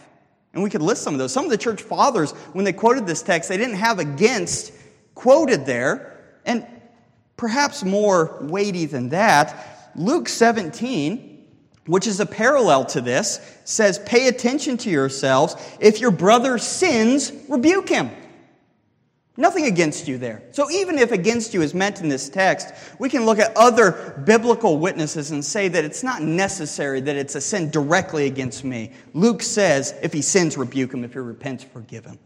And 0.52 0.62
we 0.62 0.70
could 0.70 0.82
list 0.82 1.02
some 1.02 1.14
of 1.14 1.18
those. 1.18 1.32
Some 1.32 1.44
of 1.44 1.50
the 1.50 1.58
church 1.58 1.82
fathers, 1.82 2.32
when 2.52 2.64
they 2.64 2.72
quoted 2.72 3.06
this 3.06 3.22
text, 3.22 3.48
they 3.48 3.56
didn't 3.56 3.76
have 3.76 3.98
against 3.98 4.72
quoted 5.14 5.66
there. 5.66 6.18
And 6.44 6.66
perhaps 7.36 7.84
more 7.84 8.38
weighty 8.40 8.86
than 8.86 9.10
that, 9.10 9.92
Luke 9.94 10.28
17, 10.28 11.46
which 11.86 12.06
is 12.06 12.20
a 12.20 12.26
parallel 12.26 12.86
to 12.86 13.00
this, 13.00 13.40
says, 13.64 13.98
Pay 14.00 14.28
attention 14.28 14.76
to 14.78 14.90
yourselves. 14.90 15.56
If 15.78 16.00
your 16.00 16.10
brother 16.10 16.58
sins, 16.58 17.32
rebuke 17.48 17.88
him. 17.88 18.10
Nothing 19.38 19.66
against 19.66 20.08
you 20.08 20.16
there. 20.16 20.42
So 20.52 20.70
even 20.70 20.98
if 20.98 21.12
against 21.12 21.52
you 21.52 21.60
is 21.60 21.74
meant 21.74 22.00
in 22.00 22.08
this 22.08 22.30
text, 22.30 22.72
we 22.98 23.10
can 23.10 23.26
look 23.26 23.38
at 23.38 23.54
other 23.54 24.22
biblical 24.24 24.78
witnesses 24.78 25.30
and 25.30 25.44
say 25.44 25.68
that 25.68 25.84
it's 25.84 26.02
not 26.02 26.22
necessary 26.22 27.00
that 27.02 27.16
it's 27.16 27.34
a 27.34 27.40
sin 27.40 27.70
directly 27.70 28.26
against 28.26 28.64
me. 28.64 28.92
Luke 29.12 29.42
says, 29.42 29.94
if 30.02 30.12
he 30.14 30.22
sins, 30.22 30.56
rebuke 30.56 30.94
him. 30.94 31.04
If 31.04 31.12
he 31.12 31.18
repents, 31.18 31.64
forgive 31.64 32.06
him. 32.06 32.18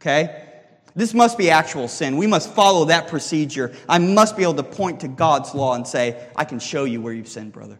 Okay? 0.00 0.50
This 0.94 1.14
must 1.14 1.38
be 1.38 1.50
actual 1.50 1.88
sin. 1.88 2.18
We 2.18 2.26
must 2.26 2.52
follow 2.52 2.84
that 2.86 3.08
procedure. 3.08 3.74
I 3.88 3.98
must 3.98 4.36
be 4.36 4.42
able 4.42 4.54
to 4.54 4.62
point 4.62 5.00
to 5.00 5.08
God's 5.08 5.54
law 5.54 5.74
and 5.74 5.86
say, 5.86 6.28
I 6.36 6.44
can 6.44 6.58
show 6.58 6.84
you 6.84 7.00
where 7.00 7.14
you've 7.14 7.26
sinned, 7.26 7.52
brother. 7.52 7.78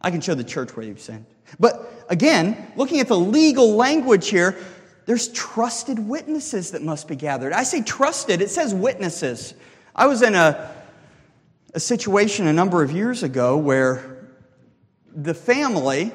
I 0.00 0.10
can 0.10 0.22
show 0.22 0.34
the 0.34 0.42
church 0.42 0.74
where 0.74 0.86
you've 0.86 1.00
sinned. 1.00 1.26
But 1.58 2.04
again, 2.08 2.72
looking 2.76 3.00
at 3.00 3.08
the 3.08 3.18
legal 3.18 3.74
language 3.74 4.28
here, 4.28 4.56
there's 5.10 5.26
trusted 5.26 5.98
witnesses 5.98 6.70
that 6.70 6.82
must 6.82 7.08
be 7.08 7.16
gathered. 7.16 7.52
I 7.52 7.64
say 7.64 7.82
trusted, 7.82 8.40
it 8.40 8.48
says 8.48 8.72
witnesses. 8.72 9.54
I 9.92 10.06
was 10.06 10.22
in 10.22 10.36
a, 10.36 10.72
a 11.74 11.80
situation 11.80 12.46
a 12.46 12.52
number 12.52 12.80
of 12.84 12.92
years 12.92 13.24
ago 13.24 13.56
where 13.56 14.28
the 15.12 15.34
family 15.34 16.12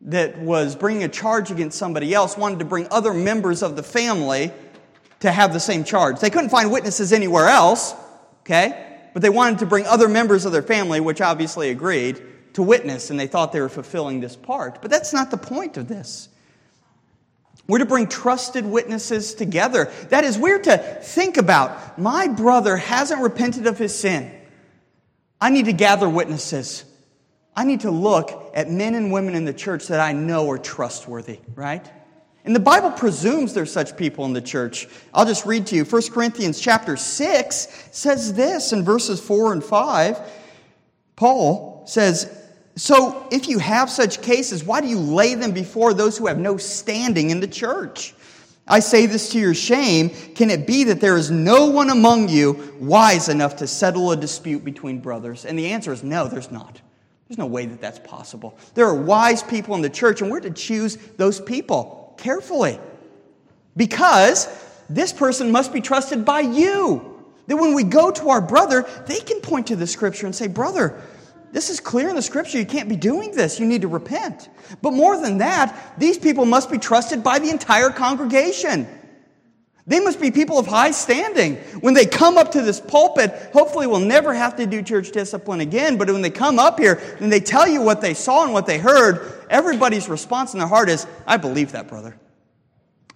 that 0.00 0.38
was 0.38 0.74
bringing 0.74 1.04
a 1.04 1.08
charge 1.08 1.50
against 1.50 1.76
somebody 1.76 2.14
else 2.14 2.34
wanted 2.38 2.60
to 2.60 2.64
bring 2.64 2.86
other 2.90 3.12
members 3.12 3.62
of 3.62 3.76
the 3.76 3.82
family 3.82 4.52
to 5.20 5.30
have 5.30 5.52
the 5.52 5.60
same 5.60 5.84
charge. 5.84 6.18
They 6.18 6.30
couldn't 6.30 6.48
find 6.48 6.72
witnesses 6.72 7.12
anywhere 7.12 7.48
else, 7.48 7.94
okay? 8.40 9.10
But 9.12 9.20
they 9.20 9.28
wanted 9.28 9.58
to 9.58 9.66
bring 9.66 9.84
other 9.84 10.08
members 10.08 10.46
of 10.46 10.52
their 10.52 10.62
family, 10.62 11.00
which 11.00 11.20
obviously 11.20 11.68
agreed, 11.68 12.22
to 12.54 12.62
witness, 12.62 13.10
and 13.10 13.20
they 13.20 13.26
thought 13.26 13.52
they 13.52 13.60
were 13.60 13.68
fulfilling 13.68 14.20
this 14.20 14.34
part. 14.34 14.80
But 14.80 14.90
that's 14.90 15.12
not 15.12 15.30
the 15.30 15.36
point 15.36 15.76
of 15.76 15.88
this. 15.88 16.30
We're 17.68 17.78
to 17.78 17.86
bring 17.86 18.08
trusted 18.08 18.64
witnesses 18.64 19.34
together. 19.34 19.92
That 20.08 20.24
is, 20.24 20.38
we're 20.38 20.60
to 20.62 20.78
think 20.78 21.36
about 21.36 21.98
my 21.98 22.26
brother 22.26 22.78
hasn't 22.78 23.20
repented 23.20 23.66
of 23.66 23.78
his 23.78 23.96
sin. 23.96 24.34
I 25.40 25.50
need 25.50 25.66
to 25.66 25.74
gather 25.74 26.08
witnesses. 26.08 26.84
I 27.54 27.64
need 27.64 27.80
to 27.80 27.90
look 27.90 28.52
at 28.54 28.70
men 28.70 28.94
and 28.94 29.12
women 29.12 29.34
in 29.34 29.44
the 29.44 29.52
church 29.52 29.88
that 29.88 30.00
I 30.00 30.12
know 30.12 30.50
are 30.50 30.58
trustworthy, 30.58 31.40
right? 31.54 31.86
And 32.44 32.56
the 32.56 32.60
Bible 32.60 32.90
presumes 32.90 33.52
there's 33.52 33.72
such 33.72 33.96
people 33.96 34.24
in 34.24 34.32
the 34.32 34.40
church. 34.40 34.88
I'll 35.12 35.26
just 35.26 35.44
read 35.44 35.66
to 35.66 35.76
you. 35.76 35.84
1 35.84 36.02
Corinthians 36.10 36.58
chapter 36.58 36.96
6 36.96 37.88
says 37.92 38.32
this 38.32 38.72
in 38.72 38.82
verses 38.82 39.20
4 39.20 39.52
and 39.52 39.62
5. 39.62 40.18
Paul 41.16 41.82
says, 41.86 42.47
so, 42.78 43.26
if 43.32 43.48
you 43.48 43.58
have 43.58 43.90
such 43.90 44.22
cases, 44.22 44.62
why 44.62 44.80
do 44.80 44.86
you 44.86 44.98
lay 44.98 45.34
them 45.34 45.50
before 45.50 45.92
those 45.92 46.16
who 46.16 46.28
have 46.28 46.38
no 46.38 46.56
standing 46.56 47.30
in 47.30 47.40
the 47.40 47.48
church? 47.48 48.14
I 48.68 48.80
say 48.80 49.06
this 49.06 49.30
to 49.30 49.38
your 49.40 49.54
shame. 49.54 50.10
Can 50.10 50.50
it 50.50 50.66
be 50.66 50.84
that 50.84 51.00
there 51.00 51.16
is 51.16 51.30
no 51.30 51.66
one 51.66 51.90
among 51.90 52.28
you 52.28 52.76
wise 52.78 53.28
enough 53.28 53.56
to 53.56 53.66
settle 53.66 54.12
a 54.12 54.16
dispute 54.16 54.64
between 54.64 55.00
brothers? 55.00 55.44
And 55.44 55.58
the 55.58 55.68
answer 55.68 55.92
is 55.92 56.04
no, 56.04 56.28
there's 56.28 56.52
not. 56.52 56.80
There's 57.26 57.38
no 57.38 57.46
way 57.46 57.66
that 57.66 57.80
that's 57.80 57.98
possible. 57.98 58.56
There 58.74 58.86
are 58.86 58.94
wise 58.94 59.42
people 59.42 59.74
in 59.74 59.82
the 59.82 59.90
church, 59.90 60.22
and 60.22 60.30
we're 60.30 60.40
to 60.40 60.50
choose 60.50 60.96
those 61.16 61.40
people 61.40 62.14
carefully. 62.16 62.78
Because 63.76 64.46
this 64.88 65.12
person 65.12 65.50
must 65.50 65.72
be 65.72 65.80
trusted 65.80 66.24
by 66.24 66.40
you. 66.40 67.24
That 67.48 67.56
when 67.56 67.74
we 67.74 67.82
go 67.82 68.10
to 68.10 68.28
our 68.28 68.40
brother, 68.40 68.86
they 69.06 69.20
can 69.20 69.40
point 69.40 69.66
to 69.68 69.76
the 69.76 69.86
scripture 69.86 70.26
and 70.26 70.34
say, 70.34 70.48
Brother, 70.48 71.02
this 71.52 71.70
is 71.70 71.80
clear 71.80 72.08
in 72.08 72.16
the 72.16 72.22
scripture. 72.22 72.58
You 72.58 72.66
can't 72.66 72.88
be 72.88 72.96
doing 72.96 73.32
this. 73.32 73.58
You 73.58 73.66
need 73.66 73.82
to 73.82 73.88
repent. 73.88 74.48
But 74.82 74.92
more 74.92 75.20
than 75.20 75.38
that, 75.38 75.94
these 75.98 76.18
people 76.18 76.44
must 76.44 76.70
be 76.70 76.78
trusted 76.78 77.22
by 77.22 77.38
the 77.38 77.50
entire 77.50 77.90
congregation. 77.90 78.86
They 79.86 80.00
must 80.00 80.20
be 80.20 80.30
people 80.30 80.58
of 80.58 80.66
high 80.66 80.90
standing. 80.90 81.56
When 81.80 81.94
they 81.94 82.04
come 82.04 82.36
up 82.36 82.52
to 82.52 82.60
this 82.60 82.78
pulpit, 82.78 83.50
hopefully 83.54 83.86
we'll 83.86 84.00
never 84.00 84.34
have 84.34 84.56
to 84.56 84.66
do 84.66 84.82
church 84.82 85.12
discipline 85.12 85.60
again, 85.60 85.96
but 85.96 86.10
when 86.10 86.20
they 86.20 86.30
come 86.30 86.58
up 86.58 86.78
here 86.78 87.00
and 87.20 87.32
they 87.32 87.40
tell 87.40 87.66
you 87.66 87.80
what 87.80 88.02
they 88.02 88.12
saw 88.12 88.44
and 88.44 88.52
what 88.52 88.66
they 88.66 88.76
heard, 88.76 89.46
everybody's 89.48 90.06
response 90.06 90.52
in 90.52 90.58
their 90.58 90.68
heart 90.68 90.90
is, 90.90 91.06
I 91.26 91.38
believe 91.38 91.72
that 91.72 91.88
brother. 91.88 92.20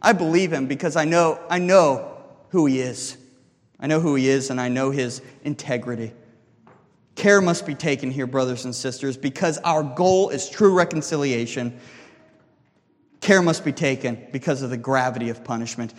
I 0.00 0.14
believe 0.14 0.50
him 0.50 0.66
because 0.66 0.96
I 0.96 1.04
know, 1.04 1.38
I 1.50 1.58
know 1.58 2.16
who 2.48 2.64
he 2.64 2.80
is. 2.80 3.18
I 3.78 3.86
know 3.86 4.00
who 4.00 4.14
he 4.14 4.28
is 4.28 4.48
and 4.48 4.58
I 4.58 4.68
know 4.68 4.90
his 4.90 5.20
integrity. 5.44 6.12
Care 7.14 7.40
must 7.40 7.66
be 7.66 7.74
taken 7.74 8.10
here, 8.10 8.26
brothers 8.26 8.64
and 8.64 8.74
sisters, 8.74 9.16
because 9.16 9.58
our 9.58 9.82
goal 9.82 10.30
is 10.30 10.48
true 10.48 10.74
reconciliation. 10.74 11.78
Care 13.20 13.42
must 13.42 13.64
be 13.64 13.72
taken 13.72 14.26
because 14.32 14.62
of 14.62 14.70
the 14.70 14.76
gravity 14.76 15.28
of 15.28 15.44
punishment. 15.44 15.94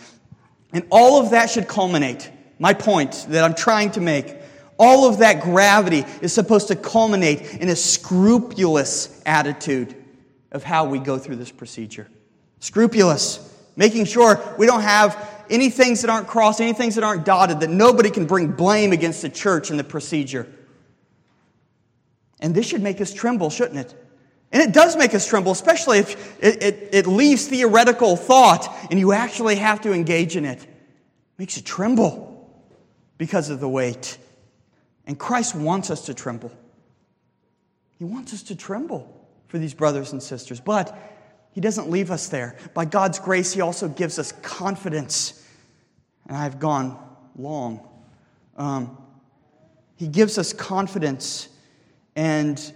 And 0.72 0.86
all 0.90 1.22
of 1.22 1.30
that 1.30 1.50
should 1.50 1.68
culminate. 1.68 2.30
My 2.58 2.74
point 2.74 3.26
that 3.28 3.44
I'm 3.44 3.54
trying 3.54 3.92
to 3.92 4.00
make 4.00 4.36
all 4.76 5.08
of 5.08 5.18
that 5.18 5.40
gravity 5.42 6.04
is 6.20 6.32
supposed 6.32 6.68
to 6.68 6.76
culminate 6.76 7.54
in 7.54 7.68
a 7.68 7.76
scrupulous 7.76 9.22
attitude 9.24 9.94
of 10.50 10.64
how 10.64 10.86
we 10.86 10.98
go 10.98 11.18
through 11.18 11.36
this 11.36 11.52
procedure. 11.52 12.08
Scrupulous. 12.60 13.50
making 13.76 14.04
sure 14.04 14.40
we 14.56 14.66
don't 14.66 14.82
have 14.82 15.44
any 15.50 15.68
things 15.68 16.00
that 16.02 16.10
aren't 16.10 16.28
crossed, 16.28 16.60
any 16.60 16.72
things 16.72 16.94
that 16.94 17.04
aren't 17.04 17.24
dotted, 17.24 17.60
that 17.60 17.70
nobody 17.70 18.10
can 18.10 18.24
bring 18.24 18.52
blame 18.52 18.92
against 18.92 19.20
the 19.22 19.28
church 19.28 19.70
in 19.70 19.76
the 19.76 19.84
procedure. 19.84 20.46
And 22.40 22.54
this 22.54 22.66
should 22.66 22.82
make 22.82 23.00
us 23.00 23.12
tremble, 23.12 23.50
shouldn't 23.50 23.78
it? 23.78 23.94
And 24.52 24.62
it 24.62 24.72
does 24.72 24.96
make 24.96 25.14
us 25.14 25.26
tremble, 25.26 25.52
especially 25.52 25.98
if 25.98 26.42
it, 26.42 26.62
it, 26.62 26.88
it 26.92 27.06
leaves 27.06 27.48
theoretical 27.48 28.16
thought 28.16 28.68
and 28.90 29.00
you 29.00 29.12
actually 29.12 29.56
have 29.56 29.80
to 29.82 29.92
engage 29.92 30.36
in 30.36 30.44
it. 30.44 30.62
it. 30.62 30.68
Makes 31.38 31.56
you 31.56 31.62
tremble 31.62 32.48
because 33.18 33.50
of 33.50 33.58
the 33.60 33.68
weight. 33.68 34.18
And 35.06 35.18
Christ 35.18 35.54
wants 35.54 35.90
us 35.90 36.06
to 36.06 36.14
tremble. 36.14 36.52
He 37.98 38.04
wants 38.04 38.32
us 38.32 38.42
to 38.44 38.56
tremble 38.56 39.10
for 39.48 39.58
these 39.58 39.74
brothers 39.74 40.12
and 40.12 40.22
sisters. 40.22 40.60
But 40.60 40.96
He 41.52 41.60
doesn't 41.60 41.90
leave 41.90 42.10
us 42.10 42.28
there. 42.28 42.56
By 42.74 42.84
God's 42.84 43.18
grace, 43.18 43.52
He 43.52 43.60
also 43.60 43.88
gives 43.88 44.18
us 44.18 44.30
confidence. 44.30 45.44
And 46.28 46.36
I've 46.36 46.60
gone 46.60 46.96
long. 47.36 47.88
Um, 48.56 48.96
he 49.96 50.08
gives 50.08 50.38
us 50.38 50.52
confidence 50.52 51.48
and 52.16 52.72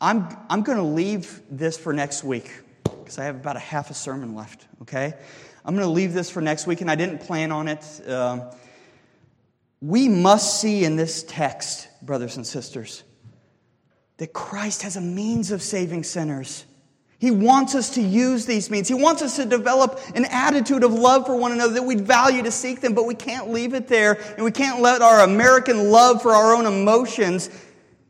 I'm, 0.00 0.28
I'm 0.50 0.62
going 0.62 0.78
to 0.78 0.84
leave 0.84 1.40
this 1.50 1.78
for 1.78 1.92
next 1.92 2.22
week 2.22 2.50
because 2.84 3.18
I 3.18 3.24
have 3.24 3.36
about 3.36 3.56
a 3.56 3.60
half 3.60 3.90
a 3.90 3.94
sermon 3.94 4.34
left, 4.34 4.66
okay? 4.82 5.14
I'm 5.64 5.74
going 5.74 5.86
to 5.86 5.92
leave 5.92 6.12
this 6.12 6.30
for 6.30 6.40
next 6.40 6.66
week, 6.66 6.80
and 6.80 6.90
I 6.90 6.94
didn't 6.94 7.18
plan 7.18 7.50
on 7.50 7.68
it. 7.68 8.08
Um, 8.08 8.42
we 9.80 10.08
must 10.08 10.60
see 10.60 10.84
in 10.84 10.96
this 10.96 11.24
text, 11.24 11.88
brothers 12.02 12.36
and 12.36 12.46
sisters, 12.46 13.02
that 14.18 14.32
Christ 14.32 14.82
has 14.82 14.96
a 14.96 15.00
means 15.00 15.50
of 15.50 15.62
saving 15.62 16.04
sinners. 16.04 16.64
He 17.18 17.30
wants 17.30 17.74
us 17.74 17.90
to 17.94 18.02
use 18.02 18.44
these 18.44 18.70
means. 18.70 18.88
He 18.88 18.94
wants 18.94 19.22
us 19.22 19.36
to 19.36 19.46
develop 19.46 20.00
an 20.14 20.26
attitude 20.26 20.84
of 20.84 20.92
love 20.92 21.24
for 21.24 21.34
one 21.34 21.52
another 21.52 21.74
that 21.74 21.82
we'd 21.82 22.02
value 22.02 22.42
to 22.42 22.50
seek 22.50 22.80
them, 22.80 22.94
but 22.94 23.06
we 23.06 23.14
can't 23.14 23.50
leave 23.50 23.72
it 23.72 23.88
there. 23.88 24.20
And 24.34 24.44
we 24.44 24.50
can't 24.50 24.82
let 24.82 25.00
our 25.00 25.20
American 25.20 25.90
love 25.90 26.20
for 26.20 26.32
our 26.32 26.54
own 26.54 26.66
emotions 26.66 27.48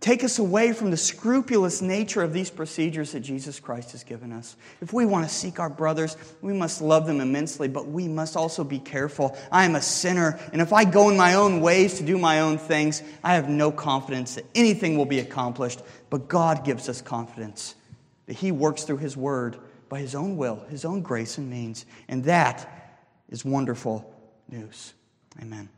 take 0.01 0.25
us 0.25 0.39
away 0.39 0.73
from 0.73 0.91
the 0.91 0.97
scrupulous 0.97 1.81
nature 1.81 2.23
of 2.23 2.33
these 2.33 2.51
procedures 2.51 3.13
that 3.13 3.21
Jesus 3.21 3.61
Christ 3.61 3.93
has 3.93 4.03
given 4.03 4.33
us. 4.33 4.57
If 4.81 4.93
we 4.93 5.07
want 5.07 5.27
to 5.27 5.33
seek 5.33 5.59
our 5.59 5.71
brothers, 5.71 6.17
we 6.43 6.53
must 6.53 6.83
love 6.83 7.07
them 7.07 7.21
immensely, 7.21 7.69
but 7.69 7.89
we 7.89 8.09
must 8.09 8.37
also 8.37 8.63
be 8.63 8.79
careful. 8.79 9.37
I 9.51 9.65
am 9.65 9.77
a 9.77 9.81
sinner, 9.81 10.39
and 10.53 10.61
if 10.61 10.73
I 10.73 10.85
go 10.85 11.11
in 11.11 11.17
my 11.17 11.35
own 11.35 11.61
ways 11.61 11.95
to 11.95 12.05
do 12.05 12.19
my 12.19 12.41
own 12.41 12.59
things, 12.59 13.03
I 13.25 13.35
have 13.35 13.49
no 13.49 13.71
confidence 13.71 14.35
that 14.35 14.45
anything 14.55 14.97
will 14.97 15.07
be 15.07 15.21
accomplished. 15.21 15.83
But 16.11 16.29
God 16.29 16.65
gives 16.65 16.89
us 16.89 17.01
confidence 17.01 17.77
that 18.27 18.35
He 18.35 18.53
works 18.53 18.85
through 18.85 18.99
His 18.99 19.17
Word 19.17 19.59
by 19.89 20.01
His 20.01 20.15
own 20.15 20.37
will, 20.37 20.65
His 20.69 20.85
own 20.85 21.03
grace 21.03 21.39
and 21.39 21.49
means. 21.49 21.87
And 22.09 22.25
that 22.25 23.01
is 23.29 23.45
wonderful 23.45 24.13
news. 24.49 24.95
Amen. 25.41 25.69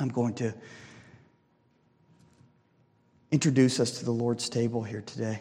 I'm 0.00 0.08
going 0.08 0.34
to 0.34 0.54
introduce 3.30 3.80
us 3.80 3.98
to 3.98 4.04
the 4.04 4.10
Lord's 4.10 4.48
table 4.48 4.82
here 4.82 5.02
today. 5.02 5.40